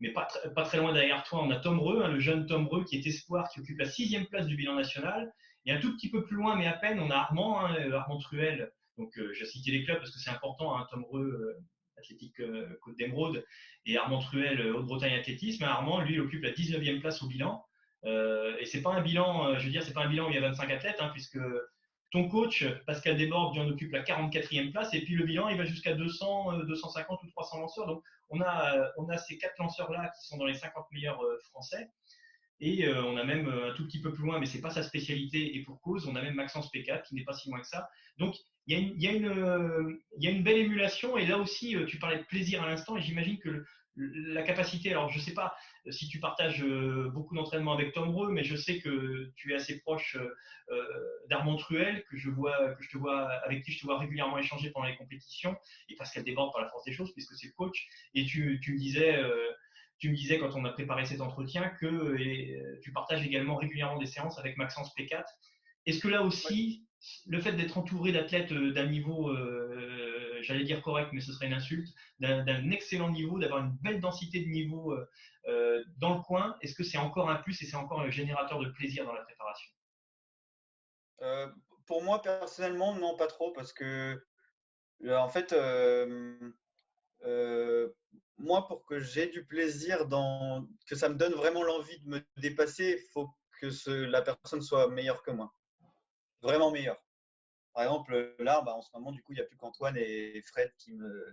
Mais 0.00 0.12
pas, 0.12 0.28
pas 0.54 0.64
très 0.64 0.78
loin 0.78 0.92
derrière 0.92 1.22
toi, 1.24 1.42
on 1.42 1.50
a 1.50 1.56
Tom 1.56 1.80
Reux, 1.80 2.04
hein, 2.04 2.08
le 2.08 2.20
jeune 2.20 2.46
Tom 2.46 2.66
Reux 2.68 2.84
qui 2.84 2.96
est 2.96 3.06
espoir, 3.06 3.48
qui 3.48 3.60
occupe 3.60 3.78
la 3.78 3.88
sixième 3.88 4.26
place 4.26 4.46
du 4.46 4.56
bilan 4.56 4.74
national. 4.74 5.32
Et 5.66 5.72
un 5.72 5.80
tout 5.80 5.94
petit 5.94 6.10
peu 6.10 6.24
plus 6.24 6.36
loin, 6.36 6.56
mais 6.56 6.66
à 6.66 6.72
peine, 6.72 7.00
on 7.00 7.10
a 7.10 7.16
Armand, 7.16 7.60
hein, 7.60 7.92
Armand 7.92 8.18
Truel. 8.18 8.72
Donc, 8.98 9.18
euh, 9.18 9.32
j'ai 9.34 9.44
cité 9.44 9.70
les 9.70 9.84
clubs 9.84 9.98
parce 9.98 10.10
que 10.10 10.18
c'est 10.18 10.30
important. 10.30 10.76
Hein, 10.76 10.86
Tom 10.90 11.04
Reux, 11.10 11.56
euh, 11.58 11.64
Athlétique 11.98 12.40
euh, 12.40 12.78
Côte 12.82 12.96
d'Emeraude, 12.96 13.44
et 13.84 13.96
Armand 13.96 14.20
Truel, 14.20 14.72
Haute-Bretagne 14.72 15.14
Athlétisme. 15.14 15.64
Armand, 15.64 16.00
lui, 16.00 16.14
il 16.14 16.20
occupe 16.20 16.42
la 16.42 16.52
19e 16.52 17.00
place 17.00 17.22
au 17.22 17.26
bilan. 17.26 17.64
et 18.04 18.64
c'est 18.66 18.82
pas 18.82 18.94
un 18.94 19.02
bilan, 19.02 19.58
je 19.58 19.64
veux 19.64 19.70
dire, 19.70 19.82
c'est 19.82 19.92
pas 19.92 20.04
un 20.04 20.08
bilan 20.08 20.26
où 20.26 20.30
il 20.30 20.34
y 20.34 20.38
a 20.38 20.48
25 20.48 20.70
athlètes, 20.70 21.02
puisque 21.12 21.38
ton 22.12 22.28
coach, 22.28 22.64
Pascal 22.86 23.16
Desbordes, 23.16 23.58
en 23.58 23.68
occupe 23.68 23.92
la 23.92 24.02
44e 24.02 24.70
place. 24.70 24.94
Et 24.94 25.02
puis 25.02 25.14
le 25.14 25.24
bilan, 25.24 25.48
il 25.48 25.58
va 25.58 25.64
jusqu'à 25.64 25.94
200, 25.94 26.58
250 26.60 27.20
euh, 27.22 27.26
ou 27.26 27.30
300 27.30 27.60
lanceurs. 27.60 27.86
Donc 27.86 28.02
on 28.30 28.40
a, 28.40 28.76
euh, 28.76 28.88
on 28.96 29.08
a 29.08 29.18
ces 29.18 29.38
quatre 29.38 29.58
lanceurs-là 29.58 30.12
qui 30.16 30.26
sont 30.26 30.36
dans 30.36 30.46
les 30.46 30.54
50 30.54 30.86
meilleurs 30.92 31.22
euh, 31.22 31.38
français. 31.50 31.90
Et 32.60 32.88
on 32.88 33.16
a 33.16 33.24
même 33.24 33.48
un 33.48 33.74
tout 33.74 33.86
petit 33.86 34.00
peu 34.00 34.12
plus 34.14 34.24
loin, 34.24 34.38
mais 34.38 34.46
c'est 34.46 34.62
pas 34.62 34.70
sa 34.70 34.82
spécialité 34.82 35.56
et 35.56 35.62
pour 35.62 35.80
cause, 35.82 36.06
on 36.06 36.16
a 36.16 36.22
même 36.22 36.34
Maxence 36.34 36.72
P4 36.72 37.02
qui 37.06 37.14
n'est 37.14 37.24
pas 37.24 37.34
si 37.34 37.50
loin 37.50 37.60
que 37.60 37.66
ça. 37.66 37.88
Donc 38.16 38.34
il 38.66 38.74
y, 38.74 38.76
a 38.76 38.80
une, 38.80 38.98
y 38.98 39.06
a 39.08 39.12
il 39.12 40.24
y 40.24 40.26
a 40.26 40.30
une 40.30 40.42
belle 40.42 40.58
émulation 40.58 41.18
et 41.18 41.26
là 41.26 41.38
aussi, 41.38 41.76
tu 41.86 41.98
parlais 41.98 42.18
de 42.18 42.24
plaisir 42.24 42.62
à 42.62 42.68
l'instant 42.68 42.96
et 42.96 43.02
j'imagine 43.02 43.38
que 43.38 43.64
la 43.96 44.42
capacité, 44.42 44.90
alors 44.90 45.08
je 45.08 45.18
ne 45.18 45.22
sais 45.22 45.34
pas 45.34 45.54
si 45.90 46.08
tu 46.08 46.20
partages 46.20 46.62
euh, 46.62 47.10
beaucoup 47.10 47.34
d'entraînement 47.34 47.72
avec 47.72 47.92
Tom 47.92 48.14
Reux, 48.14 48.30
mais 48.30 48.44
je 48.44 48.56
sais 48.56 48.78
que 48.78 49.32
tu 49.36 49.52
es 49.52 49.54
assez 49.54 49.80
proche 49.80 50.16
euh, 50.70 50.82
d'Armand 51.28 51.56
Truel, 51.56 52.04
que 52.10 52.16
je 52.16 52.28
vois, 52.30 52.74
que 52.74 52.82
je 52.82 52.90
te 52.90 52.98
vois, 52.98 53.28
avec 53.44 53.62
qui 53.64 53.72
je 53.72 53.80
te 53.80 53.86
vois 53.86 53.98
régulièrement 53.98 54.38
échanger 54.38 54.70
pendant 54.70 54.86
les 54.86 54.96
compétitions, 54.96 55.56
et 55.88 55.96
parce 55.96 56.12
qu'elle 56.12 56.24
déborde 56.24 56.52
par 56.52 56.62
la 56.62 56.68
force 56.68 56.84
des 56.84 56.92
choses, 56.92 57.12
puisque 57.12 57.34
c'est 57.34 57.46
le 57.46 57.52
coach. 57.52 57.86
Et 58.14 58.24
tu, 58.24 58.60
me 58.68 58.78
disais, 58.78 59.16
euh, 59.16 59.50
tu 59.98 60.10
me 60.10 60.14
disais 60.14 60.38
quand 60.38 60.54
on 60.54 60.64
a 60.64 60.70
préparé 60.70 61.06
cet 61.06 61.20
entretien 61.20 61.70
que 61.80 62.78
tu 62.80 62.92
partages 62.92 63.24
également 63.24 63.56
régulièrement 63.56 63.98
des 63.98 64.06
séances 64.06 64.38
avec 64.38 64.56
Maxence 64.56 64.94
P4. 64.96 65.24
Est-ce 65.86 66.00
que 66.00 66.08
là 66.08 66.22
aussi, 66.22 66.86
le 67.26 67.40
fait 67.40 67.52
d'être 67.52 67.78
entouré 67.78 68.12
d'athlètes 68.12 68.52
d'un 68.52 68.86
niveau 68.86 69.30
j'allais 70.46 70.64
dire 70.64 70.82
correct, 70.82 71.10
mais 71.12 71.20
ce 71.20 71.32
serait 71.32 71.46
une 71.46 71.52
insulte, 71.52 71.88
d'un 72.20 72.70
excellent 72.70 73.10
niveau, 73.10 73.38
d'avoir 73.38 73.64
une 73.64 73.76
belle 73.82 74.00
densité 74.00 74.40
de 74.40 74.48
niveau 74.48 74.92
euh, 74.92 75.08
euh, 75.48 75.84
dans 75.98 76.14
le 76.14 76.22
coin, 76.22 76.56
est-ce 76.60 76.74
que 76.74 76.84
c'est 76.84 76.98
encore 76.98 77.30
un 77.30 77.36
plus 77.36 77.60
et 77.62 77.66
c'est 77.66 77.76
encore 77.76 78.00
un 78.00 78.10
générateur 78.10 78.60
de 78.60 78.70
plaisir 78.70 79.04
dans 79.04 79.12
la 79.12 79.22
préparation? 79.22 79.70
Euh, 81.22 81.48
Pour 81.86 82.02
moi, 82.02 82.22
personnellement, 82.22 82.94
non, 82.94 83.16
pas 83.16 83.26
trop, 83.26 83.52
parce 83.52 83.72
que, 83.72 84.22
en 85.08 85.28
fait, 85.28 85.52
moi, 88.38 88.66
pour 88.66 88.84
que 88.84 89.00
j'ai 89.00 89.26
du 89.28 89.44
plaisir, 89.44 90.06
dans, 90.06 90.68
que 90.86 90.94
ça 90.94 91.08
me 91.08 91.14
donne 91.14 91.32
vraiment 91.32 91.62
l'envie 91.62 91.98
de 92.00 92.08
me 92.08 92.20
dépasser, 92.36 92.98
il 93.00 93.10
faut 93.12 93.30
que 93.60 93.90
la 94.04 94.22
personne 94.22 94.62
soit 94.62 94.88
meilleure 94.90 95.22
que 95.22 95.30
moi. 95.30 95.54
Vraiment 96.42 96.70
meilleure. 96.70 97.02
Par 97.72 97.84
exemple, 97.84 98.34
là, 98.38 98.62
bah, 98.62 98.74
en 98.74 98.82
ce 98.82 98.90
moment, 98.94 99.12
du 99.12 99.22
coup, 99.22 99.32
il 99.32 99.36
n'y 99.36 99.42
a 99.42 99.44
plus 99.44 99.56
qu'Antoine 99.56 99.96
et 99.96 100.40
Fred 100.42 100.72
qui 100.78 100.92
me, 100.92 101.30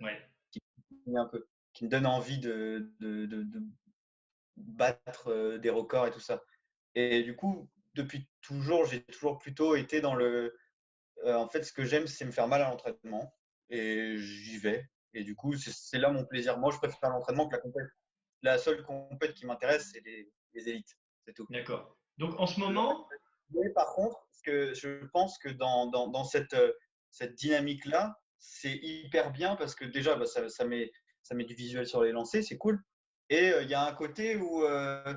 un 1.16 1.26
peu, 1.26 1.46
qui 1.72 1.84
me 1.84 1.90
donnent 1.90 2.06
envie 2.06 2.38
de, 2.38 2.90
battre 4.56 5.28
euh, 5.28 5.58
des 5.58 5.70
records 5.70 6.06
et 6.06 6.10
tout 6.10 6.20
ça. 6.20 6.42
Et 6.94 7.22
du 7.22 7.34
coup, 7.34 7.68
depuis 7.94 8.28
toujours, 8.40 8.86
j'ai 8.86 9.02
toujours 9.04 9.38
plutôt 9.38 9.74
été 9.74 10.00
dans 10.00 10.14
le. 10.14 10.56
Euh, 11.24 11.34
en 11.34 11.48
fait, 11.48 11.62
ce 11.62 11.72
que 11.72 11.84
j'aime, 11.84 12.06
c'est 12.06 12.24
me 12.24 12.30
faire 12.30 12.48
mal 12.48 12.62
à 12.62 12.68
l'entraînement. 12.70 13.34
et 13.70 14.16
j'y 14.18 14.58
vais. 14.58 14.88
Et 15.14 15.24
du 15.24 15.34
coup, 15.34 15.54
c'est 15.56 15.98
là 15.98 16.10
mon 16.10 16.24
plaisir. 16.24 16.58
Moi, 16.58 16.72
je 16.72 16.78
préfère 16.78 17.10
l'entraînement 17.10 17.48
que 17.48 17.54
la 17.54 17.60
compète. 17.60 17.88
La 18.42 18.58
seule 18.58 18.82
compète 18.82 19.34
qui 19.34 19.46
m'intéresse, 19.46 19.90
c'est 19.92 20.02
les, 20.04 20.28
élites. 20.68 20.98
C'est 21.24 21.32
tout. 21.32 21.46
D'accord. 21.50 21.96
Donc 22.18 22.38
en 22.38 22.46
ce 22.46 22.60
moment. 22.60 23.08
Mais 23.50 23.70
par 23.70 23.94
contre, 23.94 24.24
que 24.44 24.74
je 24.74 25.04
pense 25.06 25.38
que 25.38 25.48
dans, 25.48 25.86
dans, 25.86 26.08
dans 26.08 26.24
cette, 26.24 26.56
cette 27.10 27.34
dynamique-là, 27.34 28.20
c'est 28.38 28.76
hyper 28.82 29.32
bien 29.32 29.56
parce 29.56 29.74
que 29.74 29.84
déjà, 29.84 30.14
bah, 30.14 30.26
ça, 30.26 30.48
ça, 30.48 30.64
met, 30.64 30.92
ça 31.22 31.34
met 31.34 31.44
du 31.44 31.54
visuel 31.54 31.86
sur 31.86 32.02
les 32.02 32.12
lancers, 32.12 32.44
c'est 32.44 32.58
cool. 32.58 32.80
Et 33.30 33.52
il 33.62 33.68
y 33.68 33.74
a 33.74 33.86
un 33.86 33.94
côté 33.94 34.36
où 34.36 34.64
euh, 34.64 35.14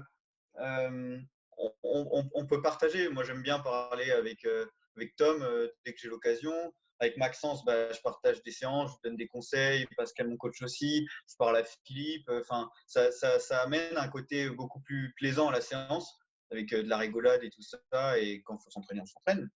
euh, 0.60 1.20
on, 1.58 2.30
on, 2.34 2.48
peut 2.48 2.62
partager. 2.62 3.10
Moi, 3.10 3.24
j'aime 3.26 3.42
bien 3.42 3.60
parler 3.60 4.12
avec, 4.12 4.46
euh, 4.46 4.66
avec 4.96 5.16
Tom 5.18 5.46
dès 5.86 5.94
que 5.94 6.00
j'ai 6.00 6.08
l'occasion. 6.08 6.74
Avec 7.00 7.18
Maxence, 7.18 7.64
bah, 7.66 7.92
je 7.92 8.00
partage 8.02 8.42
des 8.44 8.52
séances, 8.52 8.92
je 8.94 9.10
donne 9.10 9.18
des 9.18 9.28
conseils. 9.28 9.86
Pascal, 9.96 10.30
mon 10.30 10.38
coach 10.38 10.62
aussi. 10.62 11.08
Je 11.30 11.36
parle 11.38 11.58
à 11.58 11.64
Philippe. 11.86 12.30
Enfin, 12.30 12.70
ça, 12.88 13.12
ça, 13.12 13.40
ça, 13.40 13.62
amène 13.62 13.98
un 13.98 14.08
côté 14.08 14.50
beaucoup 14.50 14.80
plus 14.82 15.14
plaisant 15.16 15.50
à 15.50 15.52
la 15.52 15.62
séance 15.62 16.18
avec 16.52 16.70
de 16.70 16.82
la 16.82 16.98
rigolade 16.98 17.44
et 17.44 17.50
tout 17.50 17.62
ça. 17.62 18.20
Et 18.20 18.42
quand 18.44 18.56
il 18.56 18.64
faut 18.64 18.72
s'entraîner, 18.72 19.02
on 19.02 19.06
s'entraîne. 19.06 19.50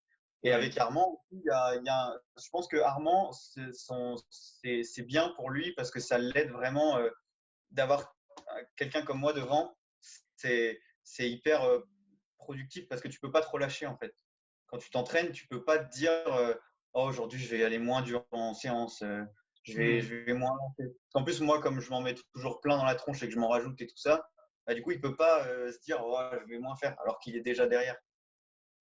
Et 0.43 0.51
avec 0.53 0.75
Armand, 0.77 1.23
il 1.31 1.41
y 1.45 1.49
a, 1.51 1.75
il 1.75 1.85
y 1.85 1.89
a 1.89 2.19
je 2.41 2.49
pense 2.49 2.67
que 2.67 2.77
Armand, 2.77 3.31
c'est 3.31 5.03
bien 5.03 5.29
pour 5.35 5.51
lui 5.51 5.73
parce 5.73 5.91
que 5.91 5.99
ça 5.99 6.17
l'aide 6.17 6.49
vraiment 6.49 6.99
d'avoir 7.69 8.15
quelqu'un 8.75 9.03
comme 9.03 9.19
moi 9.19 9.33
devant, 9.33 9.77
c'est 10.35 10.79
hyper 11.19 11.63
euh, 11.63 11.79
productif 12.37 12.87
parce 12.87 13.01
que 13.01 13.07
tu 13.07 13.19
peux 13.19 13.31
pas 13.31 13.41
trop 13.41 13.57
lâcher 13.57 13.85
en 13.85 13.97
fait. 13.97 14.13
Quand 14.67 14.77
tu 14.77 14.89
t'entraînes, 14.89 15.31
tu 15.31 15.47
peux 15.47 15.63
pas 15.63 15.79
te 15.79 15.91
dire 15.91 16.11
euh, 16.27 16.53
oh, 16.93 17.03
aujourd'hui 17.03 17.39
je 17.39 17.49
vais 17.49 17.63
aller 17.63 17.79
moins 17.79 18.01
dur 18.01 18.25
en 18.31 18.53
séance, 18.53 19.01
euh, 19.01 19.23
je, 19.63 19.77
vais, 19.77 19.99
mmh. 19.99 20.01
je 20.01 20.15
vais 20.15 20.33
moins 20.33 20.57
En 21.13 21.23
plus, 21.23 21.41
moi, 21.41 21.61
comme 21.61 21.79
je 21.81 21.89
m'en 21.89 22.01
mets 22.01 22.15
toujours 22.33 22.61
plein 22.61 22.77
dans 22.77 22.85
la 22.85 22.95
tronche 22.95 23.21
et 23.23 23.27
que 23.27 23.33
je 23.33 23.39
m'en 23.39 23.49
rajoute 23.49 23.79
et 23.81 23.87
tout 23.87 23.97
ça, 23.97 24.27
bah, 24.65 24.73
du 24.73 24.81
coup, 24.81 24.91
il 24.91 25.01
peut 25.01 25.15
pas 25.15 25.45
se 25.45 25.79
dire 25.81 25.99
oh, 26.03 26.19
je 26.41 26.47
vais 26.47 26.59
moins 26.59 26.75
faire 26.75 26.95
alors 27.01 27.19
qu'il 27.19 27.35
est 27.35 27.41
déjà 27.41 27.67
derrière. 27.67 27.97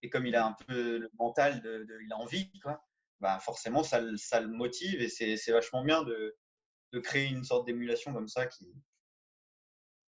Et 0.03 0.09
comme 0.09 0.25
il 0.25 0.35
a 0.35 0.45
un 0.45 0.55
peu 0.67 0.97
le 0.97 1.11
mental, 1.19 1.61
de, 1.61 1.85
il 2.03 2.11
a 2.11 2.17
envie, 2.17 2.51
quoi, 2.61 2.83
bah, 3.19 3.39
forcément 3.39 3.83
ça, 3.83 4.01
ça 4.17 4.41
le 4.41 4.47
motive 4.47 5.01
et 5.01 5.09
c'est 5.09 5.51
vachement 5.51 5.83
bien 5.83 6.03
de, 6.03 6.35
de 6.91 6.99
créer 6.99 7.27
une 7.27 7.43
sorte 7.43 7.65
d'émulation 7.65 8.13
comme 8.13 8.27
ça 8.27 8.47
qui, 8.47 8.67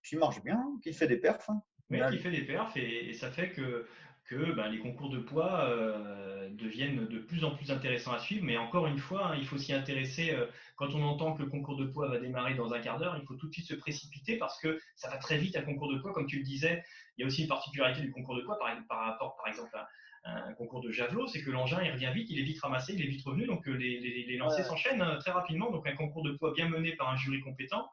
qui 0.04 0.16
marche 0.18 0.42
bien, 0.44 0.62
qui 0.84 0.94
fait 0.94 1.08
des 1.08 1.18
perfs. 1.18 1.50
Hein. 1.50 1.62
Oui, 1.90 2.00
qui 2.10 2.18
fait 2.18 2.32
des 2.32 2.46
perfs 2.46 2.76
et, 2.78 3.14
ça 3.14 3.32
fait 3.32 3.52
que, 3.52 3.88
que 4.26 4.54
ben, 4.54 4.68
les 4.68 4.80
concours 4.80 5.10
de 5.10 5.20
poids 5.20 5.66
euh, 5.70 6.50
deviennent 6.52 7.06
de 7.06 7.20
plus 7.20 7.44
en 7.44 7.52
plus 7.52 7.72
intéressants 7.72 8.14
à 8.14 8.20
suivre. 8.20 8.44
Mais 8.44 8.58
encore 8.58 8.88
une 8.88 8.98
fois, 8.98 9.28
hein, 9.28 9.36
il 9.38 9.46
faut 9.46 9.58
s'y 9.58 9.74
intéresser. 9.74 10.32
Euh, 10.32 10.48
quand 10.76 10.94
on 10.96 11.04
entend 11.04 11.34
que 11.34 11.44
le 11.44 11.50
concours 11.50 11.78
de 11.78 11.86
poids 11.86 12.08
va 12.08 12.18
démarrer 12.18 12.56
dans 12.56 12.74
un 12.74 12.80
quart 12.80 12.98
d'heure, 12.98 13.18
il 13.20 13.26
faut 13.26 13.36
tout 13.36 13.48
de 13.48 13.54
suite 13.54 13.68
se 13.68 13.76
précipiter 13.76 14.38
parce 14.38 14.60
que 14.60 14.80
ça 14.96 15.10
va 15.10 15.18
très 15.18 15.38
vite 15.38 15.56
un 15.56 15.62
concours 15.62 15.92
de 15.94 16.00
poids. 16.00 16.14
Comme 16.14 16.28
tu 16.28 16.38
le 16.38 16.44
disais, 16.44 16.84
il 17.18 17.22
y 17.22 17.24
a 17.24 17.28
aussi 17.28 17.44
une 17.44 17.48
particularité 17.48 18.02
du 18.02 18.12
concours 18.12 18.36
de 18.36 18.42
poids 18.42 18.58
par, 18.58 19.06
rapport, 19.06 19.36
par 19.38 19.48
exemple, 19.48 19.76
à 20.24 20.48
un 20.48 20.54
concours 20.54 20.82
de 20.82 20.92
javelot, 20.92 21.28
c'est 21.28 21.44
que 21.44 21.52
l'engin 21.52 21.84
il 21.84 21.92
revient 21.92 22.12
vite, 22.14 22.30
il 22.32 22.40
est 22.40 22.44
vite 22.44 22.60
ramassé, 22.60 22.94
il 22.94 23.02
est 23.02 23.08
vite 23.08 23.24
revenu, 23.24 23.46
donc 23.46 23.68
euh, 23.68 23.74
les, 23.74 24.00
les, 24.00 24.38
lancers 24.38 24.66
s'enchaînent 24.66 25.02
hein, 25.02 25.18
très 25.20 25.30
rapidement. 25.32 25.72
Donc 25.72 25.88
un 25.88 25.96
concours 25.96 26.24
de 26.24 26.32
poids 26.32 26.52
bien 26.54 26.68
mené 26.68 26.96
par 26.96 27.10
un 27.10 27.16
jury 27.16 27.42
compétent, 27.42 27.88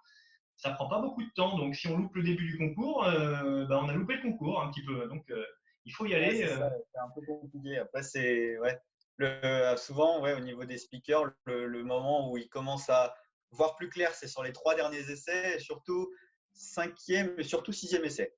ça 0.63 0.71
prend 0.71 0.89
pas 0.89 1.01
beaucoup 1.01 1.23
de 1.23 1.31
temps. 1.35 1.57
Donc, 1.57 1.75
si 1.75 1.89
on 1.89 1.99
loupe 1.99 2.15
le 2.15 2.23
début 2.23 2.47
du 2.47 2.57
concours, 2.57 3.05
euh, 3.05 3.67
bah, 3.67 3.81
on 3.83 3.89
a 3.89 3.95
loupé 3.95 4.15
le 4.15 4.23
concours 4.23 4.63
un 4.63 4.71
petit 4.71 4.85
peu. 4.85 5.09
Donc, 5.09 5.29
euh, 5.31 5.45
il 5.85 5.93
faut 5.93 6.07
y 6.07 6.15
aller. 6.15 6.45
Euh. 6.45 6.69
c'est 6.93 7.01
un 7.01 7.11
peu 7.15 7.21
compliqué. 7.27 7.79
Après, 7.79 8.03
c'est 8.03 8.59
ouais. 8.59 8.79
Le, 9.19 9.77
souvent, 9.77 10.21
ouais, 10.23 10.33
au 10.33 10.41
niveau 10.41 10.65
des 10.65 10.79
speakers, 10.79 11.33
le, 11.47 11.85
moment 11.85 12.31
où 12.31 12.39
ils 12.39 12.49
commencent 12.49 12.89
à 12.89 13.15
voir 13.51 13.77
plus 13.77 13.89
clair, 13.91 14.15
c'est 14.15 14.27
sur 14.27 14.43
les 14.43 14.53
trois 14.53 14.75
derniers 14.75 15.11
essais, 15.11 15.59
surtout 15.59 16.11
cinquième, 16.55 17.39
et 17.39 17.45
surtout 17.45 17.73
sixième 17.73 18.05
essai. 18.05 18.35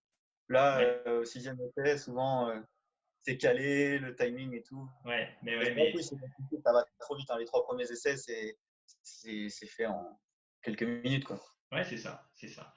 Là, 0.49 1.01
au 1.07 1.25
sixième 1.25 1.59
essai, 1.61 1.97
souvent, 1.97 2.53
c'est 3.25 3.39
calé, 3.39 3.99
le 3.99 4.15
timing 4.15 4.55
et 4.55 4.63
tout. 4.63 4.87
Ouais, 5.05 5.29
mais, 5.43 5.57
ouais, 5.57 5.75
mais... 5.75 5.95
ça 6.03 6.73
va 6.73 6.85
trop 6.99 7.17
vite. 7.17 7.31
Hein. 7.31 7.39
Les 7.39 7.47
trois 7.47 7.65
premiers 7.65 7.91
essais, 7.91 8.17
c'est 8.17 9.67
fait 9.67 9.87
en 9.87 10.21
quelques 10.61 10.83
minutes. 10.83 11.25
Quoi. 11.25 11.41
Ouais, 11.73 11.85
c'est 11.85 11.99
ça, 11.99 12.29
c'est 12.35 12.49
ça. 12.49 12.75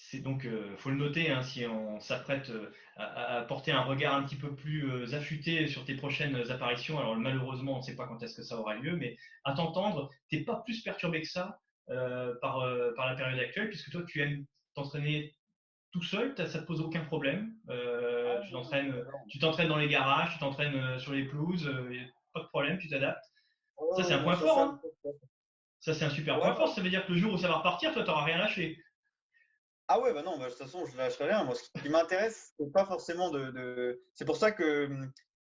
C'est 0.00 0.20
donc, 0.20 0.46
euh, 0.46 0.76
faut 0.78 0.90
le 0.90 0.96
noter, 0.96 1.30
hein, 1.30 1.42
si 1.42 1.66
on 1.66 1.98
s'apprête 1.98 2.48
euh, 2.50 2.72
à, 2.96 3.42
porter 3.42 3.72
un 3.72 3.82
regard 3.82 4.14
un 4.14 4.22
petit 4.22 4.36
peu 4.36 4.54
plus 4.54 4.88
euh, 4.88 5.12
affûté 5.12 5.66
sur 5.66 5.84
tes 5.84 5.96
prochaines 5.96 6.50
apparitions. 6.50 6.98
Alors 6.98 7.16
malheureusement, 7.16 7.74
on 7.74 7.76
ne 7.78 7.82
sait 7.82 7.96
pas 7.96 8.06
quand 8.06 8.22
est-ce 8.22 8.36
que 8.36 8.42
ça 8.42 8.58
aura 8.58 8.74
lieu, 8.76 8.96
mais 8.96 9.16
à 9.44 9.54
t'entendre, 9.54 10.08
tu 10.30 10.36
n'es 10.36 10.44
pas 10.44 10.62
plus 10.64 10.82
perturbé 10.82 11.20
que 11.20 11.28
ça 11.28 11.60
par, 11.88 12.66
par 12.96 13.06
la 13.06 13.14
période 13.16 13.38
actuelle, 13.38 13.68
puisque 13.70 13.90
toi, 13.90 14.02
tu 14.06 14.20
aimes 14.20 14.44
t'entraîner 14.74 15.34
tout 15.90 16.02
seul, 16.02 16.34
ça 16.36 16.58
te 16.58 16.66
pose 16.66 16.80
aucun 16.80 17.04
problème. 17.04 17.54
Ah, 17.68 18.40
tu 18.44 18.52
t'entraînes, 18.52 18.94
tu 19.28 19.38
t'entraînes 19.38 19.68
dans 19.68 19.78
les 19.78 19.88
garages, 19.88 20.34
tu 20.34 20.38
t'entraînes 20.38 20.98
sur 20.98 21.12
les 21.12 21.24
pelouses, 21.24 21.70
pas 22.34 22.40
de 22.40 22.46
problème, 22.48 22.78
tu 22.78 22.88
t'adaptes. 22.88 23.24
ça, 23.96 24.04
c'est 24.04 24.12
un 24.12 24.22
point 24.22 24.36
fort. 24.36 24.58
Hein. 24.58 24.80
Ça, 25.80 25.94
c'est 25.94 26.04
un 26.04 26.10
super 26.10 26.38
point 26.38 26.54
fort. 26.54 26.68
Ça 26.68 26.82
veut 26.82 26.90
dire 26.90 27.06
que 27.06 27.12
le 27.12 27.18
jour 27.18 27.32
où 27.32 27.38
ça 27.38 27.48
va 27.48 27.56
repartir, 27.56 27.92
toi, 27.92 28.02
tu 28.02 28.08
n'auras 28.08 28.24
rien 28.24 28.38
lâché. 28.38 28.78
Ah 29.88 30.00
ouais, 30.00 30.12
bah 30.12 30.22
non, 30.22 30.38
bah, 30.38 30.44
de 30.44 30.50
toute 30.50 30.58
façon, 30.58 30.84
je 30.84 30.96
lâcherai 30.96 31.28
rien. 31.28 31.44
Moi, 31.44 31.54
ce 31.54 31.80
qui 31.80 31.88
m'intéresse, 31.88 32.52
c'est 32.58 32.70
pas 32.72 32.84
forcément 32.84 33.30
de. 33.30 34.02
C'est 34.14 34.26
pour 34.26 34.36
ça 34.36 34.52
que 34.52 34.90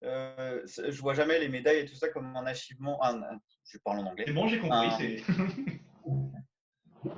euh, 0.03 0.62
je 0.65 1.01
vois 1.01 1.15
jamais 1.15 1.39
les 1.39 1.49
médailles 1.49 1.79
et 1.79 1.86
tout 1.86 1.95
ça 1.95 2.10
comme 2.10 2.36
un 2.36 2.45
achievement. 2.45 2.99
je 3.63 3.77
parle 3.79 3.99
en 3.99 4.05
anglais. 4.08 4.25
C'est 4.27 4.34
bon, 4.34 4.47
j'ai 4.47 4.60
compris. 4.60 5.23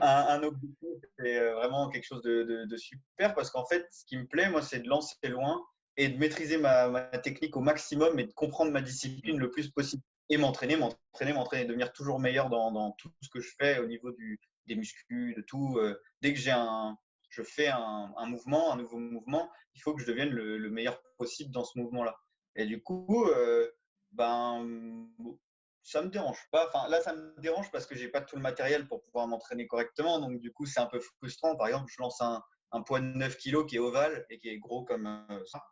Un, 0.01 0.43
objectif, 0.43 0.89
c'est 1.17 1.37
euh, 1.37 1.55
vraiment 1.55 1.89
quelque 1.89 2.03
chose 2.03 2.21
de, 2.21 2.67
super 2.77 3.33
parce 3.33 3.49
qu'en 3.51 3.65
fait, 3.65 3.87
ce 3.91 4.05
qui 4.05 4.17
me 4.17 4.25
plaît, 4.25 4.49
moi, 4.49 4.61
c'est 4.61 4.79
de 4.79 4.87
lancer 4.87 5.15
loin 5.27 5.61
et 5.97 6.09
de 6.09 6.17
maîtriser 6.17 6.57
ma, 6.57 7.01
technique 7.23 7.55
au 7.57 7.61
maximum 7.61 8.19
et 8.19 8.25
de 8.25 8.33
comprendre 8.33 8.71
ma 8.71 8.81
discipline 8.81 9.37
le 9.37 9.49
plus 9.49 9.69
possible 9.69 10.03
et 10.29 10.37
m'entraîner, 10.37 10.75
m'entraîner, 10.75 11.33
m'entraîner, 11.33 11.65
devenir 11.65 11.91
toujours 11.93 12.19
meilleur 12.19 12.49
dans, 12.49 12.91
tout 12.93 13.09
ce 13.21 13.29
que 13.29 13.39
je 13.39 13.51
fais 13.59 13.79
au 13.79 13.87
niveau 13.87 14.11
du, 14.11 14.39
des 14.67 14.75
muscles, 14.75 15.03
de 15.09 15.41
tout. 15.41 15.77
Euh, 15.77 15.99
dès 16.21 16.33
que 16.33 16.39
j'ai 16.39 16.51
un, 16.51 16.97
je 17.37 17.43
fais 17.43 17.67
un, 17.67 18.25
mouvement, 18.25 18.73
un 18.73 18.77
nouveau 18.77 18.97
mouvement, 18.97 19.51
il 19.75 19.81
faut 19.81 19.93
que 19.93 20.01
je 20.01 20.07
devienne 20.07 20.29
le, 20.29 20.69
meilleur 20.69 21.01
possible 21.17 21.51
dans 21.51 21.63
ce 21.63 21.77
mouvement-là. 21.77 22.17
Et 22.55 22.65
du 22.65 22.81
coup, 22.81 23.25
euh, 23.27 23.69
ben, 24.11 25.07
ça 25.83 26.01
me 26.01 26.09
dérange 26.09 26.39
pas. 26.51 26.67
Enfin, 26.67 26.87
là, 26.89 26.99
ça 27.01 27.13
me 27.13 27.39
dérange 27.39 27.69
parce 27.71 27.85
que 27.85 27.95
j'ai 27.95 28.09
pas 28.09 28.21
tout 28.21 28.35
le 28.35 28.41
matériel 28.41 28.87
pour 28.87 29.03
pouvoir 29.03 29.27
m'entraîner 29.27 29.67
correctement. 29.67 30.19
Donc, 30.19 30.39
du 30.39 30.51
coup, 30.51 30.65
c'est 30.65 30.79
un 30.79 30.87
peu 30.87 30.99
frustrant. 30.99 31.55
Par 31.55 31.67
exemple, 31.67 31.91
je 31.95 32.01
lance 32.01 32.19
un, 32.21 32.41
poids 32.85 32.99
de 32.99 33.05
9 33.05 33.37
kg 33.37 33.65
qui 33.67 33.75
est 33.75 33.79
ovale 33.79 34.25
et 34.29 34.39
qui 34.39 34.49
est 34.49 34.57
gros 34.57 34.83
comme 34.83 35.05
euh, 35.29 35.45
ça. 35.45 35.63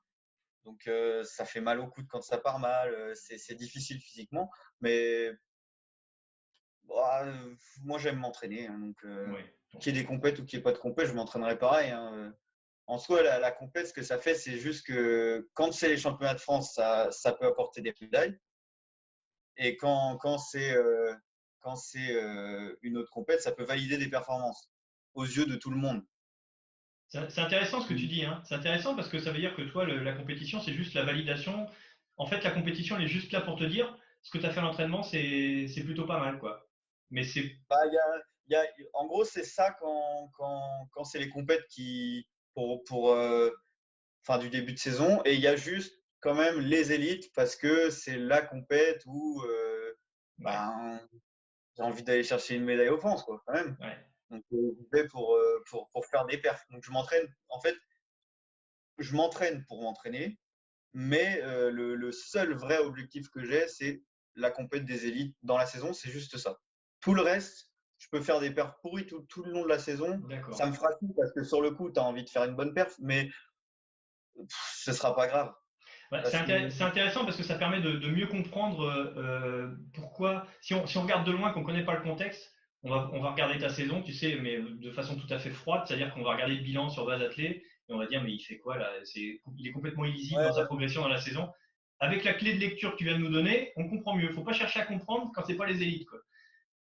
Donc, 0.66 0.88
euh, 0.88 1.24
ça 1.24 1.46
fait 1.46 1.62
mal 1.62 1.80
au 1.80 1.88
coude 1.88 2.08
quand 2.08 2.22
ça 2.22 2.38
part 2.38 2.60
mal. 2.60 2.94
Euh, 2.94 3.14
c'est 3.16 3.56
difficile 3.56 4.00
physiquement. 4.00 4.52
Mais 4.82 5.32
bah, 6.84 7.26
moi, 7.84 7.98
j'aime 7.98 8.20
m'entraîner. 8.20 8.68
Hein, 8.68 8.78
donc, 8.78 9.04
euh, 9.06 9.28
qu'il 9.80 9.96
y 9.96 10.00
ait 10.00 10.02
des 10.02 10.08
compètes 10.08 10.40
ou 10.40 10.46
qu'il 10.46 10.58
n'y 10.58 10.62
ait 10.62 10.64
pas 10.64 10.72
de 10.72 10.78
compètes, 10.78 11.08
je 11.08 11.14
m'entraînerai 11.14 11.58
pareil. 11.58 11.92
Hein. 11.92 12.34
En 12.88 12.98
soi, 12.98 13.24
la, 13.24 13.40
la 13.40 13.52
compète, 13.52 13.88
ce 13.88 13.94
que 13.94 14.04
ça 14.04 14.20
fait, 14.20 14.36
c'est 14.36 14.60
juste 14.60 14.86
que 14.86 15.50
quand 15.54 15.72
c'est 15.72 15.90
les 15.90 15.98
championnats 15.98 16.36
de 16.36 16.40
France, 16.40 16.74
ça, 16.74 17.34
peut 17.40 17.48
apporter 17.48 17.82
des 17.82 17.94
médailles. 18.00 18.38
Et 19.58 19.78
quand, 19.78 20.38
c'est 20.38 20.76
quand 21.62 21.76
c'est 21.76 22.14
une 22.82 22.98
autre 22.98 23.10
compète, 23.10 23.42
ça 23.42 23.52
peut 23.52 23.64
valider 23.64 23.98
des 23.98 24.10
performances 24.10 24.70
aux 25.16 25.26
yeux 25.26 25.46
de 25.46 25.56
tout 25.56 25.72
le 25.72 25.78
monde. 25.78 26.04
C'est 27.08 27.40
intéressant 27.40 27.82
ce 27.82 27.88
que 27.88 27.94
tu 27.94 28.08
dis. 28.08 28.26
Hein. 28.26 28.42
C'est 28.46 28.56
intéressant 28.56 28.96
parce 28.96 29.08
que 29.08 29.20
ça 29.20 29.32
veut 29.32 29.40
dire 29.40 29.56
que 29.56 29.62
toi, 29.62 29.86
la 29.88 30.14
compétition, 30.14 30.60
c'est 30.60 30.74
juste 30.74 30.94
la 30.94 31.06
validation. 31.06 31.68
En 32.18 32.26
fait, 32.26 32.44
la 32.44 32.52
compétition, 32.52 32.98
elle 32.98 33.06
est 33.06 33.08
juste 33.08 33.32
là 33.32 33.42
pour 33.42 33.58
te 33.58 33.64
dire 33.64 33.98
ce 34.22 34.32
que 34.32 34.40
tu 34.40 34.46
as 34.46 34.52
fait 34.52 34.60
à 34.60 34.64
l'entraînement, 34.64 35.04
c'est 35.04 35.84
plutôt 35.86 36.06
pas 36.06 36.20
mal. 36.20 36.40
quoi. 36.40 36.65
Mais 37.12 37.24
c'est. 37.24 37.44
Bah, 37.70 37.78
y 38.48 38.56
a, 38.56 38.64
en 38.94 39.06
gros, 39.08 39.26
c'est 39.26 39.44
ça 39.44 39.72
quand, 39.80 40.30
quand, 40.38 40.88
quand 40.92 41.04
c'est 41.04 41.20
les 41.20 41.30
compètes 41.30 41.68
qui. 41.70 42.28
pour, 42.54 42.84
pour 42.84 43.12
euh, 43.12 43.52
enfin, 44.28 44.40
du 44.40 44.50
début 44.50 44.74
de 44.74 44.80
saison. 44.80 45.22
Et 45.26 45.36
il 45.36 45.40
y 45.40 45.48
a 45.48 45.56
juste 45.56 45.94
quand 46.20 46.36
même 46.36 46.60
les 46.60 46.92
élites 46.92 47.32
parce 47.34 47.56
que 47.56 47.90
c'est 47.90 48.18
la 48.18 48.42
compète 48.42 49.04
où 49.06 49.44
euh, 49.44 49.94
ben, 50.40 51.00
j'ai 51.78 51.84
envie 51.84 52.04
d'aller 52.04 52.24
chercher 52.24 52.56
une 52.56 52.66
médaille 52.66 52.96
France, 52.98 53.24
quoi, 53.24 53.42
quand 53.46 53.54
même. 53.54 53.78
Ouais. 53.80 53.98
Donc, 54.32 54.44
je 54.52 54.58
vais 54.92 55.08
pour, 55.08 55.36
euh, 55.36 55.64
pour, 55.70 55.90
pour, 55.92 56.06
faire 56.08 56.26
des 56.26 56.38
perfs. 56.38 56.66
Donc, 56.72 56.84
je 56.84 56.92
m'entraîne. 56.92 57.28
En 57.50 57.60
fait, 57.62 57.76
je 58.98 59.16
m'entraîne 59.16 59.64
pour 59.66 59.82
m'entraîner, 59.82 60.40
mais 60.94 61.42
euh, 61.44 61.70
le, 61.70 61.96
le, 61.96 62.12
seul 62.12 62.54
vrai 62.54 62.80
objectif 62.80 63.30
que 63.30 63.44
j'ai, 63.44 63.68
c'est 63.68 64.02
la 64.36 64.50
compète 64.50 64.86
des 64.86 65.06
élites 65.06 65.38
dans 65.44 65.58
la 65.58 65.66
saison. 65.66 65.94
C'est 65.94 66.10
juste 66.10 66.38
ça. 66.38 66.58
Tout 67.06 67.14
le 67.14 67.22
reste, 67.22 67.72
je 68.00 68.08
peux 68.12 68.20
faire 68.20 68.40
des 68.40 68.50
perfs 68.50 68.74
pourris 68.82 69.06
tout, 69.06 69.22
tout 69.30 69.44
le 69.44 69.52
long 69.52 69.62
de 69.62 69.70
la 69.70 69.78
saison. 69.78 70.20
Ça 70.54 70.66
me 70.66 70.74
fera 70.74 70.90
tout 70.96 71.14
parce 71.16 71.32
que 71.34 71.44
sur 71.44 71.62
le 71.62 71.70
coup, 71.70 71.92
tu 71.92 72.00
as 72.00 72.04
envie 72.04 72.24
de 72.24 72.30
faire 72.30 72.46
une 72.46 72.56
bonne 72.56 72.74
perf, 72.74 72.96
mais 73.00 73.30
ce 74.50 74.92
sera 74.92 75.16
pas 75.16 75.28
grave. 75.28 75.54
c'est 76.24 76.82
intéressant 76.82 77.24
parce 77.24 77.38
que 77.38 77.44
ça 77.44 77.60
permet 77.60 77.80
de, 77.80 78.10
mieux 78.10 78.26
comprendre 78.26 78.82
euh, 78.84 79.68
pourquoi, 79.94 80.48
si 80.62 80.74
on, 80.74 80.88
si 80.88 80.98
on, 80.98 81.04
regarde 81.04 81.28
de 81.28 81.32
loin, 81.32 81.52
qu'on 81.52 81.60
ne 81.60 81.66
connaît 81.66 81.86
pas 81.86 81.94
le 81.94 82.02
contexte, 82.02 82.52
on 82.82 82.90
va, 82.90 83.12
on 83.14 83.22
va, 83.22 83.32
regarder 83.32 83.60
ta 83.60 83.70
saison, 83.70 84.02
tu 84.02 84.12
sais, 84.12 84.40
mais 84.42 84.60
de 84.60 84.90
façon 84.90 85.16
tout 85.16 85.32
à 85.32 85.38
fait 85.38 85.52
froide, 85.52 85.84
c'est-à-dire 85.86 86.12
qu'on 86.12 86.24
va 86.24 86.34
regarder 86.34 86.56
le 86.56 86.64
bilan 86.64 86.90
sur 86.90 87.06
base 87.06 87.22
athlée 87.22 87.64
et 87.88 87.94
on 87.94 88.00
va 88.00 88.08
dire, 88.08 88.24
mais 88.24 88.32
il 88.32 88.40
fait 88.40 88.58
quoi 88.58 88.80
là 88.80 88.90
Il 89.14 89.68
est 89.68 89.72
complètement 89.72 90.06
illisible 90.06 90.42
dans 90.42 90.54
sa 90.54 90.66
progression 90.66 91.02
dans 91.02 91.08
la 91.08 91.22
saison. 91.22 91.52
Avec 92.00 92.24
la 92.24 92.34
clé 92.34 92.54
de 92.54 92.60
lecture 92.60 92.94
que 92.94 92.98
tu 92.98 93.04
viens 93.04 93.14
de 93.14 93.24
nous 93.24 93.32
donner, 93.32 93.72
on 93.76 93.88
comprend 93.88 94.16
mieux. 94.16 94.24
Il 94.24 94.30
ne 94.30 94.34
faut 94.34 94.44
pas 94.44 94.54
chercher 94.54 94.80
à 94.80 94.86
comprendre 94.86 95.32
quand 95.34 95.46
ce 95.46 95.52
n'est 95.52 95.58
pas 95.58 95.68
les 95.68 95.82
élites. 95.82 96.08
Quoi. 96.08 96.20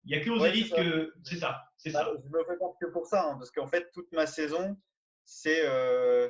Il 0.10 0.16
n'y 0.16 0.22
a 0.24 0.26
que 0.26 0.32
aux 0.32 0.44
élites 0.44 0.74
que. 0.74 1.14
C'est 1.24 1.38
ça. 1.38 1.72
C'est 1.78 1.92
ça. 1.92 2.12
Je 2.20 2.28
me 2.30 2.44
pas 2.44 2.74
que 2.82 2.88
pour 2.88 3.06
ça, 3.06 3.30
hein, 3.30 3.38
parce 3.38 3.52
qu'en 3.52 3.68
fait, 3.68 3.92
toute 3.94 4.12
ma 4.12 4.26
saison, 4.26 4.76
c'est 5.24 5.62
euh, 5.66 6.30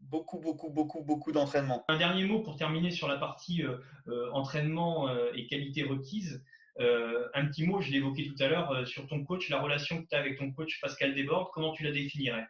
beaucoup, 0.00 0.38
beaucoup, 0.38 0.70
beaucoup, 0.70 1.02
beaucoup 1.02 1.30
d'entraînement. 1.30 1.84
Un 1.88 1.98
dernier 1.98 2.24
mot 2.24 2.42
pour 2.42 2.56
terminer 2.56 2.90
sur 2.90 3.06
la 3.06 3.18
partie 3.18 3.62
euh, 3.62 3.76
euh, 4.08 4.30
entraînement 4.32 5.14
et 5.34 5.46
qualité 5.46 5.82
requise. 5.82 6.42
un 6.78 7.46
petit 7.48 7.66
mot, 7.66 7.82
je 7.82 7.90
l'ai 7.90 7.98
évoqué 7.98 8.26
tout 8.26 8.42
à 8.42 8.48
l'heure, 8.48 8.88
sur 8.88 9.06
ton 9.06 9.22
coach, 9.22 9.50
la 9.50 9.60
relation 9.60 10.02
que 10.02 10.08
tu 10.08 10.16
as 10.16 10.20
avec 10.20 10.38
ton 10.38 10.50
coach 10.50 10.80
Pascal 10.80 11.14
Desbordes, 11.14 11.50
comment 11.52 11.72
tu 11.72 11.82
la 11.84 11.92
définirais? 11.92 12.48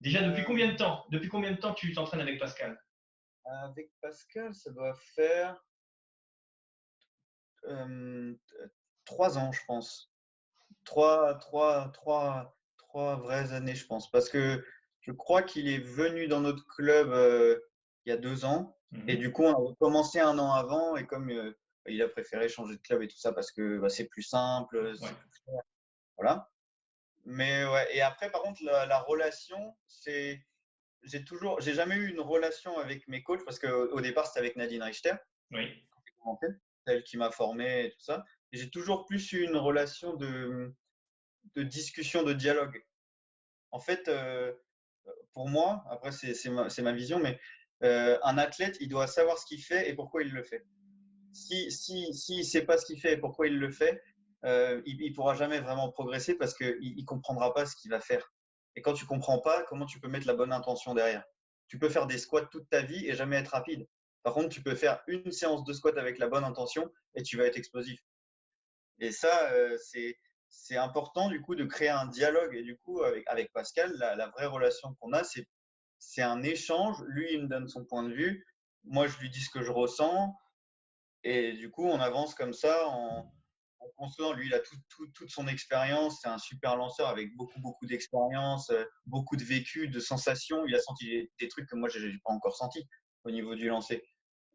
Déjà, 0.00 0.28
depuis 0.28 0.42
combien 0.44 0.72
de 0.72 0.76
temps 0.76 1.06
Depuis 1.10 1.28
combien 1.28 1.52
de 1.52 1.58
temps 1.58 1.74
tu 1.74 1.92
t'entraînes 1.92 2.20
avec 2.20 2.40
Pascal? 2.40 2.76
Avec 3.44 3.92
Pascal, 4.00 4.52
ça 4.52 4.72
doit 4.72 4.94
faire 5.14 5.62
trois 9.08 9.38
ans, 9.38 9.52
je 9.52 9.60
pense. 9.66 10.12
Trois, 10.84 11.34
trois, 11.38 11.90
trois, 11.92 12.56
trois 12.76 13.16
vraies 13.16 13.52
années, 13.52 13.74
je 13.74 13.86
pense. 13.86 14.10
Parce 14.10 14.28
que 14.28 14.64
je 15.00 15.12
crois 15.12 15.42
qu'il 15.42 15.68
est 15.68 15.78
venu 15.78 16.28
dans 16.28 16.40
notre 16.40 16.66
club 16.66 17.10
euh, 17.10 17.58
il 18.04 18.10
y 18.10 18.12
a 18.12 18.16
deux 18.16 18.44
ans. 18.44 18.76
Et 19.06 19.16
mmh 19.16 19.18
du 19.18 19.32
coup, 19.32 19.44
on 19.44 19.52
a 19.52 19.56
recommencé 19.56 20.20
un 20.20 20.38
an 20.38 20.52
avant. 20.52 20.96
Et 20.96 21.06
comme 21.06 21.30
euh, 21.30 21.58
il 21.86 22.00
a 22.02 22.08
préféré 22.08 22.48
changer 22.48 22.76
de 22.76 22.82
club 22.82 23.02
et 23.02 23.08
tout 23.08 23.16
ça 23.16 23.32
parce 23.32 23.50
que 23.50 23.78
bah, 23.78 23.88
c'est 23.88 24.06
plus 24.06 24.22
simple. 24.22 24.94
Voilà. 26.16 26.50
Mais 27.24 27.66
ouais. 27.66 27.96
Et 27.96 28.02
après, 28.02 28.30
par 28.30 28.42
contre, 28.42 28.62
la, 28.62 28.98
relation, 29.00 29.74
c'est. 29.86 30.44
J'ai 31.04 31.24
toujours, 31.24 31.60
j'ai 31.60 31.74
jamais 31.74 31.94
eu 31.94 32.10
une 32.10 32.20
relation 32.20 32.76
avec 32.78 33.06
mes 33.08 33.22
coachs 33.22 33.44
parce 33.44 33.58
qu'au 33.58 34.00
départ, 34.00 34.26
c'était 34.26 34.40
avec 34.40 34.56
Nadine 34.56 34.82
Richter. 34.82 35.14
Oui. 35.52 35.82
Celle 36.86 37.04
qui 37.04 37.16
m'a 37.16 37.30
formé 37.30 37.84
et 37.84 37.90
tout 37.92 38.00
ça 38.00 38.24
j'ai 38.52 38.70
toujours 38.70 39.06
plus 39.06 39.32
eu 39.32 39.44
une 39.44 39.56
relation 39.56 40.14
de, 40.14 40.74
discussion, 41.56 42.22
de 42.22 42.32
dialogue. 42.32 42.84
En 43.70 43.80
fait, 43.80 44.08
euh, 44.08 44.52
pour 45.32 45.48
moi, 45.48 45.84
après 45.90 46.12
c'est 46.12 46.50
ma, 46.50 46.92
vision, 46.92 47.18
mais 47.18 47.38
euh, 47.82 48.18
un 48.22 48.38
athlète, 48.38 48.76
il 48.80 48.88
doit 48.88 49.06
savoir 49.06 49.38
ce 49.38 49.46
qu'il 49.46 49.62
fait 49.62 49.88
et 49.88 49.94
pourquoi 49.94 50.22
il 50.22 50.32
le 50.32 50.42
fait. 50.42 50.64
Si 51.32 51.70
si 51.70 52.12
si 52.14 52.44
sait 52.44 52.64
pas 52.64 52.78
ce 52.78 52.86
qu'il 52.86 53.00
fait 53.00 53.12
et 53.12 53.16
pourquoi 53.18 53.46
il 53.46 53.58
le 53.58 53.70
fait, 53.70 54.02
euh, 54.44 54.80
il, 54.86 55.10
ne 55.10 55.14
pourra 55.14 55.34
jamais 55.34 55.60
vraiment 55.60 55.90
progresser 55.90 56.34
parce 56.34 56.54
qu'il 56.54 56.78
il 56.80 57.04
comprendra 57.04 57.52
pas 57.52 57.66
ce 57.66 57.76
qu'il 57.76 57.90
va 57.90 58.00
faire. 58.00 58.32
Et 58.76 58.82
quand 58.82 58.94
tu 58.94 59.06
comprends 59.06 59.40
pas, 59.40 59.64
comment 59.64 59.86
tu 59.86 60.00
peux 60.00 60.08
mettre 60.08 60.26
la 60.26 60.34
bonne 60.34 60.52
intention 60.52 60.94
derrière? 60.94 61.24
Tu 61.66 61.78
peux 61.78 61.88
faire 61.88 62.06
des 62.06 62.18
squats 62.18 62.46
toute 62.46 62.68
ta 62.70 62.80
vie 62.80 63.06
et 63.06 63.14
jamais 63.14 63.36
être 63.36 63.48
rapide. 63.48 63.86
Par 64.22 64.34
contre, 64.34 64.48
tu 64.48 64.62
peux 64.62 64.74
faire 64.74 65.02
une 65.06 65.32
séance 65.32 65.64
de 65.64 65.72
squat 65.72 65.96
avec 65.98 66.18
la 66.18 66.28
bonne 66.28 66.44
intention 66.44 66.90
et 67.14 67.22
tu 67.22 67.36
vas 67.36 67.44
être 67.44 67.58
explosif. 67.58 68.00
Et 69.00 69.12
ça, 69.12 69.50
euh, 69.52 69.76
c'est 70.50 70.76
important 70.76 71.28
du 71.28 71.40
coup 71.40 71.54
de 71.54 71.64
créer 71.64 71.88
un 71.88 72.06
dialogue. 72.06 72.54
Et 72.54 72.62
du 72.62 72.76
coup, 72.78 73.02
avec, 73.02 73.52
Pascal, 73.52 73.94
la, 73.96 74.28
vraie 74.28 74.46
relation 74.46 74.94
qu'on 75.00 75.12
a, 75.12 75.22
c'est 75.98 76.22
un 76.22 76.42
échange. 76.42 76.96
Lui, 77.08 77.32
il 77.32 77.42
me 77.42 77.48
donne 77.48 77.68
son 77.68 77.84
point 77.84 78.02
de 78.02 78.12
vue. 78.12 78.44
Moi, 78.84 79.06
je 79.06 79.18
lui 79.18 79.30
dis 79.30 79.40
ce 79.40 79.50
que 79.50 79.62
je 79.62 79.70
ressens. 79.70 80.34
Et 81.24 81.52
du 81.52 81.70
coup, 81.70 81.84
on 81.84 82.00
avance 82.00 82.34
comme 82.34 82.52
ça 82.52 82.86
en, 82.88 83.32
construisant. 83.96 84.32
Lui, 84.32 84.46
il 84.46 84.54
a 84.54 84.60
toute 84.60 85.30
son 85.30 85.46
expérience. 85.48 86.20
C'est 86.22 86.28
un 86.28 86.38
super 86.38 86.76
lanceur 86.76 87.08
avec 87.08 87.34
beaucoup, 87.36 87.60
beaucoup 87.60 87.86
d'expérience, 87.86 88.70
euh, 88.70 88.84
beaucoup 89.06 89.36
de 89.36 89.44
vécu, 89.44 89.88
de 89.88 90.00
sensations. 90.00 90.64
Il 90.66 90.74
a 90.74 90.80
senti 90.80 91.28
des 91.40 91.48
trucs 91.48 91.68
que 91.68 91.76
moi, 91.76 91.88
je 91.88 91.98
n'ai 91.98 92.18
pas 92.24 92.32
encore 92.32 92.56
senti 92.56 92.84
au 93.24 93.30
niveau 93.30 93.54
du 93.54 93.68
lancer. 93.68 94.02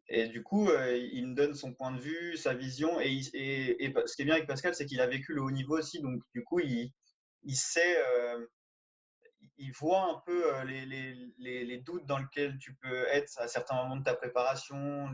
Et 0.08 0.28
du 0.28 0.42
coup, 0.42 0.68
euh, 0.68 0.96
il 0.96 1.28
me 1.28 1.34
donne 1.34 1.54
son 1.54 1.72
point 1.72 1.92
de 1.92 2.00
vue, 2.00 2.36
sa 2.36 2.54
vision. 2.54 3.00
Et, 3.00 3.22
ce 3.22 4.16
qui 4.16 4.22
est 4.22 4.24
bien 4.24 4.34
avec 4.34 4.46
Pascal, 4.46 4.74
c'est 4.74 4.86
qu'il 4.86 5.00
a 5.00 5.06
vécu 5.06 5.32
le 5.32 5.42
haut 5.42 5.50
niveau 5.50 5.78
aussi. 5.78 6.00
Donc, 6.00 6.22
du 6.34 6.44
coup, 6.44 6.60
il, 6.60 6.92
il 7.44 7.56
sait, 7.56 7.96
euh, 7.98 8.46
il 9.56 9.72
voit 9.72 10.10
un 10.10 10.22
peu 10.26 10.54
euh, 10.54 10.64
les, 10.64 11.78
doutes 11.78 12.06
dans 12.06 12.18
lesquels 12.18 12.58
tu 12.58 12.74
peux 12.76 13.06
être 13.08 13.32
à 13.38 13.48
certains 13.48 13.76
moments 13.76 13.96
de 13.96 14.04
ta 14.04 14.14
préparation, 14.14 15.10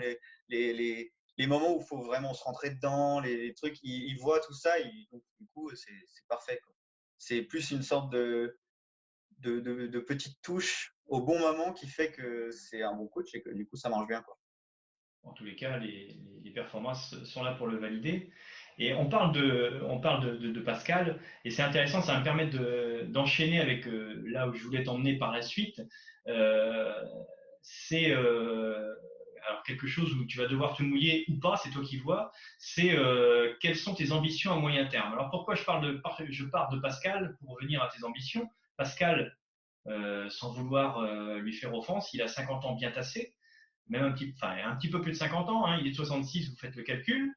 les, 0.48 1.12
moments 1.46 1.76
où 1.76 1.80
il 1.80 1.86
faut 1.86 2.02
vraiment 2.02 2.34
se 2.34 2.42
rentrer 2.42 2.70
dedans, 2.70 3.20
les, 3.20 3.54
trucs. 3.54 3.78
Il, 3.82 4.16
voit 4.16 4.40
tout 4.40 4.54
ça. 4.54 4.72
donc, 5.12 5.22
du 5.38 5.46
coup, 5.54 5.70
c'est 5.74 6.26
parfait. 6.28 6.60
C'est 7.16 7.42
plus 7.42 7.70
une 7.70 7.82
sorte 7.82 8.10
de, 8.10 8.58
de, 9.38 9.60
de, 9.60 10.00
petite 10.00 10.40
touche 10.42 10.96
au 11.06 11.20
bon 11.20 11.38
moment 11.38 11.72
qui 11.72 11.86
fait 11.86 12.10
que 12.10 12.50
c'est 12.50 12.82
un 12.82 12.94
bon 12.94 13.06
coach 13.06 13.34
et 13.34 13.42
que 13.42 13.50
du 13.50 13.66
coup, 13.68 13.76
ça 13.76 13.88
marche 13.88 14.08
bien. 14.08 14.24
En 15.24 15.32
tous 15.32 15.44
les 15.44 15.54
cas, 15.54 15.78
les, 15.78 16.16
performances 16.52 17.14
sont 17.26 17.44
là 17.44 17.52
pour 17.52 17.68
le 17.68 17.76
valider. 17.76 18.28
Et 18.76 18.92
on 18.92 19.08
parle 19.08 19.32
de, 19.32 19.80
on 19.88 20.00
parle 20.00 20.40
de, 20.40 20.60
Pascal, 20.60 21.20
et 21.44 21.50
c'est 21.50 21.62
intéressant, 21.62 22.02
ça 22.02 22.14
va 22.14 22.18
me 22.18 22.24
permettre 22.24 22.58
d'enchaîner 23.06 23.60
avec 23.60 23.86
euh, 23.86 24.20
là 24.26 24.48
où 24.48 24.54
je 24.54 24.64
voulais 24.64 24.82
t'emmener 24.82 25.16
par 25.16 25.30
la 25.30 25.42
suite. 25.42 25.80
Euh, 26.26 26.92
c'est 27.62 28.10
euh, 28.10 28.92
quelque 29.64 29.86
chose 29.86 30.12
où 30.14 30.24
tu 30.24 30.38
vas 30.38 30.48
devoir 30.48 30.76
te 30.76 30.82
mouiller 30.82 31.24
ou 31.28 31.38
pas, 31.38 31.56
c'est 31.56 31.70
toi 31.70 31.84
qui 31.84 31.98
vois. 31.98 32.32
C'est 32.58 32.96
quelles 33.60 33.76
sont 33.76 33.94
tes 33.94 34.10
ambitions 34.10 34.52
à 34.52 34.56
moyen 34.56 34.86
terme. 34.86 35.12
Alors 35.12 35.30
pourquoi 35.30 35.54
je 35.54 35.62
parle 35.62 35.84
de, 35.86 36.02
je 36.28 36.44
pars 36.46 36.68
de 36.70 36.80
Pascal 36.80 37.36
pour 37.38 37.54
revenir 37.54 37.80
à 37.82 37.88
tes 37.88 38.02
ambitions? 38.04 38.50
Pascal, 38.76 39.36
sans 39.86 40.52
vouloir 40.52 41.02
lui 41.36 41.52
faire 41.52 41.72
offense, 41.74 42.12
il 42.12 42.22
a 42.22 42.28
50 42.28 42.64
ans 42.64 42.74
bien 42.74 42.90
tassé 42.90 43.34
même 43.90 44.04
un 44.04 44.12
petit, 44.12 44.32
enfin, 44.36 44.56
un 44.64 44.76
petit 44.76 44.88
peu 44.88 45.00
plus 45.00 45.12
de 45.12 45.16
50 45.16 45.48
ans, 45.50 45.66
hein, 45.66 45.78
il 45.80 45.86
est 45.88 45.90
de 45.90 45.96
66, 45.96 46.50
vous 46.50 46.56
faites 46.56 46.76
le 46.76 46.82
calcul, 46.82 47.34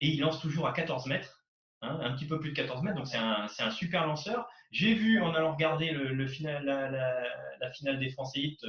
et 0.00 0.08
il 0.08 0.20
lance 0.20 0.40
toujours 0.40 0.66
à 0.66 0.72
14 0.72 1.06
mètres, 1.06 1.44
hein, 1.82 2.00
un 2.02 2.12
petit 2.12 2.26
peu 2.26 2.40
plus 2.40 2.50
de 2.50 2.56
14 2.56 2.82
mètres, 2.82 2.96
donc 2.96 3.06
c'est 3.06 3.18
un, 3.18 3.46
un, 3.58 3.70
super 3.70 4.06
lanceur. 4.06 4.48
J'ai 4.70 4.94
vu 4.94 5.20
en 5.20 5.34
allant 5.34 5.52
regarder 5.52 5.90
le, 5.90 6.26
final, 6.26 6.64
la, 6.64 6.90
la, 6.90 7.70
finale 7.72 7.98
des 7.98 8.10
Français 8.10 8.40
Hit 8.40 8.66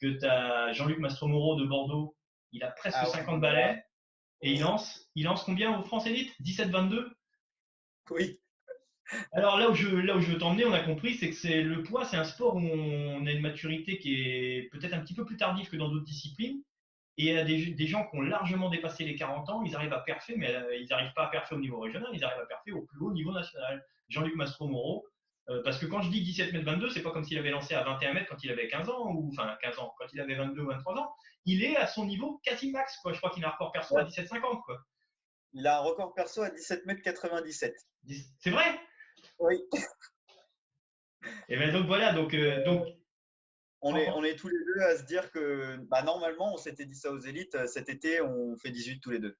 que 0.00 0.18
tu 0.18 0.24
as 0.24 0.72
Jean-Luc 0.72 0.98
Mastromoro 0.98 1.56
de 1.56 1.66
Bordeaux, 1.66 2.16
il 2.52 2.62
a 2.62 2.70
presque 2.70 3.06
50 3.06 3.34
ah 3.34 3.38
balais, 3.38 3.84
et 4.42 4.52
il 4.52 4.60
lance, 4.60 5.08
il 5.14 5.24
lance 5.24 5.44
combien 5.44 5.78
au 5.78 5.82
France 5.82 6.06
Elite 6.06 6.32
17-22 6.42 7.08
Oui. 8.10 8.40
Alors 9.32 9.58
là 9.58 9.70
où 9.70 9.74
je, 9.74 9.88
là 9.88 10.16
où 10.16 10.20
je 10.20 10.32
veux 10.32 10.38
t'emmener, 10.38 10.64
on 10.64 10.72
a 10.72 10.80
compris, 10.80 11.14
c'est 11.14 11.30
que 11.30 11.36
c'est 11.36 11.62
le 11.62 11.82
poids, 11.82 12.04
c'est 12.04 12.16
un 12.16 12.24
sport 12.24 12.56
où 12.56 12.60
on 12.60 13.26
a 13.26 13.30
une 13.30 13.40
maturité 13.40 13.98
qui 13.98 14.14
est 14.14 14.70
peut-être 14.70 14.94
un 14.94 15.00
petit 15.00 15.14
peu 15.14 15.24
plus 15.24 15.36
tardive 15.36 15.68
que 15.68 15.76
dans 15.76 15.88
d'autres 15.88 16.04
disciplines. 16.04 16.62
Et 17.18 17.24
il 17.24 17.34
y 17.34 17.36
a 17.36 17.44
des, 17.44 17.86
gens 17.86 18.06
qui 18.08 18.16
ont 18.16 18.22
largement 18.22 18.70
dépassé 18.70 19.04
les 19.04 19.14
40 19.14 19.50
ans, 19.50 19.62
ils 19.62 19.76
arrivent 19.76 19.92
à 19.92 19.98
perfer, 19.98 20.36
mais 20.36 20.54
euh, 20.54 20.74
ils 20.76 20.88
n'arrivent 20.88 21.12
pas 21.14 21.26
à 21.26 21.28
perfer 21.28 21.54
au 21.54 21.58
niveau 21.58 21.78
régional, 21.78 22.08
ils 22.14 22.24
arrivent 22.24 22.42
à 22.42 22.46
perfer 22.46 22.72
au 22.72 22.82
plus 22.82 22.98
haut 23.00 23.12
niveau 23.12 23.32
national. 23.32 23.84
Jean-Luc 24.08 24.34
Mastro-Moreau, 24.36 25.04
euh, 25.50 25.62
parce 25.62 25.78
que 25.78 25.86
quand 25.86 26.00
je 26.02 26.10
dis 26.10 26.22
17 26.22 26.52
mètres 26.52 26.64
22, 26.64 26.90
c'est 26.90 27.02
pas 27.02 27.10
comme 27.10 27.24
s'il 27.24 27.38
avait 27.38 27.50
lancé 27.50 27.74
à 27.74 27.82
21 27.82 28.14
mètres 28.14 28.28
quand 28.28 28.42
il 28.42 28.50
avait 28.50 28.68
15 28.68 28.88
ans, 28.88 29.10
ou 29.12 29.28
enfin 29.32 29.56
15 29.60 29.78
ans, 29.78 29.94
quand 29.98 30.06
il 30.12 30.20
avait 30.20 30.34
22 30.34 30.62
ou 30.62 30.66
23 30.66 30.94
ans. 30.96 31.12
Il 31.44 31.64
est 31.64 31.76
à 31.76 31.86
son 31.86 32.06
niveau 32.06 32.40
quasi 32.44 32.70
max, 32.70 32.96
quoi. 32.98 33.12
Je 33.12 33.18
crois 33.18 33.30
qu'il 33.30 33.44
a 33.44 33.48
un 33.48 33.50
record 33.50 33.72
perso 33.72 33.98
à 33.98 34.04
17,50, 34.04 34.62
quoi. 34.62 34.80
Il 35.52 35.66
a 35.66 35.78
un 35.78 35.80
record 35.80 36.14
perso 36.14 36.42
à 36.42 36.50
17 36.50 36.86
mètres 36.86 37.02
97. 37.02 37.74
C'est 38.38 38.50
vrai? 38.50 38.80
Oui. 39.40 39.62
Et 41.48 41.56
bien 41.56 41.72
donc 41.72 41.86
voilà, 41.86 42.12
donc, 42.12 42.32
euh, 42.34 42.64
donc 42.64 42.86
on 43.82 43.96
est, 43.96 44.10
on 44.10 44.22
est 44.22 44.36
tous 44.36 44.48
les 44.48 44.64
deux 44.64 44.80
à 44.82 44.96
se 44.96 45.02
dire 45.04 45.30
que 45.30 45.76
bah, 45.88 46.02
normalement, 46.02 46.54
on 46.54 46.56
s'était 46.56 46.84
dit 46.84 46.94
ça 46.94 47.10
aux 47.10 47.18
élites, 47.18 47.54
euh, 47.54 47.66
cet 47.66 47.88
été, 47.88 48.20
on 48.20 48.56
fait 48.56 48.70
18 48.70 49.00
tous 49.00 49.10
les 49.10 49.18
deux. 49.18 49.36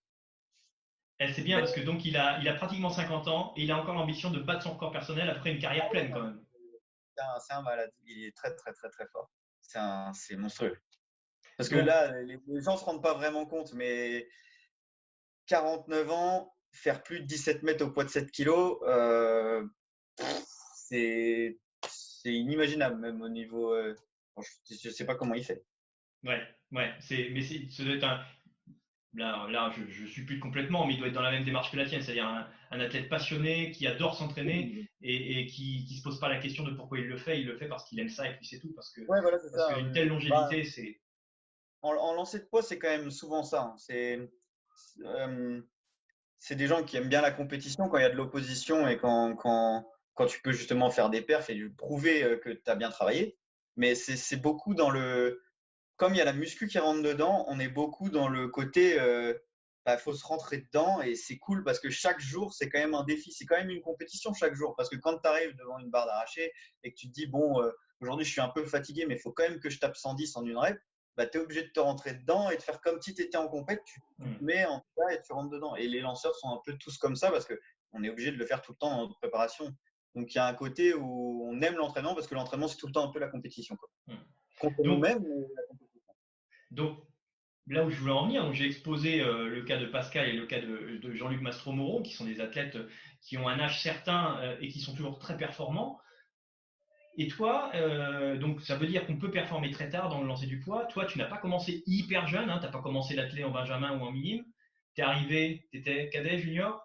Eh, 1.20 1.32
c'est 1.34 1.42
bien 1.42 1.58
parce 1.60 1.72
que 1.72 1.80
donc 1.80 2.06
il 2.06 2.16
a, 2.16 2.38
il 2.40 2.48
a 2.48 2.54
pratiquement 2.54 2.88
50 2.88 3.28
ans 3.28 3.52
et 3.56 3.62
il 3.62 3.70
a 3.70 3.76
encore 3.76 3.94
l'ambition 3.94 4.30
de 4.30 4.40
battre 4.40 4.62
son 4.62 4.72
record 4.72 4.90
personnel 4.90 5.28
après 5.28 5.52
une 5.52 5.58
carrière 5.58 5.90
pleine 5.90 6.10
quand 6.10 6.22
même. 6.22 6.42
C'est 7.46 7.52
un, 7.52 7.60
malade, 7.60 7.92
il 8.06 8.24
est 8.24 8.34
très 8.34 8.54
très 8.54 8.72
très 8.72 8.88
très 8.88 9.06
fort. 9.08 9.30
C'est 9.60 10.36
monstrueux. 10.36 10.78
Parce 11.58 11.68
que 11.68 11.76
là, 11.76 12.22
les, 12.22 12.40
gens 12.62 12.72
ne 12.72 12.78
se 12.78 12.84
rendent 12.84 13.02
pas 13.02 13.12
vraiment 13.12 13.44
compte, 13.44 13.74
mais 13.74 14.26
49 15.46 16.10
ans, 16.10 16.56
faire 16.72 17.02
plus 17.02 17.20
de 17.20 17.26
17 17.26 17.62
mètres 17.62 17.84
au 17.84 17.90
poids 17.90 18.04
de 18.04 18.08
7 18.08 18.30
kilos, 18.30 18.78
euh, 18.84 19.62
c'est 20.18 21.56
inimaginable, 22.24 23.00
même 23.00 23.22
au 23.22 23.28
niveau. 23.28 23.72
Euh, 23.72 23.94
je 24.70 24.88
ne 24.88 24.92
sais 24.92 25.06
pas 25.06 25.14
comment 25.14 25.34
il 25.34 25.44
fait. 25.44 25.64
Ouais, 26.24 26.42
ouais, 26.72 26.94
mais 27.10 27.42
ça 27.70 27.84
doit 27.84 27.94
être 27.94 28.04
un. 28.04 28.24
Là, 29.14 29.48
là 29.50 29.72
je 29.76 30.06
suis 30.06 30.24
plus 30.24 30.38
complètement, 30.38 30.86
mais 30.86 30.94
il 30.94 30.98
doit 30.98 31.08
être 31.08 31.14
dans 31.14 31.22
la 31.22 31.32
même 31.32 31.44
démarche 31.44 31.72
que 31.72 31.76
la 31.76 31.84
tienne, 31.84 32.00
c'est-à-dire 32.00 32.26
un, 32.26 32.80
athlète 32.80 33.08
passionné 33.08 33.72
qui 33.72 33.88
adore 33.88 34.16
s'entraîner 34.16 34.88
et, 35.02 35.46
qui 35.46 35.84
ne 35.90 35.96
se 35.96 36.02
pose 36.02 36.20
pas 36.20 36.28
la 36.28 36.38
question 36.38 36.62
de 36.62 36.70
pourquoi 36.70 36.98
il 37.00 37.06
le 37.06 37.16
fait, 37.16 37.40
il 37.40 37.46
le 37.46 37.56
fait 37.56 37.66
parce 37.66 37.88
qu'il 37.88 37.98
aime 37.98 38.08
ça 38.08 38.28
et 38.28 38.36
puis 38.36 38.46
c'est 38.46 38.60
tout. 38.60 38.72
Parce 38.72 38.92
que, 38.92 39.00
ouais, 39.00 39.20
voilà, 39.20 39.38
parce 39.38 39.74
qu'une 39.74 39.92
telle 39.92 40.08
longévité, 40.08 40.62
bah, 40.62 40.68
c'est. 40.70 41.00
en, 41.82 41.90
en 41.90 42.14
lancer 42.14 42.38
de 42.38 42.44
poids, 42.44 42.62
c'est 42.62 42.78
quand 42.78 42.88
même 42.88 43.10
souvent 43.10 43.42
ça. 43.42 43.62
hein. 43.62 43.74
C'est 43.78 44.30
euh, 45.04 45.60
c'est 46.38 46.56
des 46.56 46.66
gens 46.66 46.82
qui 46.82 46.96
aiment 46.96 47.08
bien 47.08 47.20
la 47.20 47.32
compétition 47.32 47.88
quand 47.88 47.98
il 47.98 48.02
y 48.02 48.06
a 48.06 48.10
de 48.10 48.16
l'opposition 48.16 48.88
et 48.88 48.96
quand, 48.96 49.36
quand, 49.36 49.86
quand 50.20 50.26
tu 50.26 50.42
peux 50.42 50.52
justement 50.52 50.90
faire 50.90 51.08
des 51.08 51.22
perfs 51.22 51.48
et 51.48 51.54
lui 51.54 51.70
prouver 51.70 52.22
euh, 52.22 52.36
que 52.36 52.50
tu 52.50 52.70
as 52.70 52.74
bien 52.74 52.90
travaillé. 52.90 53.38
Mais 53.76 53.94
c'est 53.94 54.36
beaucoup 54.36 54.74
dans 54.74 54.90
le. 54.90 55.42
Comme 55.96 56.14
il 56.14 56.18
y 56.18 56.20
a 56.20 56.26
la 56.26 56.34
muscu 56.34 56.68
qui 56.68 56.78
rentre 56.78 57.00
dedans, 57.02 57.46
on 57.48 57.58
est 57.58 57.70
beaucoup 57.70 58.10
dans 58.10 58.28
le 58.28 58.48
côté. 58.48 59.00
euh, 59.00 59.32
bah, 59.86 59.96
faut 59.96 60.12
se 60.12 60.26
rentrer 60.26 60.58
dedans 60.58 61.00
et 61.00 61.14
c'est 61.14 61.38
cool 61.38 61.64
parce 61.64 61.80
que 61.80 61.88
chaque 61.88 62.20
jour, 62.20 62.52
c'est 62.52 62.68
quand 62.68 62.78
même 62.78 62.94
un 62.94 63.04
défi. 63.04 63.32
C'est 63.32 63.46
quand 63.46 63.56
même 63.56 63.70
une 63.70 63.80
compétition 63.80 64.34
chaque 64.34 64.54
jour. 64.54 64.76
Parce 64.76 64.90
que 64.90 64.96
quand 64.96 65.16
tu 65.16 65.26
arrives 65.26 65.56
devant 65.56 65.78
une 65.78 65.88
barre 65.88 66.04
d'arraché 66.04 66.52
et 66.82 66.92
que 66.92 66.98
tu 66.98 67.08
te 67.08 67.12
dis, 67.14 67.26
bon, 67.26 67.62
euh, 67.62 67.70
aujourd'hui, 68.02 68.26
je 68.26 68.30
suis 68.32 68.42
un 68.42 68.50
peu 68.50 68.66
fatigué, 68.66 69.06
mais 69.06 69.14
il 69.14 69.20
faut 69.20 69.32
quand 69.32 69.44
même 69.44 69.58
que 69.58 69.70
je 69.70 69.78
tape 69.78 69.96
110 69.96 70.36
en 70.36 70.44
une 70.44 70.58
rep, 70.58 70.78
bah, 71.16 71.26
tu 71.26 71.38
es 71.38 71.40
obligé 71.40 71.62
de 71.62 71.70
te 71.70 71.80
rentrer 71.80 72.12
dedans 72.12 72.50
et 72.50 72.58
de 72.58 72.62
faire 72.62 72.82
comme 72.82 73.00
si 73.00 73.14
tu 73.14 73.22
étais 73.22 73.38
en 73.38 73.48
compète. 73.48 73.80
Tu 73.86 74.00
te 74.18 74.44
mets 74.44 74.66
en 74.66 74.84
tas 74.96 75.14
et 75.14 75.22
tu 75.22 75.32
rentres 75.32 75.50
dedans. 75.50 75.76
Et 75.76 75.88
les 75.88 76.00
lanceurs 76.00 76.34
sont 76.34 76.50
un 76.50 76.60
peu 76.66 76.76
tous 76.76 76.98
comme 76.98 77.16
ça 77.16 77.30
parce 77.30 77.46
qu'on 77.46 78.04
est 78.04 78.10
obligé 78.10 78.32
de 78.32 78.36
le 78.36 78.44
faire 78.44 78.60
tout 78.60 78.72
le 78.72 78.76
temps 78.76 78.94
notre 78.98 79.16
préparation. 79.18 79.74
Donc 80.14 80.32
il 80.32 80.36
y 80.36 80.38
a 80.38 80.46
un 80.46 80.54
côté 80.54 80.94
où 80.94 81.48
on 81.48 81.60
aime 81.62 81.76
l'entraînement 81.76 82.14
parce 82.14 82.26
que 82.26 82.34
l'entraînement, 82.34 82.68
c'est 82.68 82.76
tout 82.76 82.86
le 82.86 82.92
temps 82.92 83.08
un 83.08 83.12
peu 83.12 83.18
la 83.18 83.28
compétition. 83.28 83.76
Quoi. 83.76 83.88
Mm. 84.08 84.18
Contre 84.58 84.76
Donc- 84.76 84.86
nous-mêmes, 84.86 85.22
mais 85.22 85.46
la 85.56 85.62
compétition. 85.68 86.12
Donc, 86.70 86.98
là 87.66 87.84
où 87.84 87.90
je 87.90 87.96
voulais 88.00 88.12
en 88.12 88.26
venir, 88.26 88.52
j'ai 88.52 88.66
exposé 88.66 89.20
euh, 89.20 89.48
le 89.48 89.62
cas 89.62 89.76
de 89.76 89.86
Pascal 89.86 90.28
et 90.28 90.32
le 90.32 90.46
cas 90.46 90.60
de, 90.60 90.98
de 91.00 91.14
Jean-Luc 91.14 91.40
Mastromoreau, 91.40 92.02
qui 92.02 92.12
sont 92.12 92.24
des 92.24 92.40
athlètes 92.40 92.76
qui 93.22 93.38
ont 93.38 93.48
un 93.48 93.58
âge 93.58 93.82
certain 93.82 94.38
euh, 94.40 94.56
et 94.60 94.68
qui 94.68 94.80
sont 94.80 94.94
toujours 94.94 95.18
très 95.18 95.36
performants. 95.36 96.00
Et 97.16 97.28
toi, 97.28 97.70
euh, 97.74 98.38
donc 98.38 98.62
ça 98.62 98.76
veut 98.76 98.86
dire 98.86 99.06
qu'on 99.06 99.18
peut 99.18 99.30
performer 99.30 99.70
très 99.70 99.90
tard 99.90 100.08
dans 100.08 100.20
le 100.20 100.26
lancer 100.26 100.46
du 100.46 100.60
poids. 100.60 100.86
Toi, 100.86 101.06
tu 101.06 101.18
n'as 101.18 101.26
pas 101.26 101.38
commencé 101.38 101.82
hyper 101.86 102.26
jeune, 102.26 102.48
hein, 102.48 102.58
tu 102.58 102.66
n'as 102.66 102.72
pas 102.72 102.80
commencé 102.82 103.14
l'athlète 103.14 103.44
en 103.44 103.50
benjamin 103.50 103.98
ou 103.98 104.04
en 104.04 104.12
minime. 104.12 104.44
Tu 104.94 105.02
es 105.02 105.04
arrivé, 105.04 105.68
tu 105.70 105.78
étais 105.78 106.08
cadet, 106.08 106.38
junior? 106.38 106.80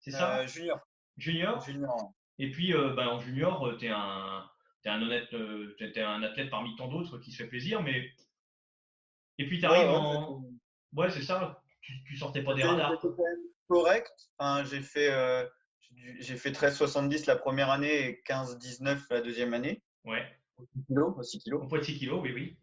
C'est 0.00 0.12
ça? 0.12 0.38
Euh, 0.38 0.46
junior. 0.46 0.78
Junior? 1.16 1.60
Junior. 1.60 2.12
Et 2.38 2.50
puis, 2.50 2.74
euh, 2.74 2.94
ben, 2.94 3.08
en 3.08 3.20
junior, 3.20 3.76
tu 3.78 3.86
es 3.86 3.90
un, 3.90 4.48
t'es 4.82 4.88
un 4.88 5.02
honnête, 5.02 5.32
euh, 5.34 5.74
t'es- 5.78 6.00
un 6.00 6.22
athlète 6.22 6.50
parmi 6.50 6.74
tant 6.76 6.88
d'autres 6.88 7.18
qui 7.18 7.30
se 7.30 7.42
fait 7.42 7.48
plaisir, 7.48 7.82
mais. 7.82 8.10
Et 9.38 9.46
puis, 9.46 9.58
tu 9.60 9.66
arrives 9.66 9.88
Ouais, 9.90 9.96
en. 9.96 10.44
Ouais, 10.94 11.10
c'est 11.10 11.22
ça. 11.22 11.62
Tu, 11.80 11.92
tu 12.04 12.16
sortais 12.16 12.42
pas 12.42 12.54
des 12.54 12.62
radars. 12.62 13.00
correct. 13.68 14.12
Enfin, 14.38 14.64
j'ai 14.64 14.80
fait, 14.82 15.10
euh, 15.12 15.46
j'ai 16.20 16.36
fait 16.36 16.52
13,70 16.52 17.26
la 17.26 17.36
première 17.36 17.70
année 17.70 18.08
et 18.08 18.22
15,19 18.22 19.06
la 19.10 19.20
deuxième 19.20 19.54
année. 19.54 19.82
Ouais. 20.04 20.24
Au 20.58 20.64
6 20.64 20.84
kilos, 20.86 21.14
au 21.16 21.22
6 21.22 21.38
kilos. 21.38 21.62
Au 21.62 21.66
poids 21.66 21.78
de 21.78 21.84
6 21.84 21.98
kilos, 21.98 22.20
oui, 22.22 22.32
oui. 22.32 22.58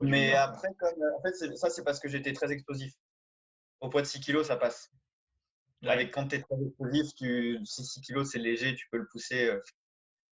Au 0.00 0.04
Mais 0.04 0.34
après, 0.34 0.68
comme, 0.78 1.02
en 1.16 1.22
fait, 1.22 1.32
ça, 1.56 1.70
c'est 1.70 1.84
parce 1.84 2.00
que 2.00 2.08
j'étais 2.08 2.32
très 2.32 2.50
explosif. 2.52 2.92
Au 3.80 3.88
poids 3.88 4.02
de 4.02 4.06
6 4.06 4.20
kilos, 4.20 4.46
ça 4.46 4.56
passe. 4.56 4.90
Ouais. 5.82 5.88
Avec 5.90 6.12
quand 6.12 6.28
tu 6.28 6.36
es 6.36 6.42
très 6.42 6.56
explosif, 6.62 7.14
tu, 7.14 7.58
6 7.64 8.00
kilos, 8.02 8.30
c'est 8.30 8.38
léger, 8.38 8.74
tu 8.74 8.86
peux 8.90 8.98
le 8.98 9.06
pousser. 9.10 9.48
euh. 9.48 9.60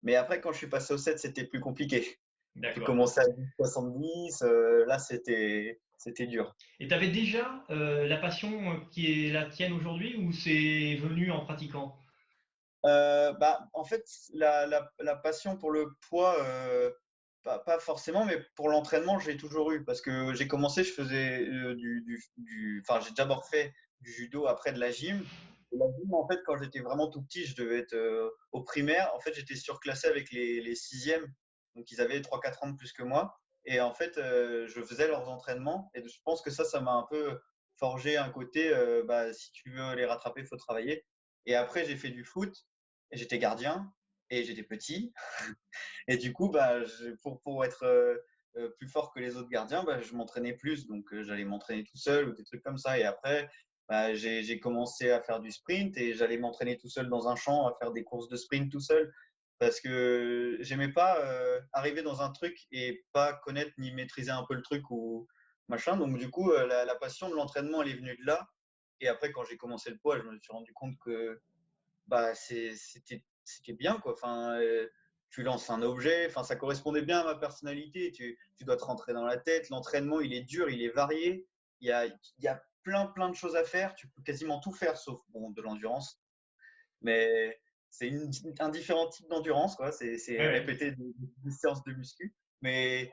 Mais 0.03 0.17
après, 0.17 0.41
quand 0.41 0.53
je 0.53 0.59
suis 0.59 0.69
passé 0.69 0.95
au 0.95 0.99
7, 0.99 1.19
c'était 1.19 1.45
plus 1.45 1.61
compliqué. 1.61 2.19
D'accord. 2.57 2.85
commencé 2.85 3.21
à 3.21 3.25
10,70, 3.25 4.43
euh, 4.45 4.85
là, 4.87 4.99
c'était 4.99 5.81
c'était 5.99 6.27
dur. 6.27 6.55
Et 6.79 6.87
tu 6.87 6.95
avais 6.95 7.09
déjà 7.09 7.65
euh, 7.71 8.07
la 8.07 8.19
passion 8.19 8.81
qui 8.91 9.27
est 9.27 9.33
la 9.33 9.47
tienne 9.47 9.73
aujourd'hui 9.73 10.17
ou 10.17 10.33
c'est 10.33 10.97
venu 10.97 11.31
en 11.31 11.45
pratiquant? 11.45 11.97
Euh, 12.85 13.33
bah, 13.33 13.69
en 13.73 13.85
fait, 13.85 14.05
la, 14.35 14.67
la, 14.67 14.93
la 15.01 15.17
passion 15.17 15.57
pour 15.57 15.73
le 15.73 15.97
poids, 16.09 16.37
pas, 17.43 17.59
pas 17.59 17.79
forcément, 17.79 18.25
mais 18.25 18.39
pour 18.55 18.69
l'entraînement, 18.69 19.19
j'ai 19.19 19.37
toujours 19.37 19.73
eu. 19.73 19.85
Parce 19.85 20.01
que 20.01 20.35
j'ai 20.35 20.47
commencé, 20.47 20.85
je 20.85 20.93
faisais 20.93 21.45
du- 21.77 22.83
Enfin, 22.87 23.01
j'ai 23.01 23.13
d'abord 23.15 23.47
fait 23.47 23.73
du 24.05 24.13
judo, 24.13 24.47
après 24.47 24.73
de 24.73 24.79
la 24.79 24.91
gym. 24.91 25.25
Et 25.73 25.77
la 25.77 25.87
gym, 25.87 26.15
en 26.15 26.27
fait, 26.29 26.41
quand 26.47 26.57
j'étais 26.57 26.81
vraiment 26.81 27.09
tout 27.09 27.23
petit, 27.23 27.47
je 27.47 27.57
devais 27.57 27.79
être 27.79 27.95
euh, 27.95 28.31
au 28.53 28.63
primaire. 28.63 29.11
En 29.15 29.21
fait, 29.21 29.35
j'étais 29.35 29.57
surclassé 29.57 30.07
avec 30.07 30.31
les, 30.31 30.75
sixièmes. 30.75 31.27
Donc, 31.75 31.91
ils 31.91 32.01
avaient 32.01 32.21
3-4 32.21 32.65
ans 32.65 32.71
de 32.71 32.77
plus 32.77 32.93
que 32.93 33.03
moi. 33.03 33.37
Et 33.65 33.81
en 33.81 33.95
fait, 33.95 34.19
euh, 34.19 34.69
je 34.69 34.81
faisais 34.83 35.09
leurs 35.09 35.29
entraînements. 35.29 35.91
Et 35.95 36.07
je 36.07 36.21
pense 36.25 36.43
que 36.43 36.51
ça, 36.51 36.65
ça 36.65 36.81
m'a 36.81 36.93
un 36.93 37.07
peu 37.11 37.41
forgé 37.77 38.17
un 38.17 38.31
côté, 38.31 38.73
euh, 38.73 39.03
bah, 39.05 39.33
si 39.33 39.51
tu 39.51 39.71
veux 39.71 39.95
les 39.95 40.05
rattraper, 40.05 40.43
il 40.43 40.47
faut 40.47 40.57
travailler. 40.57 41.05
Et 41.47 41.57
après, 41.57 41.85
j'ai 41.85 41.97
fait 41.97 42.11
du 42.11 42.25
foot. 42.25 42.55
J'étais 43.11 43.39
gardien. 43.39 43.93
Et 44.31 44.45
j'étais 44.45 44.63
petit. 44.63 45.13
Et 46.09 46.17
du 46.17 46.33
coup, 46.33 46.51
bah, 46.51 46.79
pour, 47.23 47.41
pour 47.43 47.65
être 47.65 48.23
plus 48.79 48.89
fort 48.89 49.13
que 49.13 49.19
les 49.19 49.37
autres 49.37 49.49
gardiens, 49.49 49.83
bah, 49.83 50.01
je 50.01 50.15
m'entraînais 50.15 50.55
plus. 50.55 50.87
Donc, 50.87 51.05
j'allais 51.23 51.45
m'entraîner 51.45 51.83
tout 51.83 51.97
seul 51.97 52.29
ou 52.29 52.33
des 52.33 52.45
trucs 52.45 52.63
comme 52.63 52.79
ça. 52.79 52.99
Et 52.99 53.05
après, 53.05 53.51
bah, 53.89 54.15
j'ai 54.15 54.61
commencé 54.61 55.11
à 55.11 55.21
faire 55.21 55.41
du 55.41 55.51
sprint 55.51 55.97
et 55.97 56.15
j'allais 56.15 56.39
m'entraîner 56.39 56.79
tout 56.79 56.89
seul 56.89 57.09
dans 57.09 57.29
un 57.29 57.37
champ, 57.37 57.67
à 57.67 57.77
faire 57.79 57.93
des 57.93 58.03
courses 58.03 58.29
de 58.29 58.37
sprint 58.37 58.73
tout 58.73 58.81
seul. 58.81 59.13
Parce 59.59 59.81
que 59.81 60.57
j'aimais 60.61 60.93
pas 60.93 61.21
euh, 61.21 61.61
arriver 61.73 62.03
dans 62.03 62.23
un 62.23 62.31
truc 62.31 62.59
et 62.73 63.05
pas 63.13 63.35
connaître 63.35 63.73
ni 63.79 63.93
maîtriser 63.93 64.31
un 64.31 64.45
peu 64.49 64.55
le 64.55 64.63
truc 64.63 64.91
ou 64.91 65.29
machin. 65.69 65.97
Donc, 65.97 66.19
du 66.19 66.31
coup, 66.31 66.51
euh, 66.51 66.67
la, 66.67 66.95
passion 66.97 67.29
de 67.29 67.35
l'entraînement, 67.35 67.83
elle 67.83 67.91
est 67.91 67.97
venue 67.97 68.17
de 68.17 68.27
là. 68.27 68.49
Et 69.01 69.09
après, 69.09 69.33
quand 69.33 69.45
j'ai 69.45 69.57
commencé 69.57 69.91
le 69.91 69.99
poids, 69.99 70.19
je 70.19 70.23
me 70.23 70.39
suis 70.41 70.53
rendu 70.53 70.73
compte 70.73 70.97
que 71.05 71.41
bah, 72.07 72.35
c'était 72.35 73.23
bien. 73.75 73.99
Quoi. 74.01 74.13
Enfin, 74.13 74.59
euh, 74.61 74.89
tu 75.31 75.43
lances 75.43 75.71
un 75.71 75.83
objet, 75.83 76.27
enfin, 76.27 76.43
ça 76.43 76.57
correspondait 76.57 77.03
bien 77.03 77.21
à 77.21 77.25
ma 77.25 77.35
personnalité. 77.35 78.13
Tu, 78.13 78.39
tu 78.57 78.65
dois 78.65 78.77
te 78.77 78.85
rentrer 78.85 79.13
dans 79.13 79.25
la 79.25 79.37
tête. 79.37 79.69
L'entraînement, 79.69 80.21
il 80.21 80.33
est 80.33 80.43
dur, 80.43 80.71
il 80.71 80.83
est 80.83 80.91
varié. 80.91 81.47
Il 81.81 81.89
y 81.89 81.93
a, 81.93 82.07
il 82.07 82.19
y 82.39 82.49
a 82.49 82.63
plein, 82.85 83.07
plein 83.07 83.29
de 83.29 83.35
choses 83.35 83.57
à 83.57 83.65
faire. 83.65 83.95
Tu 83.95 84.09
peux 84.09 84.23
quasiment 84.23 84.61
tout 84.61 84.73
faire 84.73 84.97
sauf 84.97 85.21
bon, 85.31 85.51
de 85.51 85.63
l'endurance. 85.63 86.21
Mais 87.01 87.61
c'est 87.91 88.13
un 88.61 88.69
différent 88.69 89.09
type 89.09 89.29
d'endurance. 89.29 89.77
quoi. 89.77 89.91
C'est 89.93 90.19
c'est 90.19 90.39
Ouais, 90.39 90.49
répéter 90.49 90.93
des, 90.93 91.15
des 91.45 91.51
séances 91.51 91.83
de 91.85 91.93
muscu. 91.93 92.35
Mais 92.61 93.11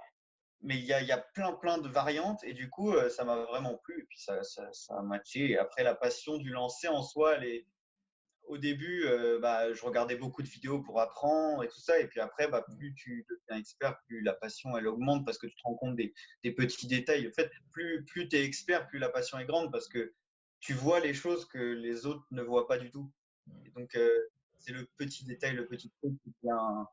mais 0.64 0.78
il 0.78 0.86
y 0.86 0.94
a, 0.94 1.02
il 1.02 1.08
y 1.08 1.12
a 1.12 1.18
plein, 1.18 1.54
plein 1.54 1.80
de 1.80 1.90
variantes. 1.90 2.44
Et 2.44 2.54
du 2.54 2.70
coup, 2.70 2.94
euh, 2.94 3.10
ça 3.10 3.24
m'a 3.24 3.36
vraiment 3.46 3.78
plu. 3.84 4.02
Et 4.02 4.06
puis, 4.06 4.20
ça, 4.20 4.44
ça, 4.44 4.72
ça 4.74 4.96
a 4.98 5.02
matché. 5.02 5.52
Et 5.52 5.58
après, 5.58 5.84
la 5.84 5.96
passion 5.96 6.38
du 6.38 6.52
lancer 6.52 6.88
en 6.88 7.02
soi, 7.02 7.36
elle 7.36 7.46
est, 7.46 7.66
au 8.48 8.58
début, 8.58 9.06
euh, 9.06 9.40
bah, 9.40 9.74
je 9.74 9.82
regardais 9.84 10.16
beaucoup 10.16 10.42
de 10.42 10.48
vidéos 10.48 10.82
pour 10.82 11.00
apprendre 11.00 11.64
et 11.64 11.68
tout 11.68 11.80
ça. 11.80 12.00
Et 12.00 12.08
puis 12.08 12.20
après, 12.20 12.48
bah, 12.48 12.66
plus 12.78 12.94
tu 12.96 13.26
deviens 13.30 13.60
expert, 13.60 13.98
plus 14.08 14.22
la 14.22 14.34
passion 14.34 14.78
elle 14.78 14.88
augmente 14.88 15.26
parce 15.26 15.38
que 15.38 15.48
tu 15.48 15.56
te 15.56 15.62
rends 15.64 15.76
compte 15.76 15.96
des, 15.96 16.14
des 16.44 16.52
petits 16.52 16.88
détails. 16.88 17.28
En 17.28 17.32
fait, 17.32 17.52
plus, 17.72 18.04
plus 18.06 18.28
tu 18.28 18.36
es 18.36 18.44
expert, 18.44 18.88
plus 18.88 19.00
la 19.00 19.10
passion 19.10 19.40
est 19.40 19.46
grande 19.46 19.72
parce 19.72 19.88
que 19.88 20.14
tu 20.60 20.74
vois 20.74 21.00
les 21.00 21.14
choses 21.14 21.46
que 21.46 21.58
les 21.58 22.06
autres 22.06 22.26
ne 22.32 22.42
voient 22.42 22.68
pas 22.68 22.78
du 22.78 22.92
tout. 22.92 23.12
Et 23.66 23.72
donc, 23.72 23.96
euh, 23.96 24.10
c'est 24.58 24.74
le 24.74 24.88
petit 24.98 25.24
détail, 25.24 25.56
le 25.56 25.68
petit 25.68 25.90
truc 26.02 26.14
qui 26.24 26.50
un, 26.50 26.88